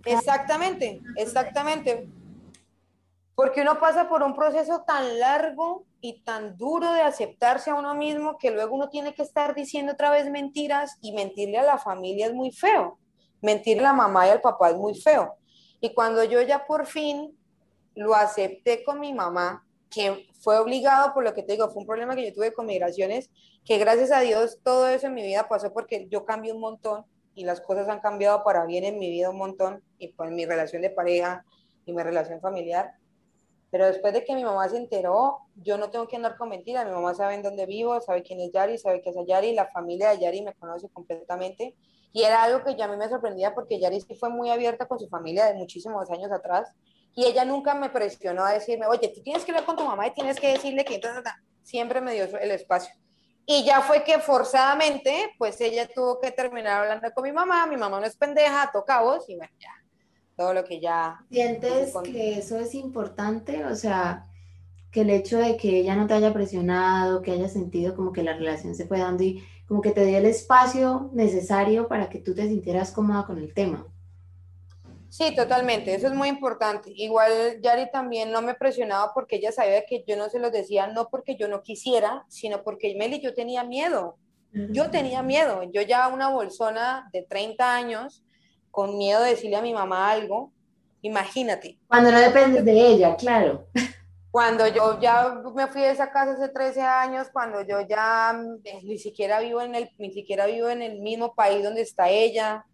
Exactamente, 0.05 1.01
exactamente. 1.17 2.09
Porque 3.35 3.63
uno 3.63 3.79
pasa 3.79 4.09
por 4.09 4.23
un 4.23 4.35
proceso 4.35 4.83
tan 4.87 5.19
largo 5.19 5.87
y 6.01 6.23
tan 6.23 6.57
duro 6.57 6.93
de 6.93 7.03
aceptarse 7.03 7.71
a 7.71 7.75
uno 7.75 7.95
mismo 7.95 8.37
que 8.37 8.51
luego 8.51 8.75
uno 8.75 8.89
tiene 8.89 9.15
que 9.15 9.23
estar 9.23 9.55
diciendo 9.55 9.93
otra 9.93 10.11
vez 10.11 10.29
mentiras 10.29 10.99
y 11.01 11.13
mentirle 11.13 11.59
a 11.59 11.63
la 11.63 11.79
familia 11.79 12.27
es 12.27 12.35
muy 12.35 12.51
feo. 12.51 12.99
Mentirle 13.41 13.87
a 13.87 13.91
la 13.91 13.95
mamá 13.95 14.27
y 14.27 14.31
al 14.31 14.41
papá 14.41 14.71
es 14.71 14.77
muy 14.77 14.95
feo. 14.95 15.37
Y 15.81 15.95
cuando 15.95 16.25
yo 16.25 16.43
ya 16.43 16.67
por 16.67 16.87
fin 16.87 17.37
lo 17.95 18.15
acepté 18.15 18.85
con 18.85 19.01
mi 19.01 19.13
mamá, 19.13 19.65
que 19.93 20.27
fue 20.41 20.59
obligado 20.59 21.13
por 21.13 21.23
lo 21.23 21.35
que 21.35 21.43
te 21.43 21.53
digo, 21.53 21.69
fue 21.69 21.83
un 21.83 21.87
problema 21.87 22.17
que 22.17 22.27
yo 22.27 22.33
tuve 22.33 22.53
con 22.53 22.67
migraciones, 22.67 23.31
que 23.65 23.79
gracias 23.79 24.11
a 24.11 24.21
Dios 24.21 24.59
todo 24.65 24.89
eso 24.89 25.07
en 25.07 25.15
mi 25.15 25.23
vida 25.23 25.49
pasó 25.49 25.73
porque 25.73 26.09
yo 26.11 26.25
cambié 26.25 26.53
un 26.53 26.61
montón 26.61 27.05
y 27.35 27.45
las 27.45 27.61
cosas 27.61 27.89
han 27.89 28.01
cambiado 28.01 28.43
para 28.43 28.65
bien 28.67 28.85
en 28.85 28.99
mi 28.99 29.11
vida 29.11 29.31
un 29.31 29.39
montón 29.39 29.83
y 29.99 30.09
pues 30.09 30.31
mi 30.31 30.45
relación 30.47 30.83
de 30.83 30.91
pareja 30.91 31.45
y 31.87 31.93
mi 31.93 32.03
relación 32.03 32.41
familiar. 32.41 32.95
Pero 33.71 33.87
después 33.87 34.13
de 34.13 34.23
que 34.25 34.35
mi 34.35 34.45
mamá 34.45 34.69
se 34.69 34.77
enteró, 34.77 35.39
yo 35.57 35.79
no 35.79 35.89
tengo 35.91 36.07
que 36.07 36.17
andar 36.17 36.37
con 36.37 36.51
mentiras. 36.51 36.85
Mi 36.85 36.93
mamá 36.93 37.15
sabe 37.15 37.35
en 37.35 37.43
dónde 37.43 37.65
vivo, 37.65 37.99
sabe 38.03 38.23
quién 38.23 38.39
es 38.41 38.53
Yari, 38.53 38.77
sabe 38.77 39.01
que 39.01 39.11
es 39.11 39.17
Yari, 39.27 39.55
la 39.55 39.67
familia 39.69 40.11
de 40.11 40.19
Yari 40.19 40.43
me 40.43 40.53
conoce 40.53 40.91
completamente. 40.91 41.75
Y 42.13 42.23
era 42.23 42.43
algo 42.43 42.63
que 42.63 42.77
ya 42.77 42.85
a 42.85 42.89
mí 42.89 42.99
me 42.99 43.09
sorprendía 43.09 43.55
porque 43.55 43.81
Yari 43.81 44.03
sí 44.03 44.15
fue 44.15 44.29
muy 44.29 44.51
abierta 44.51 44.87
con 44.87 44.99
su 44.99 45.09
familia 45.09 45.47
de 45.47 45.55
muchísimos 45.55 46.11
años 46.11 46.31
atrás. 46.31 46.71
Y 47.15 47.25
ella 47.25 47.45
nunca 47.45 47.75
me 47.75 47.91
presionó 47.91 48.45
a 48.45 48.53
decirme, 48.53 48.87
oye, 48.87 49.13
tú 49.15 49.23
tienes 49.23 49.45
que 49.45 49.53
hablar 49.53 49.67
con 49.67 49.77
tu 49.77 49.85
mamá 49.85 50.07
y 50.07 50.15
tienes 50.15 50.41
que 50.41 50.49
decirle 50.49 50.85
que... 50.85 51.01
Siempre 51.63 52.01
me 52.01 52.13
dio 52.13 52.25
el 52.25 52.51
espacio. 52.51 52.93
Y 53.47 53.65
ya 53.65 53.81
fue 53.81 54.05
que 54.05 54.19
forzadamente, 54.19 55.33
pues 55.39 55.61
ella 55.61 55.89
tuvo 55.93 56.21
que 56.21 56.31
terminar 56.31 56.83
hablando 56.83 57.11
con 57.13 57.25
mi 57.25 57.33
mamá, 57.33 57.67
mi 57.67 57.77
mamá 57.77 58.01
no 58.01 58.07
es 58.07 58.17
pendeja, 58.17 58.71
toca 58.73 59.01
vos 59.01 59.29
y 59.29 59.37
bueno, 59.37 59.53
ya, 59.59 59.71
todo 60.37 60.55
lo 60.55 60.65
que 60.65 60.81
ya... 60.81 61.25
¿Sientes 61.31 61.93
que 62.05 62.39
eso 62.39 62.59
es 62.59 62.75
importante? 62.75 63.65
O 63.65 63.75
sea, 63.75 64.27
que 64.93 65.01
el 65.01 65.11
hecho 65.11 65.39
de 65.39 65.57
que 65.57 65.79
ella 65.79 65.97
no 65.97 66.07
te 66.07 66.15
haya 66.15 66.33
presionado, 66.33 67.23
que 67.23 67.33
haya 67.33 67.49
sentido 67.49 67.97
como 67.97 68.13
que 68.13 68.23
la 68.23 68.35
relación 68.35 68.75
se 68.75 68.87
fue 68.87 68.99
dando 68.99 69.25
y 69.25 69.43
como 69.67 69.81
que 69.81 69.91
te 69.91 70.05
dio 70.05 70.19
el 70.19 70.27
espacio 70.27 71.11
necesario 71.13 71.89
para 71.89 72.09
que 72.09 72.19
tú 72.19 72.35
te 72.35 72.47
sintieras 72.47 72.93
cómoda 72.93 73.27
con 73.27 73.39
el 73.39 73.55
tema. 73.55 73.87
Sí, 75.13 75.35
totalmente, 75.35 75.95
eso 75.95 76.07
es 76.07 76.15
muy 76.15 76.29
importante. 76.29 76.91
Igual 76.97 77.61
Yari 77.61 77.91
también 77.91 78.31
no 78.33 78.41
me 78.41 78.55
presionaba 78.55 79.13
porque 79.13 79.37
ella 79.37 79.53
sabía 79.53 79.85
que 79.85 80.03
yo 80.07 80.17
no 80.17 80.31
se 80.31 80.39
lo 80.39 80.51
decía, 80.51 80.87
no 80.87 81.11
porque 81.11 81.37
yo 81.37 81.49
no 81.49 81.61
quisiera, 81.61 82.25
sino 82.29 82.63
porque 82.63 82.95
Meli, 82.99 83.21
yo 83.21 83.35
tenía 83.35 83.63
miedo. 83.63 84.17
Yo 84.71 84.91
tenía 84.91 85.23
miedo. 85.23 85.65
Yo 85.65 85.83
ya 85.83 86.09
una 86.09 86.31
bolsona 86.31 87.11
de 87.13 87.25
30 87.25 87.75
años, 87.75 88.25
con 88.71 88.97
miedo 88.97 89.21
de 89.23 89.31
decirle 89.33 89.57
a 89.57 89.63
mi 89.63 89.75
mamá 89.75 90.11
algo, 90.11 90.51
imagínate. 91.03 91.79
Cuando 91.89 92.11
no 92.11 92.19
depende 92.19 92.63
de 92.63 92.73
ella, 92.73 93.15
claro. 93.15 93.67
Cuando 94.31 94.67
yo 94.67 94.99
ya 94.99 95.43
me 95.55 95.67
fui 95.67 95.83
de 95.83 95.91
esa 95.91 96.11
casa 96.11 96.33
hace 96.33 96.49
13 96.49 96.81
años, 96.81 97.29
cuando 97.31 97.61
yo 97.61 97.83
ya 97.87 98.35
eh, 98.65 98.81
ni 98.83 98.97
siquiera 98.97 99.41
vivo 99.41 99.61
en 99.61 99.75
el, 99.75 99.91
ni 99.99 100.11
siquiera 100.11 100.47
vivo 100.47 100.71
en 100.71 100.81
el 100.81 101.03
mismo 101.03 101.35
país 101.35 101.63
donde 101.63 101.83
está 101.83 102.09
ella, 102.09 102.65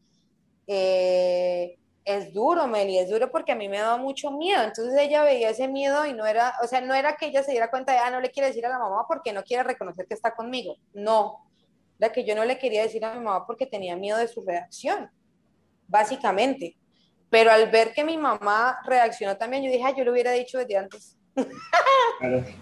eh, 0.68 1.78
es 2.08 2.32
duro, 2.32 2.66
Meli, 2.66 2.98
es 2.98 3.10
duro 3.10 3.30
porque 3.30 3.52
a 3.52 3.54
mí 3.54 3.68
me 3.68 3.78
daba 3.78 3.98
mucho 3.98 4.30
miedo. 4.30 4.62
Entonces 4.62 4.98
ella 4.98 5.22
veía 5.22 5.50
ese 5.50 5.68
miedo 5.68 6.06
y 6.06 6.14
no 6.14 6.24
era, 6.24 6.54
o 6.62 6.66
sea, 6.66 6.80
no 6.80 6.94
era 6.94 7.16
que 7.16 7.26
ella 7.26 7.42
se 7.42 7.50
diera 7.50 7.70
cuenta 7.70 7.92
de, 7.92 7.98
ah, 7.98 8.10
no 8.10 8.20
le 8.20 8.30
quiere 8.30 8.48
decir 8.48 8.64
a 8.64 8.70
la 8.70 8.78
mamá 8.78 9.04
porque 9.06 9.32
no 9.32 9.42
quiere 9.42 9.62
reconocer 9.62 10.06
que 10.06 10.14
está 10.14 10.34
conmigo. 10.34 10.76
No, 10.94 11.46
era 11.98 12.10
que 12.10 12.24
yo 12.24 12.34
no 12.34 12.44
le 12.44 12.58
quería 12.58 12.82
decir 12.82 13.04
a 13.04 13.12
mi 13.12 13.20
mamá 13.20 13.46
porque 13.46 13.66
tenía 13.66 13.94
miedo 13.94 14.16
de 14.18 14.28
su 14.28 14.42
reacción, 14.42 15.10
básicamente. 15.86 16.76
Pero 17.30 17.50
al 17.50 17.70
ver 17.70 17.92
que 17.92 18.04
mi 18.04 18.16
mamá 18.16 18.78
reaccionó 18.86 19.36
también, 19.36 19.62
yo 19.62 19.70
dije, 19.70 19.84
ah, 19.84 19.94
yo 19.94 20.04
lo 20.04 20.12
hubiera 20.12 20.32
dicho 20.32 20.58
desde 20.58 20.76
antes. 20.76 21.18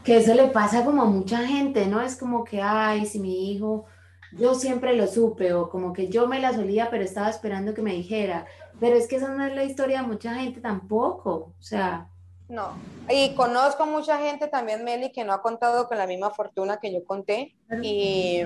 Que 0.05 0.19
eso 0.19 0.35
le 0.35 0.49
pasa 0.49 0.85
como 0.85 1.03
a 1.03 1.07
mucha 1.07 1.39
gente, 1.39 1.87
¿no? 1.87 2.03
Es 2.03 2.17
como 2.17 2.45
que, 2.45 2.61
ay, 2.61 3.07
si 3.07 3.19
mi 3.19 3.51
hijo, 3.51 3.87
yo 4.33 4.55
siempre 4.55 4.95
lo 4.95 5.07
supe, 5.07 5.55
o 5.55 5.71
como 5.71 5.93
que 5.93 6.09
yo 6.09 6.27
me 6.27 6.41
la 6.41 6.53
solía, 6.53 6.91
pero 6.91 7.03
estaba 7.03 7.31
esperando 7.31 7.73
que 7.73 7.81
me 7.81 7.93
dijera 7.93 8.47
pero 8.81 8.97
es 8.97 9.09
que 9.09 9.17
esa 9.17 9.29
no 9.29 9.45
es 9.45 9.55
la 9.55 9.65
historia 9.65 10.01
de 10.01 10.07
mucha 10.07 10.35
gente 10.35 10.61
tampoco, 10.61 11.53
o 11.59 11.63
sea. 11.63 12.09
No, 12.49 12.75
y 13.09 13.35
conozco 13.35 13.87
mucha 13.87 14.19
gente 14.19 14.47
también, 14.47 14.85
Meli, 14.85 15.11
que 15.11 15.25
no 15.25 15.33
ha 15.33 15.43
contado 15.43 15.89
con 15.89 15.99
la 15.99 16.07
misma 16.07 16.31
fortuna 16.31 16.79
que 16.79 16.93
yo 16.93 17.05
conté. 17.05 17.57
Y, 17.83 18.43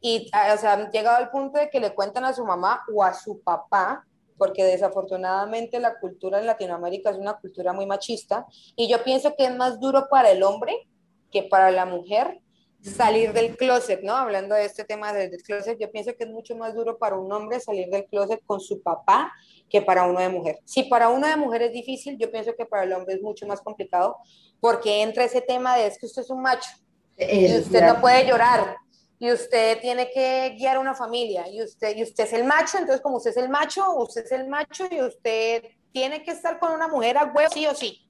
y, 0.00 0.30
o 0.54 0.58
sea, 0.58 0.74
han 0.74 0.90
llegado 0.92 1.16
al 1.16 1.30
punto 1.30 1.58
de 1.58 1.70
que 1.70 1.80
le 1.80 1.92
cuentan 1.92 2.24
a 2.24 2.32
su 2.32 2.44
mamá 2.44 2.82
o 2.94 3.02
a 3.02 3.12
su 3.14 3.40
papá, 3.40 4.06
porque 4.38 4.64
desafortunadamente 4.64 5.80
la 5.80 5.98
cultura 5.98 6.38
en 6.38 6.46
Latinoamérica 6.46 7.10
es 7.10 7.18
una 7.18 7.34
cultura 7.34 7.72
muy 7.72 7.84
machista. 7.84 8.46
Y 8.76 8.88
yo 8.88 9.02
pienso 9.02 9.34
que 9.36 9.46
es 9.46 9.56
más 9.56 9.80
duro 9.80 10.08
para 10.08 10.30
el 10.30 10.42
hombre 10.44 10.88
que 11.32 11.42
para 11.42 11.70
la 11.72 11.86
mujer 11.86 12.40
salir 12.82 13.32
del 13.32 13.56
closet, 13.56 14.02
¿no? 14.02 14.14
Hablando 14.14 14.54
de 14.54 14.64
este 14.64 14.84
tema 14.84 15.12
del 15.12 15.30
closet, 15.42 15.78
yo 15.78 15.90
pienso 15.90 16.14
que 16.16 16.24
es 16.24 16.30
mucho 16.30 16.56
más 16.56 16.74
duro 16.74 16.98
para 16.98 17.16
un 17.16 17.30
hombre 17.32 17.60
salir 17.60 17.88
del 17.88 18.06
closet 18.06 18.40
con 18.46 18.60
su 18.60 18.82
papá 18.82 19.32
que 19.68 19.82
para 19.82 20.06
uno 20.06 20.20
de 20.20 20.28
mujer. 20.28 20.58
Si 20.64 20.84
para 20.84 21.08
uno 21.08 21.26
de 21.26 21.36
mujer 21.36 21.62
es 21.62 21.72
difícil, 21.72 22.16
yo 22.18 22.30
pienso 22.30 22.54
que 22.56 22.64
para 22.64 22.84
el 22.84 22.92
hombre 22.92 23.14
es 23.14 23.22
mucho 23.22 23.46
más 23.46 23.60
complicado 23.60 24.16
porque 24.60 25.02
entra 25.02 25.24
ese 25.24 25.40
tema 25.40 25.76
de 25.76 25.86
es 25.86 25.98
que 25.98 26.06
usted 26.06 26.22
es 26.22 26.30
un 26.30 26.42
macho 26.42 26.70
y 27.18 27.58
usted 27.58 27.84
no 27.84 28.00
puede 28.00 28.26
llorar 28.26 28.76
y 29.18 29.30
usted 29.30 29.78
tiene 29.80 30.10
que 30.10 30.54
guiar 30.58 30.76
a 30.76 30.80
una 30.80 30.94
familia 30.94 31.46
y 31.48 31.62
usted, 31.62 31.94
y 31.94 32.02
usted 32.02 32.24
es 32.24 32.32
el 32.32 32.44
macho, 32.44 32.78
entonces 32.78 33.02
como 33.02 33.18
usted 33.18 33.32
es 33.32 33.36
el 33.36 33.50
macho, 33.50 33.94
usted 33.96 34.24
es 34.24 34.32
el 34.32 34.48
macho 34.48 34.86
y 34.90 35.02
usted 35.02 35.64
tiene 35.92 36.22
que 36.22 36.30
estar 36.30 36.58
con 36.58 36.72
una 36.72 36.88
mujer 36.88 37.18
a 37.18 37.24
huevo 37.24 37.52
sí 37.52 37.66
o 37.66 37.74
sí. 37.74 38.09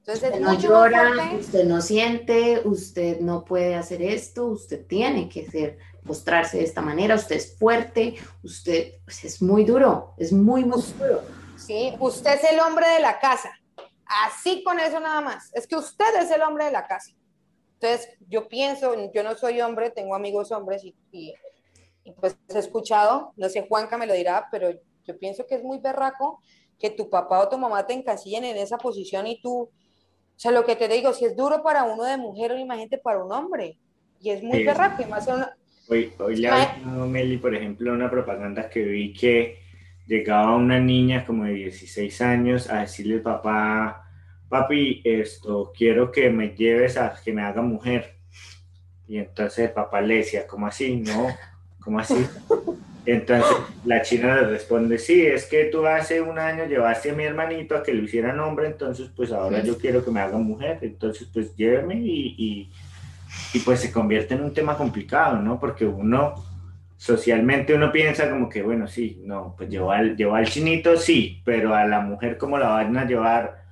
Entonces, 0.00 0.30
usted 0.30 0.40
no 0.40 0.58
llora, 0.58 1.32
usted 1.38 1.64
no 1.64 1.80
siente, 1.82 2.62
usted 2.64 3.20
no 3.20 3.44
puede 3.44 3.74
hacer 3.74 4.00
esto, 4.00 4.46
usted 4.46 4.86
tiene 4.86 5.28
que 5.28 5.46
ser, 5.46 5.78
mostrarse 6.04 6.56
de 6.56 6.64
esta 6.64 6.80
manera, 6.80 7.14
usted 7.14 7.36
es 7.36 7.58
fuerte, 7.58 8.14
usted 8.42 8.94
pues, 9.04 9.24
es 9.24 9.42
muy 9.42 9.64
duro, 9.64 10.14
es 10.16 10.32
muy, 10.32 10.64
muy 10.64 10.82
duro. 10.98 11.22
Sí, 11.56 11.94
usted 12.00 12.34
es 12.34 12.52
el 12.52 12.60
hombre 12.60 12.88
de 12.88 13.00
la 13.00 13.18
casa. 13.20 13.50
Así 14.26 14.64
con 14.64 14.80
eso 14.80 14.98
nada 14.98 15.20
más. 15.20 15.50
Es 15.54 15.66
que 15.66 15.76
usted 15.76 16.16
es 16.18 16.30
el 16.30 16.40
hombre 16.42 16.64
de 16.64 16.72
la 16.72 16.86
casa. 16.86 17.12
Entonces, 17.74 18.08
yo 18.26 18.48
pienso, 18.48 18.94
yo 19.12 19.22
no 19.22 19.36
soy 19.36 19.60
hombre, 19.60 19.90
tengo 19.90 20.14
amigos 20.14 20.50
hombres 20.50 20.82
y, 20.82 20.96
y, 21.12 21.34
y 22.04 22.12
pues 22.12 22.36
he 22.48 22.58
escuchado, 22.58 23.32
no 23.36 23.48
sé, 23.50 23.66
Juanca 23.68 23.98
me 23.98 24.06
lo 24.06 24.14
dirá, 24.14 24.48
pero 24.50 24.70
yo 25.04 25.18
pienso 25.18 25.46
que 25.46 25.56
es 25.56 25.62
muy 25.62 25.78
berraco 25.78 26.40
que 26.78 26.90
tu 26.90 27.10
papá 27.10 27.40
o 27.40 27.48
tu 27.48 27.58
mamá 27.58 27.86
te 27.86 27.92
encasillen 27.92 28.44
en 28.44 28.56
esa 28.56 28.78
posición 28.78 29.26
y 29.26 29.40
tú 29.40 29.70
o 30.40 30.42
sea, 30.42 30.52
lo 30.52 30.64
que 30.64 30.74
te 30.74 30.88
digo, 30.88 31.12
si 31.12 31.26
es 31.26 31.36
duro 31.36 31.62
para 31.62 31.84
uno 31.84 32.02
de 32.02 32.16
mujer, 32.16 32.58
imagínate 32.58 32.96
para 32.96 33.22
un 33.22 33.30
hombre. 33.30 33.76
Y 34.22 34.30
es 34.30 34.42
muy 34.42 34.64
rápido. 34.64 35.10
Más 35.10 35.28
Hoy, 35.86 36.14
hoy 36.18 36.36
le 36.36 36.48
a 36.48 36.78
Meli, 37.06 37.36
por 37.36 37.54
ejemplo, 37.54 37.92
una 37.92 38.10
propaganda 38.10 38.70
que 38.70 38.82
vi 38.82 39.12
que 39.12 39.58
llegaba 40.06 40.56
una 40.56 40.80
niña 40.80 41.26
como 41.26 41.44
de 41.44 41.52
16 41.52 42.22
años 42.22 42.70
a 42.70 42.80
decirle 42.80 43.16
al 43.16 43.20
papá, 43.20 44.10
papi, 44.48 45.02
esto, 45.04 45.74
quiero 45.76 46.10
que 46.10 46.30
me 46.30 46.54
lleves 46.54 46.96
a 46.96 47.14
que 47.22 47.34
me 47.34 47.42
haga 47.42 47.60
mujer. 47.60 48.14
Y 49.06 49.18
entonces 49.18 49.68
el 49.68 49.72
papá 49.74 50.00
le 50.00 50.14
decía, 50.14 50.46
¿cómo 50.46 50.66
así? 50.66 50.96
No, 50.96 51.26
¿cómo 51.80 51.98
así? 51.98 52.16
Entonces 53.06 53.56
la 53.84 54.02
china 54.02 54.36
le 54.36 54.48
responde, 54.48 54.98
sí, 54.98 55.24
es 55.24 55.46
que 55.46 55.64
tú 55.66 55.86
hace 55.86 56.20
un 56.20 56.38
año 56.38 56.66
llevaste 56.66 57.10
a 57.10 57.14
mi 57.14 57.24
hermanito 57.24 57.74
a 57.74 57.82
que 57.82 57.94
lo 57.94 58.02
hiciera 58.02 58.44
hombre, 58.44 58.66
entonces 58.66 59.10
pues 59.14 59.32
ahora 59.32 59.62
yo 59.62 59.78
quiero 59.78 60.04
que 60.04 60.10
me 60.10 60.20
haga 60.20 60.36
mujer, 60.36 60.78
entonces 60.82 61.28
pues 61.32 61.56
lléveme 61.56 61.94
y, 61.96 62.34
y, 62.36 62.70
y, 63.54 63.58
pues 63.60 63.80
se 63.80 63.90
convierte 63.90 64.34
en 64.34 64.42
un 64.42 64.52
tema 64.52 64.76
complicado, 64.76 65.40
¿no? 65.40 65.58
Porque 65.58 65.86
uno 65.86 66.34
socialmente 66.96 67.74
uno 67.74 67.90
piensa 67.90 68.28
como 68.28 68.50
que, 68.50 68.62
bueno, 68.62 68.86
sí, 68.86 69.22
no, 69.24 69.54
pues 69.56 69.70
llevar 69.70 70.00
al, 70.00 70.16
al 70.34 70.46
chinito 70.46 70.98
sí, 70.98 71.40
pero 71.44 71.74
a 71.74 71.86
la 71.86 72.00
mujer 72.00 72.36
como 72.36 72.58
la 72.58 72.68
van 72.68 72.96
a 72.98 73.06
llevar 73.06 73.64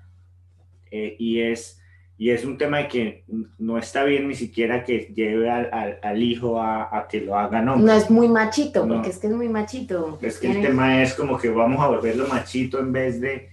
eh, 0.90 1.14
y 1.18 1.42
es 1.42 1.77
y 2.20 2.30
es 2.30 2.44
un 2.44 2.58
tema 2.58 2.78
de 2.78 2.88
que 2.88 3.24
no 3.58 3.78
está 3.78 4.02
bien 4.02 4.26
ni 4.26 4.34
siquiera 4.34 4.82
que 4.82 5.12
lleve 5.14 5.48
al, 5.48 6.00
al, 6.02 6.22
hijo 6.22 6.60
a, 6.60 6.98
a, 6.98 7.06
que 7.06 7.20
lo 7.20 7.38
haga 7.38 7.62
no 7.62 7.76
No 7.76 7.92
es 7.92 8.10
muy 8.10 8.28
machito, 8.28 8.86
porque 8.88 9.10
es 9.10 9.18
que 9.18 9.28
es 9.28 9.32
muy 9.32 9.48
machito. 9.48 10.18
Es 10.20 10.38
que 10.38 10.50
el 10.50 10.60
tema 10.60 11.00
es 11.00 11.14
como 11.14 11.38
que 11.38 11.48
vamos 11.48 11.80
a 11.80 11.86
volverlo 11.86 12.26
machito 12.26 12.80
en 12.80 12.92
vez 12.92 13.20
de... 13.20 13.50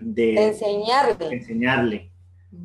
De, 0.00 0.46
enseñarle. 0.46 1.34
enseñarle 1.34 2.12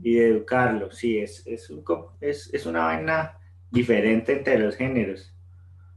y 0.04 0.14
de 0.14 0.28
educarlo. 0.28 0.92
Sí, 0.92 1.18
es, 1.18 1.42
es, 1.48 1.72
un, 1.72 1.84
es, 2.22 2.54
es 2.54 2.68
una 2.68 2.86
vaina 2.86 3.40
diferente 3.72 4.34
entre 4.34 4.60
los 4.60 4.76
géneros. 4.76 5.34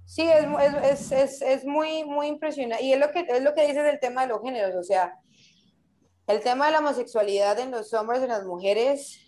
Sí, 0.06 0.22
es, 0.22 0.46
es, 0.90 1.12
es, 1.12 1.42
es, 1.42 1.64
muy, 1.66 2.04
muy 2.04 2.28
impresionante. 2.28 2.82
Y 2.82 2.94
es 2.94 2.98
lo, 2.98 3.10
que, 3.10 3.26
es 3.28 3.42
lo 3.42 3.52
que 3.52 3.66
dices 3.66 3.84
del 3.84 4.00
tema 4.00 4.22
de 4.22 4.28
los 4.28 4.40
géneros. 4.40 4.74
O 4.74 4.82
sea, 4.82 5.18
el 6.26 6.40
tema 6.40 6.66
de 6.66 6.72
la 6.72 6.78
homosexualidad 6.80 7.58
en 7.60 7.70
los 7.70 7.94
hombres 7.94 8.20
y 8.20 8.24
en 8.24 8.30
las 8.30 8.44
mujeres 8.44 9.20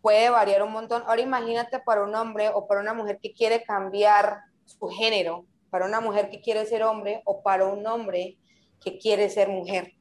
puede 0.00 0.30
variar 0.30 0.62
un 0.62 0.72
montón. 0.72 1.02
Ahora 1.06 1.20
imagínate 1.20 1.80
para 1.80 2.02
un 2.02 2.14
hombre 2.14 2.48
o 2.48 2.66
para 2.66 2.80
una 2.80 2.94
mujer 2.94 3.18
que 3.20 3.32
quiere 3.32 3.62
cambiar 3.62 4.40
su 4.64 4.88
género, 4.88 5.44
para 5.70 5.84
una 5.84 6.00
mujer 6.00 6.30
que 6.30 6.40
quiere 6.40 6.64
ser 6.64 6.82
hombre 6.82 7.22
o 7.24 7.42
para 7.42 7.66
un 7.66 7.86
hombre 7.86 8.38
que 8.80 8.98
quiere 8.98 9.28
ser 9.28 9.48
mujer. 9.48 9.92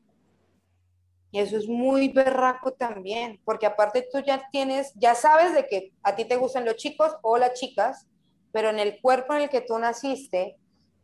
Y 1.32 1.39
eso 1.39 1.58
es 1.58 1.68
muy 1.68 2.08
berraco 2.08 2.72
también, 2.72 3.41
porque 3.43 3.66
aparte 3.66 4.08
tú 4.10 4.20
ya 4.20 4.47
tienes, 4.51 4.93
ya 4.95 5.16
sabes 5.16 5.53
de 5.53 5.68
que 5.68 5.91
a 6.01 6.16
ti 6.16 6.24
te 6.24 6.38
gustan 6.38 6.64
los 6.64 6.78
chicos 6.78 7.14
o 7.22 7.38
las 7.38 7.60
chicas, 7.60 8.08
pero 8.53 8.70
en 8.70 8.80
el 8.80 9.01
cuerpo 9.01 9.34
en 9.34 9.41
el 9.41 9.49
que 9.49 9.60
tú 9.60 9.78
naciste, 9.78 10.56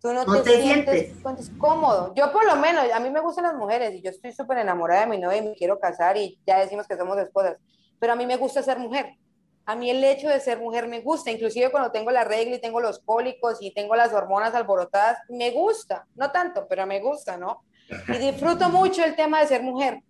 Tú 0.01 0.11
no, 0.13 0.25
te, 0.41 0.59
sientes, 0.63 1.13
cómodo. 1.59 2.11
Yo 2.15 2.31
por 2.31 2.43
lo 2.43 2.55
menos, 2.55 2.85
a 2.91 2.99
mí 2.99 3.11
me 3.11 3.19
gustan 3.19 3.43
las 3.43 3.53
mujeres 3.53 3.93
y 3.93 4.01
yo 4.01 4.09
estoy 4.09 4.31
súper 4.31 4.57
enamorada 4.57 5.01
de 5.01 5.07
mi 5.07 5.19
novia 5.19 5.37
y 5.37 5.41
me 5.43 5.53
quiero 5.53 5.79
casar 5.79 6.17
y 6.17 6.39
ya 6.45 6.57
decimos 6.57 6.87
que 6.87 6.97
somos 6.97 7.19
esposas, 7.19 7.57
pero 7.99 8.13
a 8.13 8.15
mí 8.15 8.25
me 8.25 8.35
gusta 8.35 8.63
ser 8.63 8.79
mujer. 8.79 9.15
A 9.63 9.75
mí 9.75 9.91
el 9.91 10.03
hecho 10.03 10.27
de 10.27 10.39
ser 10.39 10.57
mujer 10.57 10.87
me 10.87 11.01
gusta, 11.01 11.29
inclusive 11.29 11.69
cuando 11.69 11.91
tengo 11.91 12.09
la 12.09 12.23
regla 12.23 12.55
y 12.55 12.59
tengo 12.59 12.81
los 12.81 12.97
cólicos 12.97 13.59
y 13.61 13.75
tengo 13.75 13.95
las 13.95 14.11
hormonas 14.11 14.55
alborotadas, 14.55 15.19
me 15.29 15.51
gusta, 15.51 16.07
no 16.15 16.31
tanto, 16.31 16.65
pero 16.67 16.87
me 16.87 16.99
gusta, 16.99 17.37
¿no? 17.37 17.61
Y 18.07 18.17
disfruto 18.17 18.69
mucho 18.69 19.03
el 19.03 19.15
tema 19.15 19.39
de 19.39 19.47
ser 19.47 19.61
mujer, 19.61 20.01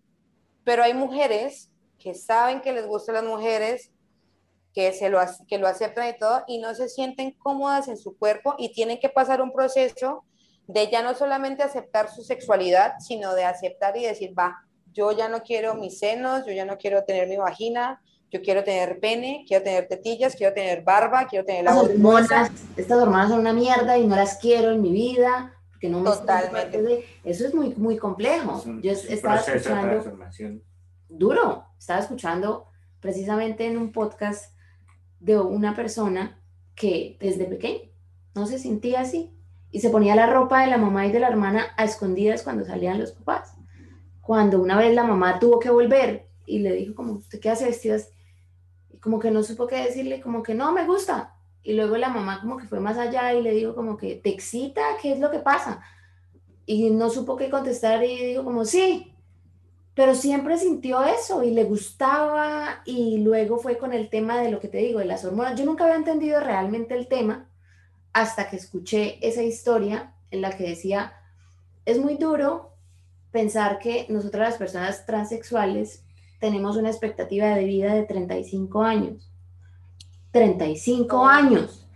pero 0.63 0.83
hay 0.83 0.93
mujeres 0.93 1.69
que 1.99 2.13
saben 2.13 2.61
que 2.61 2.71
les 2.71 2.87
gustan 2.87 3.15
las 3.15 3.25
mujeres 3.25 3.91
que, 4.73 4.93
se 4.93 5.09
lo, 5.09 5.19
que 5.47 5.57
lo 5.57 5.67
aceptan 5.67 6.09
y 6.09 6.17
todo, 6.17 6.43
y 6.47 6.59
no 6.59 6.73
se 6.73 6.89
sienten 6.89 7.31
cómodas 7.31 7.87
en 7.87 7.97
su 7.97 8.17
cuerpo 8.17 8.55
y 8.57 8.73
tienen 8.73 8.99
que 8.99 9.09
pasar 9.09 9.41
un 9.41 9.51
proceso 9.51 10.23
de 10.67 10.89
ya 10.89 11.03
no 11.03 11.13
solamente 11.13 11.63
aceptar 11.63 12.09
su 12.09 12.23
sexualidad, 12.23 12.93
sino 12.99 13.33
de 13.33 13.43
aceptar 13.43 13.97
y 13.97 14.05
decir, 14.05 14.37
va, 14.37 14.63
yo 14.93 15.11
ya 15.11 15.27
no 15.27 15.43
quiero 15.43 15.75
mis 15.75 15.99
senos, 15.99 16.45
yo 16.45 16.53
ya 16.53 16.65
no 16.65 16.77
quiero 16.77 17.03
tener 17.03 17.27
mi 17.27 17.37
vagina, 17.37 18.01
yo 18.29 18.41
quiero 18.41 18.63
tener 18.63 18.99
pene, 18.99 19.43
quiero 19.47 19.63
tener 19.63 19.87
tetillas, 19.87 20.35
quiero 20.35 20.53
tener 20.53 20.83
barba, 20.83 21.27
quiero 21.27 21.45
tener 21.45 21.65
la 21.65 21.75
hormonas, 21.75 22.49
Estas 22.77 22.97
hormonas 22.97 23.29
son 23.29 23.39
una 23.39 23.53
mierda 23.53 23.97
y 23.97 24.07
no 24.07 24.15
las 24.15 24.37
quiero 24.37 24.71
en 24.71 24.81
mi 24.81 24.91
vida, 24.91 25.53
porque 25.69 25.89
no 25.89 25.99
me 25.99 26.09
Totalmente. 26.09 27.05
Eso 27.25 27.45
es 27.45 27.53
muy, 27.53 27.75
muy 27.75 27.97
complejo. 27.97 28.63
yo 28.81 28.91
estaba 28.91 29.37
escuchando... 29.37 30.17
Duro, 31.09 31.65
estaba 31.77 31.99
escuchando 31.99 32.67
precisamente 33.01 33.65
en 33.65 33.77
un 33.77 33.91
podcast 33.91 34.50
de 35.21 35.39
una 35.39 35.75
persona 35.75 36.39
que 36.75 37.15
desde 37.19 37.45
pequeño 37.45 37.89
no 38.33 38.47
se 38.47 38.59
sentía 38.59 39.01
así 39.01 39.31
y 39.71 39.79
se 39.79 39.89
ponía 39.89 40.15
la 40.15 40.27
ropa 40.27 40.61
de 40.61 40.67
la 40.67 40.77
mamá 40.77 41.05
y 41.05 41.11
de 41.11 41.19
la 41.19 41.29
hermana 41.29 41.67
a 41.77 41.85
escondidas 41.85 42.43
cuando 42.43 42.65
salían 42.65 42.99
los 42.99 43.11
papás. 43.11 43.55
Cuando 44.19 44.61
una 44.61 44.77
vez 44.77 44.93
la 44.93 45.03
mamá 45.03 45.39
tuvo 45.39 45.59
que 45.59 45.69
volver 45.69 46.27
y 46.45 46.59
le 46.59 46.73
dijo 46.73 46.95
como, 46.95 47.13
¿usted 47.13 47.39
qué 47.39 47.49
hace 47.49 47.65
vestido 47.65 47.97
Y 48.89 48.97
como 48.97 49.19
que 49.19 49.31
no 49.31 49.43
supo 49.43 49.67
qué 49.67 49.77
decirle, 49.77 50.21
como 50.21 50.43
que 50.43 50.55
no, 50.55 50.71
me 50.73 50.85
gusta. 50.85 51.35
Y 51.63 51.73
luego 51.73 51.97
la 51.97 52.09
mamá 52.09 52.41
como 52.41 52.57
que 52.57 52.67
fue 52.67 52.79
más 52.79 52.97
allá 52.97 53.33
y 53.33 53.41
le 53.41 53.51
dijo 53.51 53.75
como 53.75 53.95
que, 53.95 54.15
¿te 54.15 54.29
excita? 54.29 54.81
¿Qué 55.01 55.13
es 55.13 55.19
lo 55.19 55.29
que 55.29 55.39
pasa? 55.39 55.81
Y 56.65 56.89
no 56.89 57.09
supo 57.09 57.37
qué 57.37 57.49
contestar 57.49 58.03
y 58.03 58.25
dijo 58.25 58.43
como, 58.43 58.65
sí, 58.65 59.15
pero 59.93 60.15
siempre 60.15 60.57
sintió 60.57 61.03
eso 61.03 61.43
y 61.43 61.51
le 61.51 61.65
gustaba 61.65 62.81
y 62.85 63.17
luego 63.19 63.57
fue 63.57 63.77
con 63.77 63.93
el 63.93 64.09
tema 64.09 64.39
de 64.39 64.49
lo 64.49 64.59
que 64.59 64.69
te 64.69 64.77
digo, 64.77 64.99
de 64.99 65.05
las 65.05 65.25
hormonas. 65.25 65.59
Yo 65.59 65.65
nunca 65.65 65.83
había 65.83 65.97
entendido 65.97 66.39
realmente 66.39 66.95
el 66.95 67.07
tema 67.07 67.49
hasta 68.13 68.49
que 68.49 68.55
escuché 68.55 69.25
esa 69.25 69.43
historia 69.43 70.13
en 70.31 70.41
la 70.41 70.55
que 70.55 70.63
decía, 70.63 71.13
es 71.85 71.99
muy 71.99 72.15
duro 72.15 72.73
pensar 73.31 73.79
que 73.79 74.05
nosotras 74.09 74.49
las 74.49 74.57
personas 74.57 75.05
transexuales 75.05 76.03
tenemos 76.39 76.77
una 76.77 76.89
expectativa 76.89 77.47
de 77.55 77.65
vida 77.65 77.93
de 77.93 78.03
35 78.03 78.83
años. 78.83 79.29
35 80.31 81.25
años. 81.25 81.87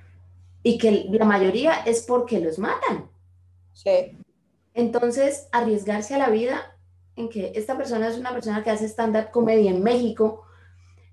Y 0.64 0.78
que 0.78 1.08
la 1.12 1.26
mayoría 1.26 1.76
es 1.86 2.04
porque 2.04 2.40
los 2.40 2.60
matan. 2.60 3.10
Sí. 3.74 4.18
Entonces, 4.74 5.48
arriesgarse 5.52 6.16
a 6.16 6.18
la 6.18 6.30
vida 6.30 6.75
en 7.16 7.30
que 7.30 7.54
esta 7.56 7.78
persona 7.78 8.08
es 8.08 8.18
una 8.18 8.32
persona 8.32 8.64
que 8.64 8.72
hace 8.72 8.86
stand-up 8.88 9.30
en 9.48 9.84
México, 9.84 10.46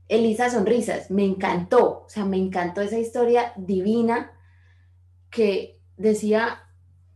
Elisa 0.09 0.51
Sonrisas, 0.51 1.11
me 1.11 1.25
encantó, 1.25 2.05
o 2.05 2.09
sea, 2.09 2.25
me 2.25 2.37
encantó 2.37 2.81
esa 2.81 2.99
historia 2.99 3.53
divina 3.57 4.33
que 5.31 5.81
decía, 5.97 6.65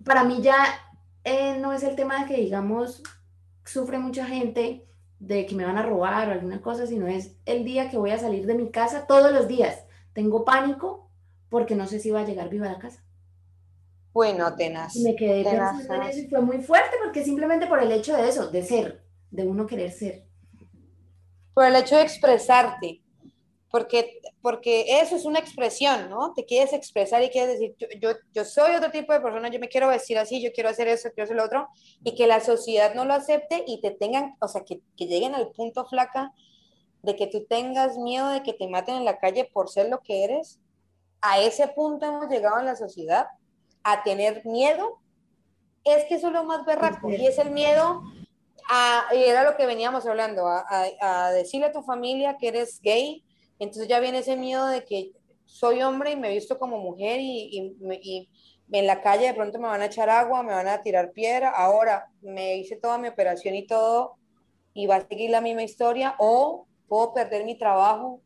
para 0.05 0.25
mí 0.25 0.41
ya 0.41 0.57
eh, 1.25 1.59
no 1.59 1.73
es 1.73 1.83
el 1.83 1.97
tema 1.97 2.21
de 2.21 2.27
que, 2.27 2.41
digamos, 2.41 3.03
sufre 3.65 3.99
mucha 3.99 4.25
gente 4.25 4.87
de 5.19 5.47
que 5.47 5.55
me 5.55 5.65
van 5.65 5.79
a 5.79 5.83
robar 5.83 6.29
o 6.29 6.33
alguna 6.33 6.61
cosa, 6.61 6.87
sino 6.87 7.07
es 7.07 7.37
el 7.45 7.65
día 7.65 7.91
que 7.91 7.99
voy 7.99 8.11
a 8.11 8.19
salir 8.19 8.47
de 8.47 8.55
mi 8.55 8.71
casa 8.71 9.07
todos 9.07 9.33
los 9.33 9.49
días. 9.49 9.85
Tengo 10.13 10.45
pánico 10.45 11.11
porque 11.49 11.75
no 11.75 11.87
sé 11.87 11.99
si 11.99 12.11
va 12.11 12.21
a 12.21 12.25
llegar 12.25 12.49
viva 12.49 12.67
a 12.67 12.73
la 12.73 12.79
casa. 12.79 13.06
Bueno, 14.17 14.57
tenaz. 14.57 14.97
Me 14.97 15.15
quedé 15.15 15.45
pensando 15.45 15.93
en 15.93 16.03
eso 16.05 16.21
y 16.21 16.29
fue 16.29 16.41
muy 16.41 16.63
fuerte 16.63 16.97
porque 17.05 17.23
simplemente 17.23 17.67
por 17.67 17.83
el 17.83 17.93
hecho 17.93 18.17
de 18.17 18.27
eso, 18.27 18.51
de 18.51 18.63
ser, 18.63 19.05
de 19.31 19.47
uno 19.47 19.67
querer 19.67 19.93
ser. 19.93 20.25
Por 21.53 21.67
el 21.67 21.77
hecho 21.77 21.97
de 21.97 22.03
expresarte, 22.05 23.03
porque, 23.71 24.23
porque 24.41 25.01
eso 25.03 25.17
es 25.17 25.27
una 25.27 25.39
expresión, 25.39 26.09
¿no? 26.09 26.33
Te 26.33 26.47
quieres 26.47 26.73
expresar 26.73 27.23
y 27.25 27.29
quieres 27.29 27.59
decir, 27.59 27.77
yo, 28.01 28.13
yo, 28.33 28.47
soy 28.47 28.75
otro 28.75 28.91
tipo 28.91 29.13
de 29.13 29.21
persona, 29.21 29.51
yo 29.51 29.61
me 29.61 29.69
quiero 29.69 29.89
vestir 29.89 30.17
así, 30.17 30.43
yo 30.43 30.51
quiero 30.51 30.71
hacer 30.71 30.89
eso, 30.89 31.11
quiero 31.11 31.25
hacer 31.25 31.37
lo 31.37 31.45
otro, 31.45 31.69
y 32.03 32.15
que 32.15 32.27
la 32.27 32.41
sociedad 32.41 32.95
no 32.95 33.05
lo 33.05 33.13
acepte 33.13 33.65
y 33.67 33.83
te 33.83 33.91
tengan, 33.91 34.35
o 34.41 34.49
sea, 34.49 34.65
que, 34.65 34.81
que 34.97 35.09
lleguen 35.09 35.35
al 35.35 35.51
punto 35.51 35.85
flaca 35.85 36.33
de 37.03 37.17
que 37.17 37.27
tú 37.27 37.45
tengas 37.45 37.99
miedo 37.99 38.31
de 38.31 38.43
que 38.43 38.55
te 38.55 38.67
maten 38.67 38.95
en 38.95 39.05
la 39.05 39.19
calle 39.19 39.45
por 39.53 39.69
ser 39.69 39.91
lo 39.91 40.01
que 40.01 40.25
eres. 40.25 40.59
A 41.21 41.43
ese 41.43 41.69
punto 41.69 42.07
hemos 42.07 42.31
llegado 42.31 42.59
en 42.61 42.65
la 42.65 42.77
sociedad 42.77 43.27
a 43.89 44.03
tener 44.03 44.45
miedo, 44.45 44.99
es 45.85 46.05
que 46.07 46.17
eso 46.17 46.27
es 46.27 46.33
lo 46.33 46.43
más 46.43 46.65
berraco, 46.67 47.09
y 47.09 47.25
es 47.25 47.39
el 47.39 47.53
miedo 47.53 48.03
a, 48.69 49.05
y 49.15 49.23
era 49.23 49.45
lo 49.45 49.57
que 49.57 49.65
veníamos 49.65 50.05
hablando, 50.07 50.49
a, 50.49 50.67
a, 51.01 51.31
decirle 51.31 51.67
a 51.67 51.73
tu 51.73 51.83
familia 51.83 52.37
que 52.37 52.49
eres 52.49 52.81
gay, 52.83 53.25
entonces 53.61 53.87
ya 53.87 54.01
viene 54.01 54.19
ese 54.19 54.37
miedo 54.37 54.67
de 54.67 54.85
que 54.85 55.13
soy 55.45 55.83
hombre 55.83 56.11
y 56.11 56.17
me 56.17 56.31
visto 56.31 56.59
como 56.59 56.79
mujer 56.79 57.21
y, 57.21 57.77
y, 58.03 58.29
en 58.73 58.87
la 58.89 59.01
calle 59.01 59.29
de 59.29 59.35
pronto 59.35 59.61
me 59.61 59.69
van 59.69 59.83
a 59.83 59.87
echar 59.87 60.11
agua, 60.11 60.43
me 60.43 60.53
van 60.53 60.67
a 60.67 60.83
tirar 60.83 61.13
piedra, 61.13 61.51
ahora 61.51 62.11
me 62.21 62.57
hice 62.57 62.75
toda 62.75 62.99
mi 62.99 63.07
operación 63.07 63.55
y 63.55 63.65
todo 63.65 64.17
y 64.75 64.89
va 64.89 64.97
a 64.97 65.07
seguir 65.07 65.31
la 65.31 65.41
misma 65.41 65.63
historia 65.63 66.17
o 66.19 66.67
puedo 66.89 67.15
perder 67.15 67.45
mi 67.45 67.57
trabajo, 67.57 68.21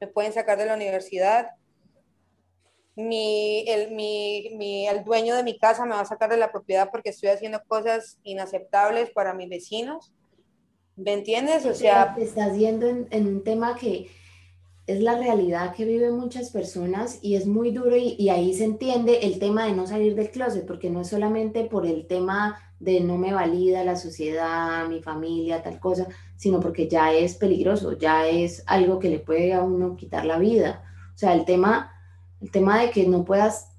me 0.00 0.06
pueden 0.06 0.32
sacar 0.32 0.56
de 0.58 0.66
la 0.66 0.74
universidad, 0.74 1.50
mi, 3.08 3.64
el, 3.68 3.92
mi, 3.92 4.86
el 4.86 5.04
dueño 5.04 5.34
de 5.34 5.42
mi 5.42 5.58
casa 5.58 5.84
me 5.84 5.94
va 5.94 6.00
a 6.00 6.06
sacar 6.06 6.30
de 6.30 6.36
la 6.36 6.52
propiedad 6.52 6.90
porque 6.90 7.10
estoy 7.10 7.30
haciendo 7.30 7.60
cosas 7.66 8.18
inaceptables 8.22 9.10
para 9.10 9.34
mis 9.34 9.48
vecinos. 9.48 10.12
¿Me 10.96 11.12
entiendes? 11.12 11.64
O 11.66 11.74
sea... 11.74 12.14
Te 12.14 12.22
estás 12.22 12.56
yendo 12.56 12.86
en, 12.86 13.26
un 13.26 13.42
tema 13.42 13.76
que 13.76 14.10
es 14.86 15.00
la 15.00 15.16
realidad 15.16 15.74
que 15.74 15.84
viven 15.84 16.16
muchas 16.16 16.50
personas 16.50 17.18
y 17.22 17.36
es 17.36 17.46
muy 17.46 17.70
duro 17.70 17.96
y, 17.96 18.16
y, 18.18 18.28
ahí 18.28 18.54
se 18.54 18.64
entiende 18.64 19.20
el 19.22 19.38
tema 19.38 19.66
de 19.66 19.72
no 19.72 19.86
salir 19.86 20.14
del 20.14 20.30
closet, 20.30 20.66
porque 20.66 20.90
no 20.90 21.00
es 21.00 21.08
solamente 21.08 21.64
por 21.64 21.86
el 21.86 22.06
tema 22.06 22.58
de 22.80 23.00
no 23.00 23.18
me 23.18 23.32
valida 23.32 23.84
la 23.84 23.94
sociedad, 23.94 24.88
mi 24.88 25.02
familia, 25.02 25.62
tal 25.62 25.78
cosa, 25.78 26.08
sino 26.36 26.60
porque 26.60 26.88
ya 26.88 27.12
es 27.12 27.36
peligroso, 27.36 27.96
ya 27.96 28.26
es 28.26 28.64
algo 28.66 28.98
que 28.98 29.10
le 29.10 29.18
puede 29.18 29.52
a 29.52 29.62
uno 29.62 29.96
quitar 29.96 30.24
la 30.24 30.38
vida. 30.38 30.82
O 31.14 31.18
sea, 31.18 31.34
el 31.34 31.44
tema 31.44 31.99
el 32.40 32.50
tema 32.50 32.80
de 32.80 32.90
que 32.90 33.06
no 33.06 33.24
puedas, 33.24 33.70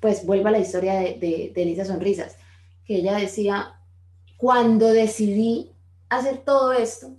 pues 0.00 0.24
vuelva 0.24 0.50
a 0.50 0.52
la 0.52 0.58
historia 0.58 0.94
de, 0.94 1.50
de, 1.54 1.62
Elisa 1.62 1.84
Sonrisas, 1.84 2.36
que 2.84 2.96
ella 2.96 3.16
decía, 3.16 3.80
cuando 4.36 4.88
decidí 4.88 5.72
hacer 6.08 6.38
todo 6.38 6.72
esto 6.72 7.16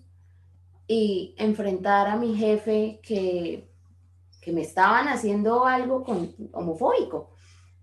y 0.88 1.36
enfrentar 1.38 2.08
a 2.08 2.16
mi 2.16 2.36
jefe 2.36 3.00
que, 3.04 3.70
que 4.42 4.52
me 4.52 4.62
estaban 4.62 5.08
haciendo 5.08 5.66
algo 5.66 6.04
con, 6.04 6.34
homofóbico, 6.54 7.30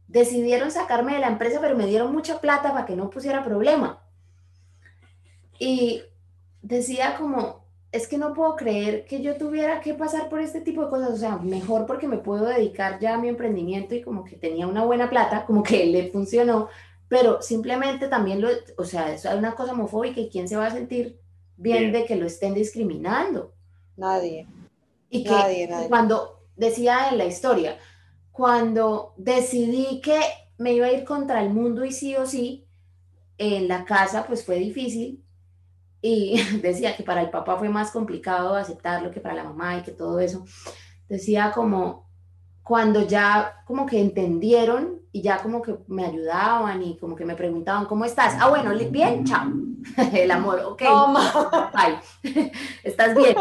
decidieron 0.09 0.71
sacarme 0.71 1.15
de 1.15 1.21
la 1.21 1.29
empresa, 1.29 1.59
pero 1.61 1.77
me 1.77 1.87
dieron 1.87 2.13
mucha 2.13 2.41
plata 2.41 2.73
para 2.73 2.87
que 2.87 2.97
no 2.97 3.11
pusiera 3.11 3.45
problema. 3.45 4.03
Y 5.59 6.03
decía 6.63 7.17
como, 7.17 7.66
es 7.97 8.07
que 8.07 8.19
no 8.19 8.35
puedo 8.35 8.57
creer 8.57 9.05
que 9.07 9.23
yo 9.23 9.37
tuviera 9.37 9.81
que 9.81 9.95
pasar 9.95 10.29
por 10.29 10.41
este 10.41 10.61
tipo 10.61 10.85
de 10.85 10.91
cosas, 10.91 11.11
o 11.11 11.17
sea, 11.17 11.37
mejor 11.39 11.87
porque 11.87 12.07
me 12.07 12.19
puedo 12.19 12.45
dedicar 12.45 13.01
ya 13.01 13.15
a 13.15 13.19
mi 13.19 13.29
emprendimiento 13.29 13.95
y 13.95 14.03
como 14.03 14.25
que 14.25 14.37
tenía 14.37 14.67
una 14.67 14.85
buena 14.85 15.09
plata, 15.09 15.47
como 15.47 15.63
que 15.63 15.87
le 15.87 16.11
funcionó, 16.11 16.69
pero 17.09 17.41
simplemente 17.41 18.09
también 18.09 18.41
lo, 18.41 18.49
o 18.77 18.85
sea, 18.85 19.13
eso 19.13 19.31
es 19.31 19.35
una 19.35 19.55
cosa 19.55 19.73
homofóbica 19.73 20.21
y 20.21 20.29
quién 20.29 20.47
se 20.47 20.57
va 20.57 20.67
a 20.67 20.71
sentir 20.71 21.19
bien, 21.57 21.91
de 21.91 22.05
que 22.05 22.17
lo 22.17 22.27
estén 22.27 22.53
discriminando. 22.55 23.55
Nadie. 23.97 24.47
Y 25.09 25.25
que 25.25 25.87
cuando 25.89 26.43
decía 26.55 27.09
en 27.11 27.19
la 27.19 27.25
historia, 27.25 27.79
cuando 28.31 29.15
decidí 29.17 30.01
que 30.03 30.21
me 30.59 30.75
iba 30.75 30.87
a 30.87 30.93
ir 30.93 31.05
contra 31.05 31.43
el 31.43 31.51
mundo 31.51 31.85
y 31.85 31.93
sí 31.93 32.15
o 32.17 32.27
sí, 32.27 32.67
en 33.39 33.69
la 33.69 33.85
casa 33.85 34.27
pues 34.27 34.45
fue 34.45 34.57
difícil 34.57 35.26
y 36.07 36.41
decía 36.63 36.97
que 36.97 37.03
para 37.03 37.21
el 37.21 37.31
papá 37.31 37.57
fue 37.57 37.69
más 37.69 37.91
complicado 37.91 38.55
aceptarlo 38.55 39.11
que 39.11 39.21
para 39.21 39.35
la 39.35 39.45
mamá 39.45 39.79
y 39.79 39.83
que 39.83 39.91
todo 39.91 40.21
eso. 40.21 40.45
Decía 41.09 41.51
como 41.53 42.07
cuando 42.63 43.07
ya 43.07 43.63
como 43.67 43.87
que 43.87 44.01
entendieron 44.01 45.01
y 45.11 45.23
ya 45.23 45.43
como 45.43 45.63
que 45.63 45.77
me 45.89 46.05
ayudaban 46.05 46.83
y 46.83 46.97
como 46.99 47.17
que 47.17 47.25
me 47.25 47.35
preguntaban, 47.35 47.87
¿cómo 47.87 48.05
estás? 48.05 48.37
Ah, 48.41 48.49
bueno, 48.49 48.73
bien, 48.91 49.25
chao. 49.25 49.51
El 50.13 50.31
amor, 50.31 50.61
ok. 50.61 50.83
Bye. 51.73 52.53
¿Estás 52.85 53.17
bien? 53.17 53.37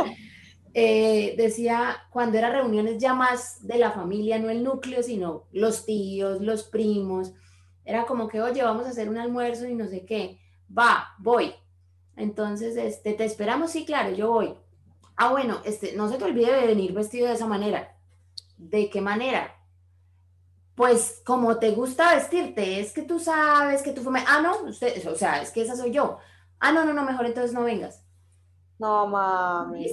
Eh, 0.74 1.36
decía, 1.38 1.97
cuando 2.09 2.38
eran 2.38 2.51
reuniones 2.51 2.97
ya 2.97 3.13
más 3.13 3.66
de 3.66 3.78
la 3.78 3.91
familia, 3.91 4.39
no 4.39 4.49
el 4.49 4.63
núcleo, 4.63 5.03
sino 5.03 5.43
los 5.51 5.86
tíos, 5.86 6.41
los 6.41 6.63
primos, 6.63 7.34
era 7.84 8.05
como 8.05 8.28
que, 8.28 8.41
oye, 8.41 8.63
vamos 8.63 8.86
a 8.86 8.89
hacer 8.89 9.07
un 9.07 9.18
almuerzo 9.18 9.68
y 9.68 9.76
no 9.76 9.88
sé 9.88 10.05
qué, 10.05 10.39
va, 10.76 11.16
voy. 11.20 11.53
Entonces, 12.16 12.78
este, 12.78 13.13
te 13.13 13.26
esperamos, 13.26 13.72
sí, 13.72 13.86
claro, 13.86 14.16
yo 14.16 14.32
voy. 14.32 14.55
Ah, 15.18 15.32
bueno, 15.32 15.61
este, 15.66 15.95
no 15.95 16.09
se 16.09 16.18
te 16.18 16.26
olvide 16.26 16.53
de 16.53 16.68
venir 16.68 16.93
vestido 16.93 17.28
de 17.28 17.34
esa 17.34 17.47
manera. 17.47 17.97
¿De 18.57 18.89
qué 18.89 19.01
manera? 19.01 19.55
Pues 20.76 21.22
como 21.26 21.57
te 21.57 21.72
gusta 21.72 22.16
vestirte, 22.16 22.80
es 22.82 22.91
que 22.91 23.03
tú 23.03 23.20
sabes 23.20 23.82
que 23.82 23.91
tú 23.91 24.01
fumes. 24.01 24.24
Ah, 24.28 24.41
no, 24.41 24.63
usted, 24.70 25.07
o 25.07 25.16
sea, 25.16 25.41
es 25.41 25.51
que 25.51 25.61
esa 25.61 25.76
soy 25.76 25.91
yo. 25.91 26.18
Ah, 26.59 26.72
no, 26.72 26.84
no, 26.84 26.93
no, 26.93 27.03
mejor 27.03 27.26
entonces 27.26 27.53
no 27.53 27.63
vengas. 27.63 28.03
No, 28.78 29.07
mami. 29.07 29.88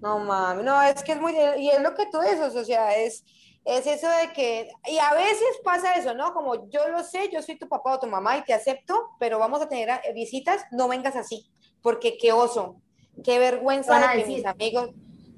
No, 0.00 0.18
mami, 0.18 0.64
no, 0.64 0.82
es 0.82 1.02
que 1.04 1.12
es 1.12 1.20
muy, 1.20 1.32
y 1.58 1.70
es 1.70 1.80
lo 1.80 1.94
que 1.94 2.06
tú 2.10 2.18
dices, 2.20 2.56
o 2.56 2.64
sea, 2.64 2.96
es, 2.96 3.24
es 3.64 3.86
eso 3.86 4.08
de 4.08 4.32
que, 4.32 4.70
y 4.86 4.98
a 4.98 5.14
veces 5.14 5.48
pasa 5.62 5.94
eso, 5.94 6.14
¿no? 6.14 6.32
Como 6.34 6.68
yo 6.68 6.88
lo 6.88 7.04
sé, 7.04 7.30
yo 7.32 7.42
soy 7.42 7.56
tu 7.56 7.68
papá 7.68 7.94
o 7.94 8.00
tu 8.00 8.06
mamá 8.06 8.36
y 8.36 8.42
te 8.42 8.54
acepto, 8.54 9.10
pero 9.18 9.38
vamos 9.38 9.62
a 9.62 9.68
tener 9.68 9.88
eh, 9.88 10.12
visitas, 10.12 10.64
no 10.72 10.88
vengas 10.88 11.14
así, 11.14 11.48
porque 11.80 12.16
qué 12.18 12.32
oso, 12.32 12.80
qué 13.22 13.38
vergüenza 13.38 13.98
de 14.00 14.22
que 14.22 14.28
mis 14.28 14.44
amigos, 14.44 14.90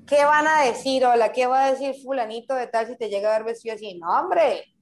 ¿qué 0.06 0.24
van 0.24 0.46
a 0.46 0.62
decir? 0.62 1.04
Hola, 1.04 1.32
¿qué 1.32 1.46
va 1.46 1.66
a 1.66 1.70
decir 1.72 1.94
fulanito 2.02 2.54
de 2.54 2.66
tal 2.66 2.86
si 2.86 2.96
te 2.96 3.10
llega 3.10 3.28
a 3.28 3.38
ver 3.38 3.44
vestido 3.44 3.74
así? 3.74 3.94
No, 3.98 4.08
hombre, 4.08 4.72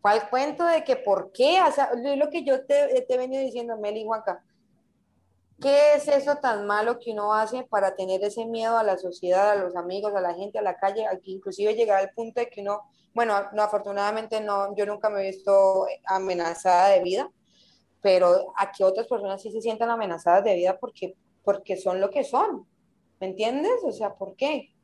¿cuál 0.00 0.28
cuento 0.28 0.64
de 0.64 0.82
que 0.82 0.96
por 0.96 1.30
qué? 1.32 1.60
O 1.62 1.70
sea, 1.70 1.90
lo 1.94 2.28
que 2.28 2.44
yo 2.44 2.66
te, 2.66 3.02
te 3.02 3.14
he 3.14 3.18
venido 3.18 3.40
diciendo, 3.40 3.76
Meli 3.78 4.04
Juanca, 4.04 4.42
¿Qué 5.60 5.94
es 5.94 6.08
eso 6.08 6.36
tan 6.36 6.66
malo 6.66 6.98
que 6.98 7.12
uno 7.12 7.32
hace 7.32 7.62
para 7.64 7.94
tener 7.94 8.22
ese 8.24 8.44
miedo 8.44 8.76
a 8.76 8.82
la 8.82 8.98
sociedad, 8.98 9.50
a 9.50 9.54
los 9.56 9.76
amigos, 9.76 10.14
a 10.14 10.20
la 10.20 10.34
gente, 10.34 10.58
a 10.58 10.62
la 10.62 10.76
calle, 10.76 11.06
inclusive 11.24 11.74
llegar 11.74 12.00
al 12.00 12.10
punto 12.10 12.40
de 12.40 12.48
que 12.48 12.60
uno, 12.60 12.82
bueno, 13.14 13.34
no, 13.52 13.62
afortunadamente 13.62 14.40
no, 14.40 14.74
yo 14.76 14.84
nunca 14.84 15.10
me 15.10 15.22
he 15.22 15.30
visto 15.30 15.86
amenazada 16.06 16.88
de 16.88 17.02
vida, 17.02 17.30
pero 18.02 18.52
a 18.56 18.72
que 18.72 18.84
otras 18.84 19.06
personas 19.06 19.40
sí 19.40 19.50
se 19.50 19.62
sientan 19.62 19.90
amenazadas 19.90 20.44
de 20.44 20.54
vida 20.54 20.76
porque, 20.78 21.14
porque 21.44 21.76
son 21.76 22.00
lo 22.00 22.10
que 22.10 22.24
son, 22.24 22.66
¿me 23.20 23.28
entiendes? 23.28 23.80
O 23.84 23.92
sea, 23.92 24.14
¿por 24.14 24.36
qué? 24.36 24.74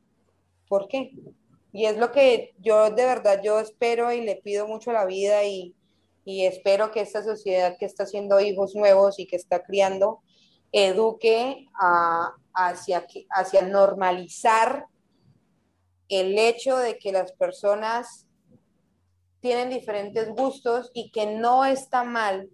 ¿Por 0.67 0.87
qué? 0.87 1.11
Y 1.73 1.85
es 1.85 1.97
lo 1.97 2.11
que 2.11 2.53
yo 2.59 2.89
de 2.89 3.05
verdad 3.05 3.41
yo 3.43 3.59
espero 3.59 4.11
y 4.11 4.21
le 4.21 4.37
pido 4.37 4.67
mucho 4.67 4.91
a 4.91 4.93
la 4.93 5.05
vida 5.05 5.43
y, 5.43 5.75
y 6.25 6.45
espero 6.45 6.91
que 6.91 7.01
esta 7.01 7.23
sociedad 7.23 7.77
que 7.77 7.85
está 7.85 8.03
haciendo 8.03 8.39
hijos 8.39 8.75
nuevos 8.75 9.19
y 9.19 9.27
que 9.27 9.35
está 9.35 9.63
criando, 9.63 10.21
eduque 10.71 11.67
hacia, 12.53 13.05
hacia 13.29 13.61
normalizar 13.63 14.85
el 16.07 16.37
hecho 16.37 16.77
de 16.77 16.97
que 16.97 17.11
las 17.11 17.31
personas 17.33 18.27
tienen 19.39 19.69
diferentes 19.69 20.29
gustos 20.29 20.91
y 20.93 21.11
que 21.11 21.25
no 21.25 21.65
está 21.65 22.03
mal 22.03 22.49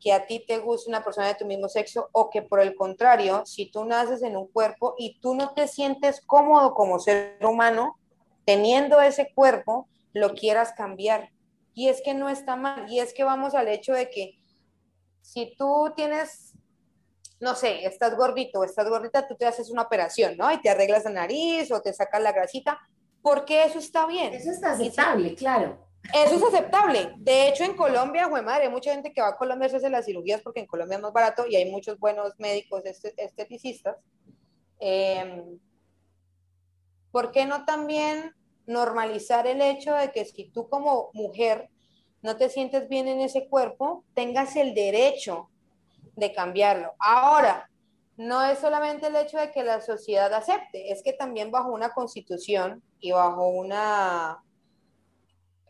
que 0.00 0.12
a 0.12 0.26
ti 0.26 0.44
te 0.46 0.58
guste 0.58 0.88
una 0.88 1.02
persona 1.02 1.28
de 1.28 1.34
tu 1.34 1.44
mismo 1.44 1.68
sexo 1.68 2.08
o 2.12 2.30
que 2.30 2.42
por 2.42 2.60
el 2.60 2.74
contrario, 2.74 3.44
si 3.46 3.70
tú 3.70 3.84
naces 3.84 4.22
en 4.22 4.36
un 4.36 4.46
cuerpo 4.46 4.94
y 4.96 5.18
tú 5.20 5.34
no 5.34 5.54
te 5.54 5.66
sientes 5.66 6.20
cómodo 6.24 6.74
como 6.74 6.98
ser 6.98 7.38
humano, 7.44 7.98
teniendo 8.44 9.00
ese 9.00 9.32
cuerpo, 9.34 9.88
lo 10.12 10.34
quieras 10.34 10.72
cambiar. 10.72 11.30
Y 11.74 11.88
es 11.88 12.00
que 12.02 12.14
no 12.14 12.28
está 12.28 12.56
mal. 12.56 12.90
Y 12.90 13.00
es 13.00 13.12
que 13.12 13.24
vamos 13.24 13.54
al 13.54 13.68
hecho 13.68 13.92
de 13.92 14.08
que 14.10 14.38
si 15.20 15.54
tú 15.56 15.92
tienes 15.96 16.47
no 17.40 17.54
sé, 17.54 17.84
estás 17.86 18.16
gordito 18.16 18.60
o 18.60 18.64
estás 18.64 18.88
gordita, 18.88 19.26
tú 19.26 19.36
te 19.36 19.46
haces 19.46 19.70
una 19.70 19.82
operación, 19.82 20.36
¿no? 20.36 20.50
Y 20.52 20.60
te 20.60 20.70
arreglas 20.70 21.04
la 21.04 21.10
nariz 21.10 21.70
o 21.70 21.80
te 21.80 21.92
sacas 21.92 22.20
la 22.22 22.32
grasita, 22.32 22.78
porque 23.22 23.64
eso 23.64 23.78
está 23.78 24.06
bien. 24.06 24.34
Eso 24.34 24.50
está 24.50 24.72
aceptable, 24.72 25.34
claro. 25.34 25.86
Eso 26.14 26.36
es 26.36 26.42
aceptable. 26.42 27.12
De 27.18 27.48
hecho, 27.48 27.64
en 27.64 27.74
Colombia, 27.74 28.26
güey 28.26 28.42
madre, 28.42 28.64
hay 28.64 28.70
mucha 28.70 28.92
gente 28.92 29.12
que 29.12 29.20
va 29.20 29.28
a 29.28 29.36
Colombia 29.36 29.66
a 29.66 29.68
hacerse 29.68 29.90
las 29.90 30.06
cirugías 30.06 30.40
porque 30.42 30.60
en 30.60 30.66
Colombia 30.66 30.96
es 30.96 31.02
más 31.02 31.12
barato 31.12 31.46
y 31.46 31.56
hay 31.56 31.70
muchos 31.70 31.98
buenos 31.98 32.32
médicos 32.38 32.82
esteticistas. 33.16 33.96
Em, 34.80 35.58
¿Por 37.10 37.30
qué 37.30 37.46
no 37.46 37.64
también 37.64 38.34
normalizar 38.66 39.46
el 39.46 39.60
hecho 39.60 39.94
de 39.94 40.12
que 40.12 40.24
si 40.24 40.44
tú 40.50 40.68
como 40.68 41.10
mujer 41.14 41.70
no 42.22 42.36
te 42.36 42.48
sientes 42.48 42.88
bien 42.88 43.08
en 43.08 43.20
ese 43.20 43.48
cuerpo, 43.48 44.04
tengas 44.14 44.56
el 44.56 44.74
derecho 44.74 45.50
de 46.18 46.32
cambiarlo. 46.32 46.92
Ahora, 46.98 47.68
no 48.16 48.42
es 48.44 48.58
solamente 48.58 49.06
el 49.06 49.16
hecho 49.16 49.38
de 49.38 49.52
que 49.52 49.62
la 49.62 49.80
sociedad 49.80 50.32
acepte, 50.34 50.90
es 50.92 51.02
que 51.02 51.12
también 51.12 51.50
bajo 51.52 51.72
una 51.72 51.90
constitución 51.90 52.82
y 52.98 53.12
bajo 53.12 53.48
una, 53.48 54.42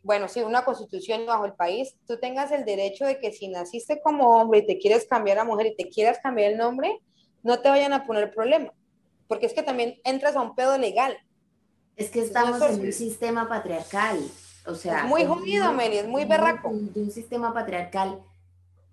bueno, 0.03 0.28
sí, 0.28 0.40
una 0.40 0.64
constitución 0.64 1.20
y 1.20 1.26
bajo 1.26 1.44
el 1.44 1.53
país, 1.53 1.94
tú 2.07 2.18
tengas 2.18 2.51
el 2.51 2.64
derecho 2.64 3.05
de 3.05 3.18
que 3.18 3.32
si 3.32 3.49
naciste 3.49 4.01
como 4.01 4.40
hombre 4.40 4.61
y 4.61 4.66
te 4.66 4.78
quieres 4.78 5.07
cambiar 5.07 5.38
a 5.38 5.44
mujer 5.44 5.66
y 5.66 5.76
te 5.76 5.90
quieras 5.90 6.18
cambiar 6.22 6.53
el 6.53 6.59
nombre, 6.59 6.99
no 7.42 7.61
te 7.61 7.68
vayan 7.68 7.92
a 7.92 8.07
poner 8.07 8.32
problema, 8.32 8.72
porque 9.26 9.44
es 9.44 9.53
que 9.53 9.62
también 9.62 10.01
entras 10.05 10.34
a 10.34 10.40
un 10.40 10.55
pedo 10.55 10.78
legal. 10.78 11.18
Es 11.96 12.11
que 12.11 12.20
estamos 12.20 12.62
en 12.62 12.80
un 12.80 12.92
sistema 12.92 13.46
patriarcal, 13.46 14.18
o 14.64 14.74
sea... 14.74 15.01
Es 15.01 15.05
muy 15.05 15.26
jodido, 15.26 15.70
Meli, 15.72 15.99
es 15.99 16.09
muy 16.09 16.24
berraco. 16.24 16.70
De 16.72 17.03
un 17.03 17.11
sistema 17.11 17.53
patriarcal 17.53 18.22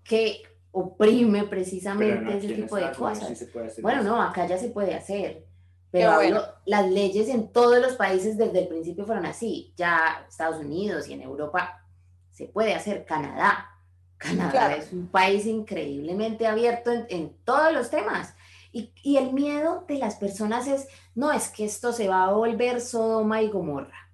que 0.04 0.42
oprime 0.78 1.44
precisamente 1.44 2.36
ese 2.36 2.52
tipo 2.52 2.76
de 2.76 2.92
cosas. 2.92 3.46
bueno, 3.80 4.02
no, 4.02 4.20
acá 4.20 4.46
ya 4.46 4.58
se 4.58 4.68
puede 4.68 4.94
hacer. 4.94 5.46
Pero 5.90 6.20
las 6.66 6.90
leyes 6.90 7.30
en 7.30 7.50
todos 7.50 7.80
los 7.80 7.94
países 7.94 8.36
desde 8.36 8.60
el 8.60 8.68
principio 8.68 9.06
fueron 9.06 9.24
así. 9.24 9.72
Ya 9.78 10.26
Estados 10.28 10.58
Unidos 10.58 11.08
y 11.08 11.14
en 11.14 11.22
Europa 11.22 11.82
se 12.30 12.44
puede 12.44 12.74
hacer. 12.74 13.06
Canadá. 13.06 13.70
Canadá 14.18 14.74
es 14.76 14.92
un 14.92 15.06
país 15.06 15.46
increíblemente 15.46 16.46
abierto 16.46 16.92
en, 16.92 17.06
en 17.08 17.36
todos 17.44 17.72
los 17.72 17.88
temas. 17.88 18.34
Y, 18.70 18.92
y, 19.02 19.16
el 19.16 19.32
miedo 19.32 19.86
de 19.88 19.96
las 19.96 20.16
personas 20.16 20.66
es, 20.66 20.88
no, 21.14 21.32
es 21.32 21.48
que 21.48 21.64
esto 21.64 21.94
se 21.94 22.08
va 22.08 22.24
a 22.24 22.32
volver 22.32 22.82
Sodoma 22.82 23.40
y 23.40 23.48
Gomorra 23.48 24.05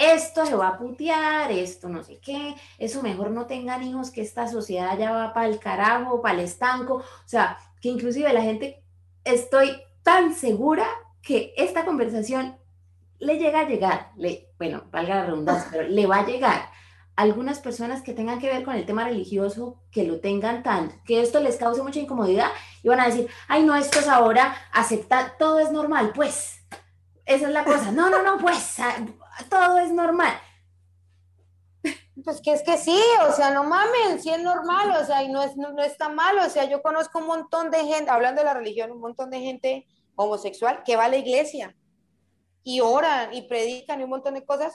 esto 0.00 0.46
se 0.46 0.56
va 0.56 0.68
a 0.68 0.78
putear, 0.78 1.52
esto 1.52 1.90
no 1.90 2.02
sé 2.02 2.18
qué, 2.20 2.54
eso 2.78 3.02
mejor 3.02 3.30
no 3.30 3.46
tengan 3.46 3.82
hijos, 3.82 4.10
que 4.10 4.22
esta 4.22 4.48
sociedad 4.48 4.98
ya 4.98 5.12
va 5.12 5.34
para 5.34 5.46
el 5.46 5.58
carajo, 5.58 6.22
para 6.22 6.34
el 6.34 6.40
estanco, 6.40 6.94
o 6.94 7.28
sea, 7.28 7.58
que 7.82 7.90
inclusive 7.90 8.32
la 8.32 8.40
gente, 8.40 8.82
estoy 9.24 9.82
tan 10.02 10.34
segura 10.34 10.86
que 11.20 11.52
esta 11.58 11.84
conversación 11.84 12.56
le 13.18 13.36
llega 13.36 13.60
a 13.60 13.68
llegar, 13.68 14.12
le, 14.16 14.48
bueno, 14.58 14.84
valga 14.90 15.16
la 15.16 15.26
redundancia, 15.26 15.68
pero 15.70 15.86
le 15.86 16.06
va 16.06 16.20
a 16.20 16.26
llegar 16.26 16.70
a 17.16 17.22
algunas 17.22 17.58
personas 17.58 18.00
que 18.00 18.14
tengan 18.14 18.38
que 18.38 18.48
ver 18.48 18.64
con 18.64 18.76
el 18.76 18.86
tema 18.86 19.04
religioso, 19.04 19.82
que 19.90 20.04
lo 20.04 20.20
tengan 20.20 20.62
tanto, 20.62 20.94
que 21.04 21.20
esto 21.20 21.40
les 21.40 21.56
cause 21.56 21.82
mucha 21.82 22.00
incomodidad 22.00 22.48
y 22.82 22.88
van 22.88 23.00
a 23.00 23.06
decir, 23.06 23.28
ay, 23.48 23.64
no, 23.64 23.74
esto 23.74 23.98
es 23.98 24.08
ahora, 24.08 24.56
aceptar, 24.72 25.36
todo 25.38 25.58
es 25.58 25.70
normal, 25.70 26.12
pues, 26.14 26.62
esa 27.26 27.48
es 27.48 27.52
la 27.52 27.64
cosa, 27.64 27.92
no, 27.92 28.08
no, 28.08 28.22
no, 28.22 28.38
pues, 28.38 28.78
todo 29.48 29.78
es 29.78 29.92
normal. 29.92 30.34
Pues 32.24 32.40
que 32.40 32.52
es 32.52 32.62
que 32.62 32.76
sí, 32.76 33.00
o 33.26 33.32
sea, 33.32 33.50
no 33.50 33.64
mamen, 33.64 34.20
sí 34.20 34.30
es 34.30 34.42
normal, 34.42 34.90
o 35.00 35.06
sea, 35.06 35.22
y 35.22 35.28
no, 35.28 35.42
es, 35.42 35.56
no, 35.56 35.82
está 35.82 36.08
mal, 36.08 36.38
o 36.38 36.50
sea, 36.50 36.64
yo 36.64 36.82
conozco 36.82 37.18
un 37.18 37.26
montón 37.26 37.70
de 37.70 37.84
gente, 37.84 38.10
hablando 38.10 38.40
de 38.40 38.46
la 38.46 38.54
religión, 38.54 38.90
un 38.90 39.00
montón 39.00 39.30
de 39.30 39.40
gente 39.40 39.86
homosexual 40.16 40.82
que 40.84 40.96
va 40.96 41.04
a 41.04 41.08
la 41.08 41.16
iglesia 41.16 41.74
y 42.62 42.80
oran 42.80 43.32
y 43.32 43.42
predican 43.42 44.00
y 44.00 44.04
un 44.04 44.10
montón 44.10 44.34
de 44.34 44.44
cosas, 44.44 44.74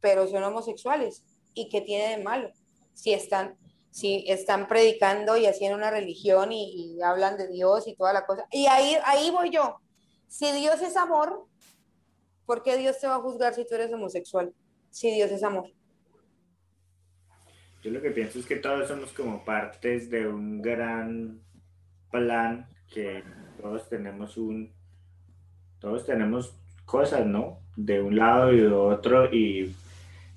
pero 0.00 0.26
son 0.26 0.44
homosexuales. 0.44 1.24
¿Y 1.54 1.68
qué 1.68 1.80
tiene 1.80 2.16
de 2.16 2.22
malo? 2.22 2.50
Si 2.92 3.14
están, 3.14 3.56
si 3.90 4.24
están 4.28 4.68
predicando 4.68 5.38
y 5.38 5.46
haciendo 5.46 5.78
una 5.78 5.90
religión 5.90 6.52
y, 6.52 6.98
hablan 7.02 7.38
de 7.38 7.48
Dios 7.48 7.88
y 7.88 7.94
toda 7.94 8.12
la 8.12 8.26
cosa. 8.26 8.46
Y 8.50 8.66
ahí, 8.66 8.98
ahí 9.04 9.30
voy 9.30 9.50
yo. 9.50 9.80
Si 10.28 10.52
Dios 10.52 10.82
es 10.82 10.96
amor, 10.96 11.46
¿por 12.46 12.62
qué 12.62 12.76
Dios 12.78 12.98
te 12.98 13.06
va 13.06 13.16
a 13.16 13.20
juzgar 13.20 13.54
si 13.54 13.66
tú 13.66 13.74
eres 13.74 13.92
homosexual? 13.92 14.54
Si 14.90 15.10
Dios 15.10 15.30
es 15.30 15.42
amor. 15.42 15.66
Yo 17.82 17.90
lo 17.90 18.00
que 18.00 18.10
pienso 18.10 18.38
es 18.38 18.46
que 18.46 18.56
todos 18.56 18.88
somos 18.88 19.12
como 19.12 19.44
partes 19.44 20.10
de 20.10 20.26
un 20.26 20.62
gran 20.62 21.40
plan 22.10 22.68
que 22.92 23.22
todos 23.60 23.88
tenemos 23.88 24.36
un, 24.36 24.72
todos 25.78 26.06
tenemos 26.06 26.56
cosas, 26.84 27.26
¿no? 27.26 27.60
De 27.76 28.00
un 28.00 28.16
lado 28.16 28.52
y 28.52 28.60
de 28.60 28.72
otro 28.72 29.32
y, 29.32 29.74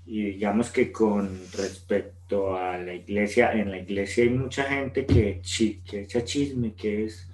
digamos 0.05 0.71
que 0.71 0.91
con 0.91 1.29
respecto 1.55 2.55
a 2.55 2.77
la 2.77 2.93
iglesia, 2.93 3.53
en 3.53 3.71
la 3.71 3.77
iglesia 3.77 4.23
hay 4.23 4.31
mucha 4.31 4.63
gente 4.63 5.05
que, 5.05 5.41
que 5.85 6.01
echa 6.01 6.23
chisme, 6.23 6.73
que 6.73 7.05
es 7.05 7.27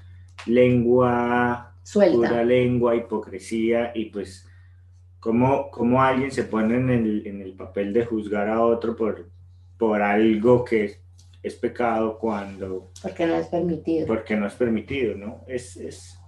lengua, 0.46 1.74
Suelta. 1.84 2.16
pura 2.16 2.44
lengua, 2.44 2.96
hipocresía 2.96 3.92
y 3.96 4.06
pues 4.06 4.48
cómo, 5.26 5.72
cómo 5.72 6.04
alguien 6.04 6.30
se 6.30 6.44
pone 6.44 6.76
en 6.76 6.88
el, 6.88 7.26
en 7.26 7.42
el 7.42 7.54
papel 7.54 7.92
de 7.94 8.06
juzgar 8.06 8.48
a 8.48 8.64
otro 8.64 8.96
por, 8.96 9.28
por 9.76 10.00
algo 10.00 10.64
que 10.64 11.00
es, 11.42 11.56
pecado 11.56 12.20
cuando... 12.20 12.92
Porque 13.02 13.26
no 13.26 13.34
es 13.34 13.48
permitido. 13.48 14.06
Porque 14.06 14.36
no 14.36 14.46
es 14.46 14.54
permitido, 14.54 15.16
¿no? 15.16 15.44
Es, 15.48 15.78
es, 15.78 16.20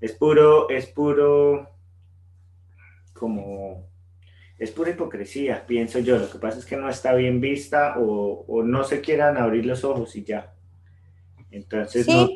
es 0.00 0.12
puro, 0.12 0.70
es 0.70 0.86
puro, 0.86 1.70
como, 3.12 3.88
es 4.56 4.70
pura 4.70 4.90
hipocresía, 4.90 5.66
pienso 5.66 5.98
yo. 5.98 6.16
Lo 6.16 6.30
que 6.30 6.38
pasa 6.38 6.60
es 6.60 6.64
que 6.64 6.76
no 6.76 6.88
está 6.88 7.14
bien 7.14 7.40
vista 7.40 7.96
o, 7.98 8.44
o 8.46 8.62
no 8.62 8.84
se 8.84 9.00
quieran 9.00 9.38
abrir 9.38 9.66
los 9.66 9.82
ojos 9.82 10.14
y 10.14 10.22
ya. 10.22 10.54
Entonces, 11.50 12.06
no, 12.06 12.28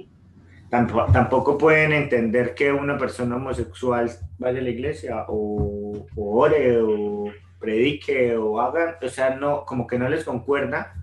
tampoco, 1.13 1.59
pueden 1.59 1.93
entender 1.93 2.55
que 2.55 2.73
una 2.73 2.99
persona 2.99 3.37
homosexual 3.37 4.11
vaya 4.39 4.59
a 4.59 4.63
la 4.63 4.71
iglesia 4.71 5.25
o, 5.29 6.07
o 6.17 6.41
ore 6.41 6.81
o 6.81 7.25
predique 7.59 8.37
o 8.37 8.61
hagan, 8.61 8.97
o 9.03 9.09
sea, 9.09 9.37
no, 9.37 9.65
como 9.65 9.87
que 9.87 9.99
no 9.99 10.09
les 10.09 10.25
concuerda, 10.25 10.95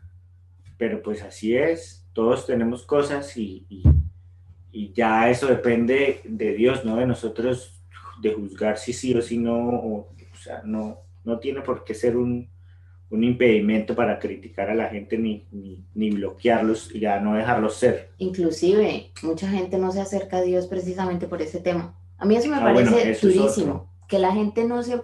pero 0.78 1.02
pues 1.02 1.24
así 1.24 1.56
es, 1.56 2.08
todos 2.14 2.46
tenemos 2.46 2.86
cosas 2.86 3.36
y, 3.38 3.66
y, 4.72 4.94
ya 4.94 5.30
eso 5.30 5.48
depende 5.48 6.22
de 6.24 6.54
Dios, 6.54 6.86
no 6.86 6.98
de 6.98 7.08
nosotros, 7.08 7.82
de 8.22 8.34
juzgar 8.34 8.78
si 8.78 8.94
sí 8.94 9.16
o 9.16 9.22
si 9.22 9.38
no, 9.38 9.70
o, 9.70 10.10
sea, 10.36 10.62
no, 10.64 11.00
no 11.24 11.40
tiene 11.40 11.62
por 11.62 11.84
qué 11.84 11.94
ser 11.94 12.18
un, 12.18 12.50
un 13.12 13.26
impedimento 13.26 13.94
para 13.94 14.18
criticar 14.20 14.70
a 14.70 14.76
la 14.76 14.88
gente 14.88 15.18
ni, 15.18 15.46
ni, 15.52 15.84
ni, 15.94 16.12
bloquearlos 16.12 16.96
y 16.96 17.02
ya 17.02 17.20
no 17.20 17.36
dejarlos 17.36 17.76
ser. 17.76 18.12
Inclusive, 18.18 19.12
mucha 19.22 19.50
gente 19.50 19.78
no 19.78 19.92
se 19.92 20.00
acerca 20.00 20.38
a 20.38 20.42
Dios 20.42 20.68
precisamente 20.68 21.28
por 21.28 21.42
ese 21.42 21.60
tema. 21.60 21.94
A 22.18 22.26
mí 22.26 22.38
eso 22.38 22.50
me 22.50 22.56
ah, 22.56 22.62
parece 22.62 23.14
durísimo, 23.22 23.90
que 24.08 24.18
la 24.18 24.32
gente 24.32 24.64
no 24.64 24.82
se... 24.82 24.96
O 24.96 25.04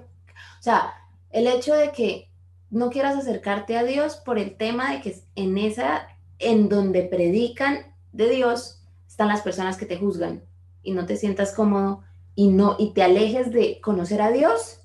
sea, 0.62 0.94
el 1.32 1.48
hecho 1.48 1.74
de 1.74 1.92
que 1.92 2.30
no 2.70 2.90
quieras 2.90 3.18
acercarte 3.18 3.78
a 3.78 3.84
Dios 3.84 4.16
por 4.16 4.40
el 4.40 4.56
tema 4.56 4.94
de 4.94 5.02
que 5.02 5.16
en 5.36 5.58
esa, 5.58 6.08
en 6.40 6.70
donde 6.70 7.04
predican 7.04 7.94
de 8.14 8.30
Dios, 8.30 8.84
están 9.08 9.28
las 9.28 9.42
personas 9.42 9.78
que 9.78 9.86
te 9.86 9.98
juzgan 9.98 10.44
y 10.82 10.92
no 10.92 11.06
te 11.06 11.18
sientas 11.18 11.54
cómodo 11.54 12.04
y 12.36 12.48
no 12.50 12.78
y 12.80 12.94
te 12.94 13.04
alejes 13.04 13.52
de 13.52 13.82
conocer 13.82 14.22
a 14.22 14.32
Dios 14.32 14.80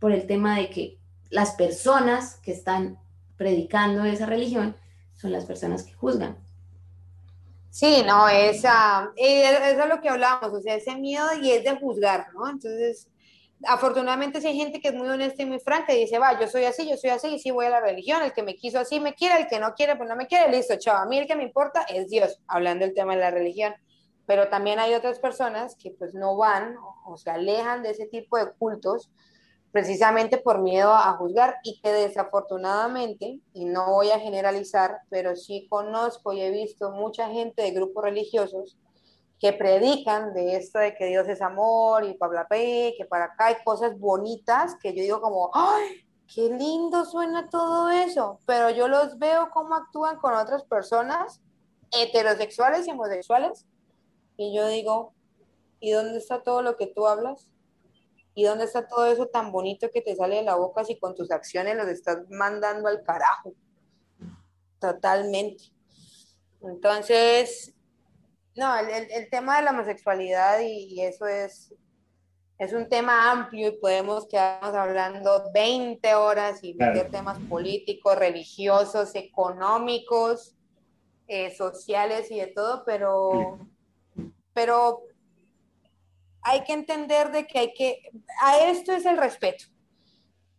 por 0.00 0.12
el 0.12 0.26
tema 0.26 0.58
de 0.58 0.70
que 0.70 0.98
las 1.30 1.52
personas 1.52 2.36
que 2.36 2.52
están 2.52 2.98
predicando 3.36 4.04
esa 4.04 4.26
religión 4.26 4.76
son 5.14 5.32
las 5.32 5.44
personas 5.44 5.82
que 5.82 5.92
juzgan. 5.94 6.36
Sí, 7.70 8.02
no, 8.06 8.28
esa, 8.28 9.12
eso 9.16 9.82
es 9.82 9.88
lo 9.88 10.00
que 10.00 10.08
hablamos, 10.08 10.50
o 10.50 10.60
sea, 10.60 10.76
ese 10.76 10.96
miedo 10.96 11.26
y 11.42 11.50
es 11.50 11.62
de 11.62 11.76
juzgar, 11.76 12.28
¿no? 12.32 12.48
Entonces, 12.48 13.08
afortunadamente 13.64 14.40
sí 14.40 14.46
hay 14.46 14.56
gente 14.56 14.80
que 14.80 14.88
es 14.88 14.94
muy 14.94 15.08
honesta 15.08 15.42
y 15.42 15.46
muy 15.46 15.58
franca 15.60 15.92
y 15.92 16.00
dice, 16.00 16.18
va, 16.18 16.40
yo 16.40 16.48
soy 16.48 16.64
así, 16.64 16.88
yo 16.88 16.96
soy 16.96 17.10
así 17.10 17.28
y 17.28 17.38
sí 17.38 17.50
voy 17.50 17.66
a 17.66 17.70
la 17.70 17.80
religión, 17.80 18.22
el 18.22 18.32
que 18.32 18.42
me 18.42 18.56
quiso 18.56 18.78
así 18.78 18.98
me 18.98 19.14
quiere, 19.14 19.42
el 19.42 19.46
que 19.46 19.60
no 19.60 19.74
quiere 19.74 19.94
pues 19.96 20.08
no 20.08 20.16
me 20.16 20.26
quiere, 20.26 20.50
listo, 20.50 20.76
chao, 20.78 20.96
a 20.96 21.06
mí 21.06 21.18
el 21.18 21.26
que 21.26 21.36
me 21.36 21.42
importa 21.42 21.82
es 21.82 22.08
Dios, 22.08 22.40
hablando 22.46 22.86
del 22.86 22.94
tema 22.94 23.14
de 23.14 23.20
la 23.20 23.30
religión. 23.30 23.74
Pero 24.26 24.48
también 24.48 24.78
hay 24.78 24.94
otras 24.94 25.18
personas 25.18 25.76
que 25.76 25.90
pues 25.90 26.14
no 26.14 26.36
van 26.36 26.76
o 27.04 27.16
se 27.16 27.30
alejan 27.30 27.82
de 27.82 27.90
ese 27.90 28.06
tipo 28.06 28.36
de 28.38 28.50
cultos 28.52 29.10
precisamente 29.76 30.38
por 30.38 30.62
miedo 30.62 30.94
a 30.94 31.12
juzgar 31.18 31.56
y 31.62 31.78
que 31.82 31.92
desafortunadamente, 31.92 33.40
y 33.52 33.66
no 33.66 33.92
voy 33.92 34.10
a 34.10 34.18
generalizar, 34.18 35.02
pero 35.10 35.36
sí 35.36 35.66
conozco 35.68 36.32
y 36.32 36.40
he 36.40 36.50
visto 36.50 36.92
mucha 36.92 37.28
gente 37.28 37.60
de 37.60 37.72
grupos 37.72 38.04
religiosos 38.04 38.78
que 39.38 39.52
predican 39.52 40.32
de 40.32 40.56
esto 40.56 40.78
de 40.78 40.94
que 40.94 41.04
Dios 41.04 41.28
es 41.28 41.42
amor 41.42 42.04
y 42.04 42.16
bla, 42.18 42.46
que 42.48 43.06
para 43.06 43.26
acá 43.26 43.48
hay 43.48 43.56
cosas 43.66 43.98
bonitas 43.98 44.76
que 44.80 44.94
yo 44.94 45.02
digo 45.02 45.20
como, 45.20 45.50
¡ay! 45.52 46.06
Qué 46.34 46.48
lindo 46.48 47.04
suena 47.04 47.50
todo 47.50 47.90
eso, 47.90 48.40
pero 48.46 48.70
yo 48.70 48.88
los 48.88 49.18
veo 49.18 49.50
cómo 49.52 49.74
actúan 49.74 50.16
con 50.16 50.32
otras 50.32 50.64
personas, 50.64 51.42
heterosexuales 51.92 52.88
y 52.88 52.92
homosexuales, 52.92 53.66
y 54.38 54.56
yo 54.56 54.68
digo, 54.68 55.12
¿y 55.80 55.90
dónde 55.90 56.16
está 56.16 56.42
todo 56.42 56.62
lo 56.62 56.78
que 56.78 56.86
tú 56.86 57.06
hablas? 57.06 57.50
¿Y 58.38 58.44
dónde 58.44 58.64
está 58.64 58.86
todo 58.86 59.06
eso 59.06 59.28
tan 59.28 59.50
bonito 59.50 59.90
que 59.90 60.02
te 60.02 60.14
sale 60.14 60.36
de 60.36 60.42
la 60.42 60.56
boca 60.56 60.84
si 60.84 60.98
con 60.98 61.14
tus 61.14 61.30
acciones 61.30 61.74
los 61.74 61.88
estás 61.88 62.18
mandando 62.28 62.86
al 62.86 63.02
carajo? 63.02 63.54
Totalmente. 64.78 65.64
Entonces, 66.60 67.74
no, 68.54 68.76
el, 68.76 69.30
tema 69.30 69.56
de 69.56 69.62
la 69.62 69.70
homosexualidad 69.70 70.60
y, 70.60 71.00
eso 71.00 71.26
es, 71.26 71.74
es 72.58 72.74
un 72.74 72.90
tema 72.90 73.30
amplio 73.30 73.68
y 73.68 73.78
podemos 73.78 74.28
quedarnos 74.28 74.74
hablando 74.74 75.50
20 75.54 76.14
horas 76.14 76.62
y 76.62 76.74
meter 76.74 77.10
temas 77.10 77.38
políticos, 77.48 78.18
religiosos, 78.18 79.14
económicos, 79.14 80.54
eh, 81.26 81.56
sociales 81.56 82.30
y 82.30 82.38
de 82.38 82.48
todo, 82.48 82.84
pero, 82.84 83.60
pero 84.52 85.04
hay 86.46 86.62
que 86.62 86.72
entender 86.72 87.32
de 87.32 87.46
que 87.46 87.58
hay 87.58 87.74
que, 87.74 88.10
a 88.40 88.58
esto 88.58 88.92
es 88.92 89.04
el 89.04 89.16
respeto 89.16 89.64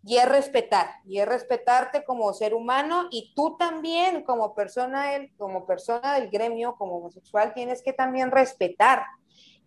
y 0.03 0.17
es 0.17 0.27
respetar, 0.27 0.87
y 1.05 1.19
es 1.19 1.27
respetarte 1.27 2.03
como 2.03 2.33
ser 2.33 2.53
humano 2.53 3.07
y 3.09 3.33
tú 3.35 3.57
también 3.57 4.23
como 4.23 4.53
persona, 4.53 5.05
como 5.37 5.65
persona 5.65 6.13
del 6.13 6.29
gremio, 6.29 6.75
como 6.77 6.97
homosexual, 6.97 7.53
tienes 7.53 7.81
que 7.81 7.93
también 7.93 8.31
respetar 8.31 9.03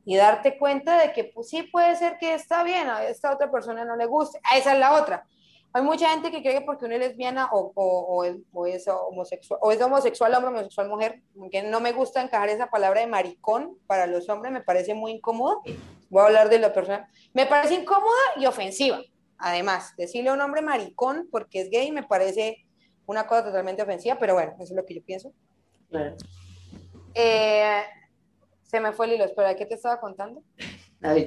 y 0.05 0.17
darte 0.17 0.59
cuenta 0.59 0.99
de 0.99 1.13
que 1.13 1.25
pues, 1.25 1.49
sí 1.49 1.63
puede 1.65 1.95
ser 1.97 2.17
que 2.19 2.35
está 2.35 2.63
bien, 2.63 2.89
a 2.89 3.05
esta 3.05 3.33
otra 3.33 3.51
persona 3.51 3.85
no 3.85 3.97
le 3.97 4.07
guste, 4.07 4.41
a 4.51 4.57
esa 4.57 4.73
es 4.75 4.79
la 4.79 4.95
otra. 4.95 5.27
Hay 5.73 5.83
mucha 5.83 6.11
gente 6.11 6.31
que 6.31 6.43
cree 6.43 6.59
que 6.59 6.61
porque 6.63 6.87
uno 6.87 6.95
es 6.95 7.01
lesbiana 7.01 7.49
o, 7.53 7.71
o, 7.75 8.25
o, 8.53 8.67
es, 8.67 8.89
homosexual, 8.89 9.61
o 9.63 9.71
es 9.71 9.81
homosexual 9.81 10.35
hombre, 10.35 10.51
homosexual 10.51 10.89
mujer, 10.89 11.23
que 11.51 11.63
no 11.63 11.81
me 11.81 11.93
gusta 11.93 12.21
encajar 12.21 12.49
esa 12.49 12.69
palabra 12.69 13.03
de 13.03 13.07
maricón 13.07 13.79
para 13.87 14.07
los 14.07 14.29
hombres, 14.29 14.53
me 14.53 14.63
parece 14.63 14.95
muy 14.95 15.13
incómodo. 15.13 15.63
Voy 16.11 16.23
a 16.23 16.27
hablar 16.27 16.49
de 16.51 16.59
la 16.59 16.73
persona. 16.73 17.09
Me 17.33 17.47
parece 17.47 17.75
incómoda 17.75 18.21
y 18.37 18.47
ofensiva. 18.47 19.01
Además, 19.39 19.95
decirle 19.97 20.31
a 20.31 20.35
un 20.35 20.41
hombre 20.41 20.61
maricón 20.61 21.29
porque 21.31 21.63
es 21.63 21.71
gay 21.71 21.91
me 21.93 22.03
parece 22.03 22.67
una 23.07 23.27
cosa 23.27 23.45
totalmente 23.45 23.83
ofensiva, 23.83 24.19
pero 24.19 24.35
bueno, 24.35 24.53
eso 24.55 24.65
es 24.65 24.77
lo 24.77 24.85
que 24.85 24.97
yo 24.97 25.03
pienso. 25.03 25.33
Eh, 27.15 27.83
se 28.63 28.81
me 28.81 28.93
fue 28.93 29.07
el 29.07 29.13
hilo, 29.15 29.25
espera, 29.25 29.57
¿qué 29.57 29.67
te 29.67 29.75
estaba 29.75 29.99
contando? 29.99 30.43
A 31.03 31.15
ver, 31.15 31.27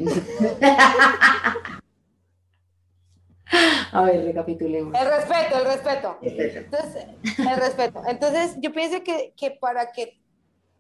A 3.92 4.04
ver 4.04 4.26
recapitulemos. 4.26 4.94
El 5.00 5.08
respeto, 5.08 5.60
el 5.60 5.66
respeto. 5.66 6.18
Entonces, 6.22 7.06
el 7.38 7.56
respeto. 7.58 8.02
Entonces, 8.08 8.56
yo 8.60 8.72
pienso 8.72 9.04
que, 9.04 9.34
que 9.36 9.52
para 9.52 9.92
que 9.92 10.23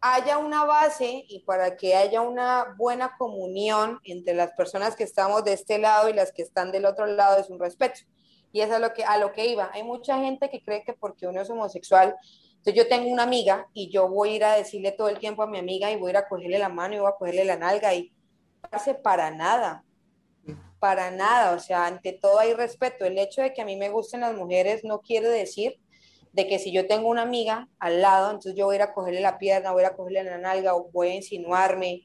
haya 0.05 0.37
una 0.37 0.65
base 0.65 1.23
y 1.29 1.39
para 1.45 1.77
que 1.77 1.95
haya 1.95 2.19
una 2.19 2.75
buena 2.77 3.15
comunión 3.17 3.99
entre 4.03 4.33
las 4.33 4.51
personas 4.51 4.97
que 4.97 5.05
estamos 5.05 5.45
de 5.45 5.53
este 5.53 5.77
lado 5.77 6.09
y 6.09 6.13
las 6.13 6.33
que 6.33 6.41
están 6.41 6.73
del 6.73 6.85
otro 6.85 7.05
lado 7.05 7.39
es 7.39 7.49
un 7.49 7.57
respeto. 7.57 8.01
Y 8.51 8.59
eso 8.59 8.75
es 8.75 8.81
lo 8.81 8.93
que, 8.93 9.05
a 9.05 9.17
lo 9.17 9.31
que 9.31 9.45
iba. 9.47 9.71
Hay 9.73 9.83
mucha 9.83 10.19
gente 10.19 10.49
que 10.49 10.61
cree 10.61 10.83
que 10.83 10.91
porque 10.91 11.25
uno 11.25 11.39
es 11.39 11.49
homosexual, 11.49 12.17
entonces 12.49 12.73
yo 12.73 12.89
tengo 12.89 13.09
una 13.09 13.23
amiga 13.23 13.65
y 13.73 13.89
yo 13.91 14.09
voy 14.09 14.31
a 14.31 14.35
ir 14.35 14.43
a 14.43 14.55
decirle 14.57 14.91
todo 14.91 15.07
el 15.07 15.19
tiempo 15.19 15.41
a 15.41 15.47
mi 15.47 15.57
amiga 15.57 15.89
y 15.89 15.95
voy 15.95 16.09
a 16.09 16.11
ir 16.11 16.17
a 16.17 16.27
cogerle 16.27 16.59
la 16.59 16.69
mano 16.69 16.95
y 16.95 16.99
voy 16.99 17.09
a 17.09 17.15
cogerle 17.15 17.45
la 17.45 17.55
nalga 17.55 17.93
y 17.93 18.11
hace 18.71 18.95
para 18.95 19.31
nada, 19.31 19.85
para 20.79 21.11
nada. 21.11 21.55
O 21.55 21.59
sea, 21.59 21.85
ante 21.85 22.11
todo 22.11 22.39
hay 22.39 22.53
respeto. 22.53 23.05
El 23.05 23.17
hecho 23.17 23.41
de 23.41 23.53
que 23.53 23.61
a 23.61 23.65
mí 23.65 23.77
me 23.77 23.89
gusten 23.89 24.19
las 24.19 24.35
mujeres 24.35 24.83
no 24.83 24.99
quiere 24.99 25.29
decir 25.29 25.79
de 26.34 26.47
que 26.47 26.59
si 26.59 26.71
yo 26.71 26.88
tengo 26.88 27.09
una 27.09 27.21
amiga 27.21 27.69
al 27.79 28.01
lado, 28.01 28.27
entonces 28.31 28.55
yo 28.55 28.65
voy 28.65 28.75
a 28.75 28.77
ir 28.77 28.81
a 28.81 28.93
cogerle 28.93 29.21
la 29.21 29.38
pierna, 29.38 29.71
voy 29.71 29.84
a 29.84 29.89
a 29.89 29.95
cogerle 29.95 30.23
la 30.23 30.39
nalga 30.39 30.75
o 30.75 30.89
voy 30.91 31.09
a 31.09 31.15
insinuarme. 31.15 32.03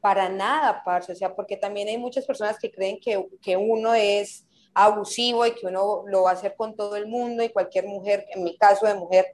Para 0.00 0.28
nada, 0.28 0.82
parce. 0.84 1.12
O 1.12 1.16
sea, 1.16 1.34
porque 1.34 1.56
también 1.56 1.88
hay 1.88 1.98
muchas 1.98 2.24
personas 2.26 2.58
que 2.58 2.70
creen 2.70 3.00
que, 3.00 3.26
que 3.42 3.56
uno 3.56 3.94
es 3.94 4.46
abusivo 4.74 5.46
y 5.46 5.54
que 5.54 5.66
uno 5.66 6.04
lo 6.06 6.22
va 6.22 6.30
a 6.30 6.34
hacer 6.34 6.54
con 6.56 6.76
todo 6.76 6.96
el 6.96 7.06
mundo 7.06 7.42
y 7.42 7.50
cualquier 7.50 7.86
mujer, 7.86 8.26
en 8.34 8.44
mi 8.44 8.56
caso 8.56 8.86
de 8.86 8.94
mujer, 8.94 9.26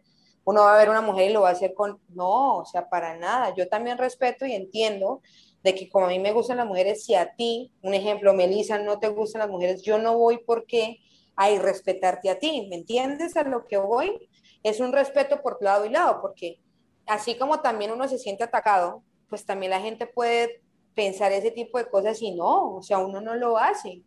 uno 0.44 0.62
va 0.62 0.74
a 0.74 0.78
ver 0.78 0.88
una 0.90 1.02
mujer 1.02 1.30
y 1.30 1.32
lo 1.32 1.42
va 1.42 1.50
a 1.50 1.52
hacer 1.52 1.74
con, 1.74 2.00
no, 2.08 2.58
o 2.58 2.64
sea, 2.64 2.88
para 2.88 3.16
nada. 3.16 3.52
Yo 3.54 3.68
también 3.68 3.98
respeto 3.98 4.46
y 4.46 4.52
entiendo 4.52 5.20
de 5.62 5.74
que 5.74 5.88
como 5.88 6.06
a 6.06 6.08
mí 6.08 6.20
me 6.20 6.32
gustan 6.32 6.58
las 6.58 6.66
mujeres, 6.66 7.04
si 7.04 7.16
a 7.16 7.34
ti, 7.34 7.72
un 7.82 7.94
ejemplo, 7.94 8.32
Melissa, 8.32 8.78
no 8.78 9.00
te 9.00 9.08
gustan 9.08 9.40
las 9.40 9.50
mujeres, 9.50 9.82
yo 9.82 9.98
no 9.98 10.16
voy 10.16 10.38
porque 10.38 11.00
hay 11.34 11.58
respetarte 11.58 12.30
a 12.30 12.38
ti, 12.38 12.66
¿me 12.70 12.76
entiendes 12.76 13.36
a 13.36 13.42
lo 13.42 13.66
que 13.66 13.76
voy? 13.76 14.28
Es 14.66 14.80
un 14.80 14.92
respeto 14.92 15.42
por 15.42 15.62
lado 15.62 15.84
y 15.84 15.90
lado, 15.90 16.20
porque 16.20 16.58
así 17.06 17.38
como 17.38 17.60
también 17.60 17.92
uno 17.92 18.08
se 18.08 18.18
siente 18.18 18.42
atacado, 18.42 19.04
pues 19.28 19.46
también 19.46 19.70
la 19.70 19.80
gente 19.80 20.08
puede 20.08 20.60
pensar 20.92 21.30
ese 21.30 21.52
tipo 21.52 21.78
de 21.78 21.88
cosas 21.88 22.20
y 22.20 22.34
no, 22.34 22.74
o 22.74 22.82
sea, 22.82 22.98
uno 22.98 23.20
no 23.20 23.36
lo 23.36 23.58
hace 23.58 24.02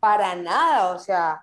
para 0.00 0.34
nada, 0.34 0.92
o 0.92 0.98
sea, 0.98 1.40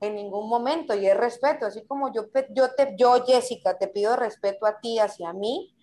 en 0.00 0.14
ningún 0.14 0.48
momento 0.48 0.94
y 0.94 1.04
es 1.04 1.16
respeto, 1.16 1.66
así 1.66 1.84
como 1.84 2.12
yo, 2.12 2.26
yo, 2.50 2.72
te, 2.72 2.94
yo 2.96 3.24
Jessica, 3.24 3.76
te 3.76 3.88
pido 3.88 4.14
respeto 4.14 4.66
a 4.66 4.78
ti, 4.78 5.00
hacia 5.00 5.32
mí, 5.32 5.74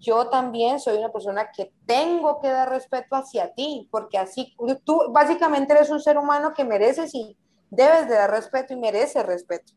yo 0.00 0.28
también 0.28 0.80
soy 0.80 0.98
una 0.98 1.12
persona 1.12 1.52
que 1.56 1.72
tengo 1.86 2.40
que 2.40 2.48
dar 2.48 2.70
respeto 2.70 3.14
hacia 3.14 3.54
ti, 3.54 3.86
porque 3.92 4.18
así 4.18 4.52
tú 4.82 5.12
básicamente 5.12 5.74
eres 5.74 5.90
un 5.90 6.00
ser 6.00 6.18
humano 6.18 6.54
que 6.54 6.64
mereces 6.64 7.14
y 7.14 7.36
debes 7.70 8.08
de 8.08 8.16
dar 8.16 8.32
respeto 8.32 8.72
y 8.72 8.78
mereces 8.78 9.24
respeto. 9.24 9.74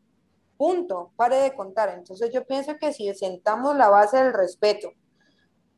Punto, 0.57 1.11
pare 1.15 1.37
de 1.37 1.55
contar. 1.55 1.89
Entonces 1.89 2.31
yo 2.33 2.45
pienso 2.45 2.77
que 2.77 2.93
si 2.93 3.13
sentamos 3.13 3.75
la 3.77 3.89
base 3.89 4.17
del 4.17 4.33
respeto 4.33 4.91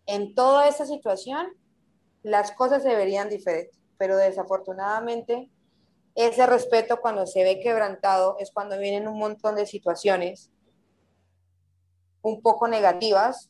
en 0.06 0.34
toda 0.34 0.68
esta 0.68 0.86
situación, 0.86 1.48
las 2.24 2.52
cosas 2.52 2.84
se 2.84 2.96
verían 2.96 3.30
diferentes, 3.30 3.80
pero 3.98 4.18
desafortunadamente 4.18 5.50
ese 6.16 6.46
respeto 6.46 7.00
cuando 7.00 7.28
se 7.28 7.44
ve 7.44 7.60
quebrantado 7.60 8.36
es 8.40 8.52
cuando 8.52 8.78
vienen 8.78 9.08
un 9.08 9.20
montón 9.20 9.56
de 9.56 9.66
situaciones 9.66 10.52
un 12.22 12.42
poco 12.42 12.68
negativas 12.68 13.50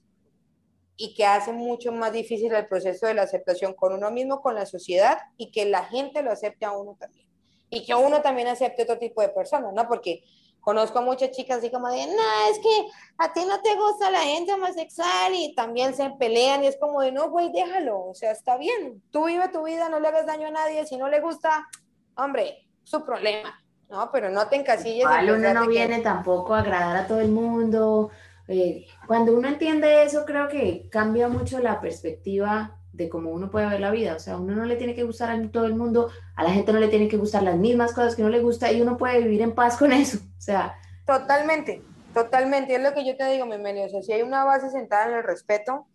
y 0.96 1.14
que 1.14 1.26
hacen 1.26 1.56
mucho 1.56 1.92
más 1.92 2.12
difícil 2.12 2.54
el 2.54 2.68
proceso 2.68 3.08
de 3.08 3.14
la 3.14 3.24
aceptación 3.24 3.74
con 3.74 3.94
uno 3.94 4.12
mismo, 4.12 4.42
con 4.42 4.54
la 4.54 4.66
sociedad 4.66 5.18
y 5.38 5.50
que 5.52 5.66
la 5.66 5.86
gente 5.86 6.22
lo 6.22 6.32
acepte 6.32 6.66
a 6.66 6.72
uno 6.72 6.98
también. 7.00 7.28
Y 7.70 7.86
que 7.86 7.96
uno 7.96 8.22
también 8.22 8.48
acepte 8.48 8.84
otro 8.84 9.00
tipo 9.00 9.22
de 9.22 9.30
personas, 9.30 9.74
¿no? 9.74 9.88
Porque 9.88 10.24
conozco 10.70 11.00
a 11.00 11.02
muchas 11.02 11.32
chicas 11.32 11.58
así 11.58 11.72
como 11.72 11.88
de, 11.90 12.06
no, 12.06 12.52
es 12.52 12.60
que 12.60 12.92
a 13.18 13.34
ti 13.34 13.42
no 13.48 13.60
te 13.60 13.74
gusta 13.74 14.12
la 14.12 14.20
gente 14.20 14.54
homosexual 14.54 15.34
y 15.34 15.56
también 15.56 15.96
se 15.96 16.12
pelean 16.12 16.64
y 16.64 16.68
es 16.68 16.78
como 16.78 17.02
de, 17.02 17.12
no, 17.12 17.32
güey, 17.32 17.52
déjalo, 17.52 18.06
o 18.06 18.14
sea, 18.14 18.32
está 18.32 18.56
bien, 18.56 19.02
tú 19.10 19.26
vive 19.26 19.48
tu 19.48 19.64
vida, 19.64 19.90
no 19.90 20.00
le 20.00 20.10
hagas 20.10 20.28
daño 20.28 20.48
a 20.48 20.52
nadie, 20.52 20.86
si 20.86 20.96
no 20.96 21.10
le 21.10 21.22
gusta, 21.22 21.68
hombre, 22.16 22.68
su 22.84 23.04
problema, 23.04 23.60
¿no? 23.90 24.12
Pero 24.12 24.30
no 24.30 24.48
te 24.48 24.58
encasilles. 24.58 25.00
Igual 25.00 25.32
uno 25.32 25.54
no 25.56 25.66
viene 25.66 26.02
tampoco 26.02 26.54
a 26.54 26.60
agradar 26.60 26.98
a 26.98 27.08
todo 27.08 27.20
el 27.20 27.32
mundo. 27.32 28.12
Eh, 28.48 28.86
cuando 29.08 29.34
uno 29.34 29.48
entiende 29.48 30.04
eso, 30.04 30.24
creo 30.24 30.50
que 30.50 30.88
cambia 30.92 31.30
mucho 31.30 31.58
la 31.58 31.82
perspectiva 31.82 32.79
de 33.04 33.10
cómo 33.10 33.32
uno 33.32 33.50
puede 33.50 33.68
ver 33.68 33.80
la 33.80 33.92
vida. 33.92 34.16
O 34.16 34.20
sea, 34.20 34.38
uno 34.38 34.56
no 34.56 34.66
le 34.66 34.76
tiene 34.76 34.94
que 34.94 35.04
gustar 35.04 35.32
a 35.32 35.52
todo 35.52 35.66
el 35.66 35.76
mundo, 35.76 36.10
a 36.36 36.44
la 36.44 36.52
gente 36.52 36.74
no 36.74 36.80
le 36.80 36.90
tiene 36.90 37.08
que 37.08 37.18
gustar 37.18 37.44
las 37.44 37.58
mismas 37.58 37.94
cosas 37.94 38.16
que 38.16 38.24
no 38.24 38.30
le 38.30 38.42
gusta 38.42 38.72
y 38.72 38.82
uno 38.82 38.98
puede 38.98 39.22
vivir 39.22 39.42
en 39.42 39.56
paz 39.56 39.78
con 39.78 39.92
eso. 39.92 40.18
O 40.38 40.42
sea. 40.42 40.78
Totalmente, 41.06 41.82
totalmente. 42.14 42.76
Es 42.76 42.82
lo 42.82 42.94
que 42.94 43.06
yo 43.06 43.16
te 43.16 43.26
digo, 43.32 43.46
mi 43.46 43.56
O 43.56 43.90
sea, 43.90 44.02
si 44.02 44.12
hay 44.12 44.22
una 44.22 44.44
base 44.44 44.70
sentada 44.70 45.10
en 45.10 45.18
el 45.18 45.24
respeto, 45.24 45.88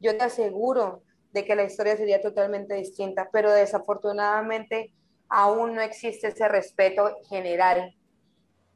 yo 0.00 0.16
te 0.16 0.24
aseguro 0.24 1.02
de 1.32 1.44
que 1.44 1.56
la 1.56 1.64
historia 1.64 1.96
sería 1.96 2.20
totalmente 2.20 2.74
distinta, 2.74 3.28
pero 3.32 3.50
desafortunadamente 3.50 4.92
aún 5.28 5.74
no 5.74 5.80
existe 5.80 6.28
ese 6.28 6.46
respeto 6.46 7.16
general 7.28 7.94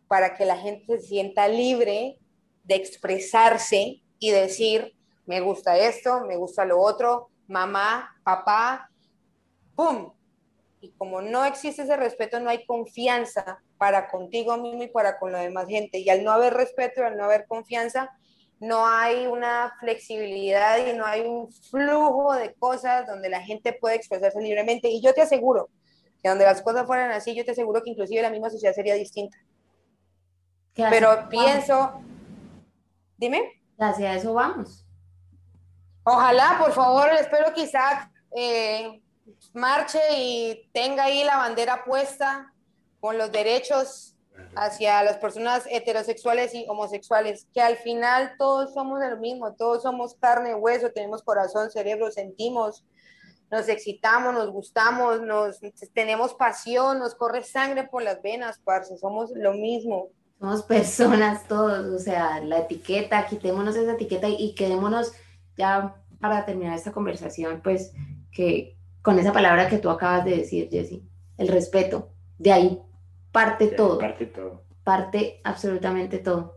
para 0.09 0.35
que 0.35 0.45
la 0.45 0.57
gente 0.57 0.99
se 0.99 1.07
sienta 1.07 1.49
libre 1.49 2.19
de 2.65 2.75
expresarse 2.75 4.03
y 4.19 4.31
decir, 4.31 4.95
me 5.27 5.41
gusta 5.41 5.77
esto, 5.79 6.25
me 6.25 6.37
gusta 6.37 6.65
lo 6.65 6.81
otro, 6.81 7.29
mamá, 7.49 8.17
papá, 8.25 8.91
¡pum! 9.75 10.13
Y 10.81 10.91
como 10.93 11.23
no 11.23 11.45
existe 11.45 11.83
ese 11.83 11.97
respeto, 11.97 12.41
no 12.41 12.51
hay 12.51 12.65
confianza 12.67 13.63
para 13.79 14.09
contigo 14.09 14.57
mismo 14.57 14.83
y 14.83 14.89
para 14.89 15.19
con 15.19 15.33
la 15.33 15.41
demás 15.41 15.67
gente. 15.69 15.99
Y 15.99 16.09
al 16.11 16.25
no 16.25 16.33
haber 16.33 16.55
respeto 16.55 17.01
y 17.01 17.05
al 17.05 17.17
no 17.17 17.25
haber 17.25 17.47
confianza, 17.47 18.11
no 18.59 18.87
hay 18.87 19.27
una 19.27 19.75
flexibilidad 19.81 20.79
y 20.87 20.97
no 20.97 21.05
hay 21.05 21.23
un 21.23 21.51
flujo 21.53 22.35
de 22.35 22.55
cosas 22.55 23.07
donde 23.07 23.29
la 23.29 23.43
gente 23.43 23.73
puede 23.73 23.97
expresarse 23.97 24.41
libremente. 24.41 24.89
Y 24.89 25.03
yo 25.03 25.13
te 25.13 25.23
aseguro 25.23 25.69
que 26.23 26.29
donde 26.29 26.45
las 26.45 26.63
cosas 26.63 26.87
fueran 26.87 27.11
así, 27.11 27.35
yo 27.35 27.45
te 27.45 27.51
aseguro 27.51 27.83
que 27.83 27.91
inclusive 27.91 28.23
la 28.23 28.31
misma 28.31 28.51
sociedad 28.51 28.75
sería 28.75 28.95
distinta. 28.95 29.37
Pero 30.75 31.29
pienso, 31.29 32.01
dime. 33.17 33.61
Hacia 33.79 34.15
eso 34.15 34.33
vamos. 34.35 34.86
Ojalá, 36.09 36.57
por 36.61 36.73
favor, 36.73 37.09
espero 37.19 37.53
que 37.53 37.63
Isaac 37.63 38.09
eh, 38.37 39.03
marche 39.53 39.99
y 40.17 40.71
tenga 40.73 41.03
ahí 41.03 41.25
la 41.25 41.37
bandera 41.37 41.83
puesta 41.85 42.53
con 43.01 43.19
los 43.19 43.33
derechos 43.33 44.15
hacia 44.55 45.03
las 45.03 45.17
personas 45.17 45.65
heterosexuales 45.69 46.55
y 46.55 46.65
homosexuales, 46.69 47.49
que 47.53 47.61
al 47.61 47.77
final 47.79 48.37
todos 48.39 48.73
somos 48.73 49.01
lo 49.01 49.17
mismo, 49.17 49.53
todos 49.55 49.83
somos 49.83 50.15
carne, 50.15 50.55
hueso, 50.55 50.93
tenemos 50.93 51.25
corazón, 51.25 51.73
cerebro, 51.73 52.13
sentimos, 52.13 52.85
nos 53.51 53.69
excitamos, 53.69 54.33
nos 54.33 54.53
gustamos, 54.53 55.23
nos 55.23 55.59
tenemos 55.93 56.35
pasión, 56.35 57.01
nos 57.01 57.17
corre 57.17 57.43
sangre 57.43 57.83
por 57.83 58.05
las 58.05 58.23
venas, 58.23 58.61
parce, 58.63 58.97
somos 58.97 59.33
lo 59.35 59.55
mismo. 59.55 60.11
Somos 60.39 60.63
personas 60.63 61.49
todos, 61.49 61.87
o 61.87 61.99
sea, 61.99 62.41
la 62.45 62.59
etiqueta, 62.59 63.27
quitémonos 63.27 63.75
esa 63.75 63.95
etiqueta 63.95 64.29
y, 64.29 64.55
quedémonos 64.55 65.13
ya 65.57 65.97
para 66.21 66.45
terminar 66.45 66.75
esta 66.77 66.93
conversación, 66.93 67.61
pues 67.63 67.93
que 68.33 68.77
con 69.03 69.19
esa 69.19 69.33
palabra 69.33 69.69
que 69.69 69.79
tú 69.79 69.91
acabas 69.91 70.25
de 70.25 70.37
decir, 70.37 70.69
Jesse, 70.71 71.01
el 71.39 71.49
respeto, 71.49 72.11
de 72.39 72.53
ahí 72.53 72.83
parte 73.33 73.69
todo. 73.69 73.99
Parte 73.99 74.27
todo. 74.27 74.63
Parte 74.85 75.41
absolutamente 75.45 76.19
todo. 76.19 76.57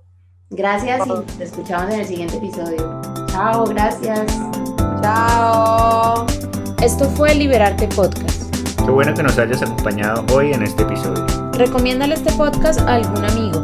Gracias 0.49 1.01
y 1.05 1.37
te 1.37 1.43
escuchamos 1.43 1.93
en 1.93 1.99
el 1.99 2.05
siguiente 2.05 2.37
episodio. 2.37 3.01
Chao, 3.27 3.65
gracias. 3.65 4.25
Chao. 5.01 6.25
Esto 6.81 7.05
fue 7.05 7.35
Liberarte 7.35 7.87
Podcast. 7.89 8.55
Qué 8.83 8.91
bueno 8.91 9.13
que 9.13 9.21
nos 9.21 9.37
hayas 9.37 9.61
acompañado 9.61 10.25
hoy 10.33 10.53
en 10.53 10.63
este 10.63 10.83
episodio. 10.83 11.25
Recomiéndale 11.53 12.15
este 12.15 12.31
podcast 12.33 12.79
a 12.81 12.95
algún 12.95 13.23
amigo. 13.25 13.63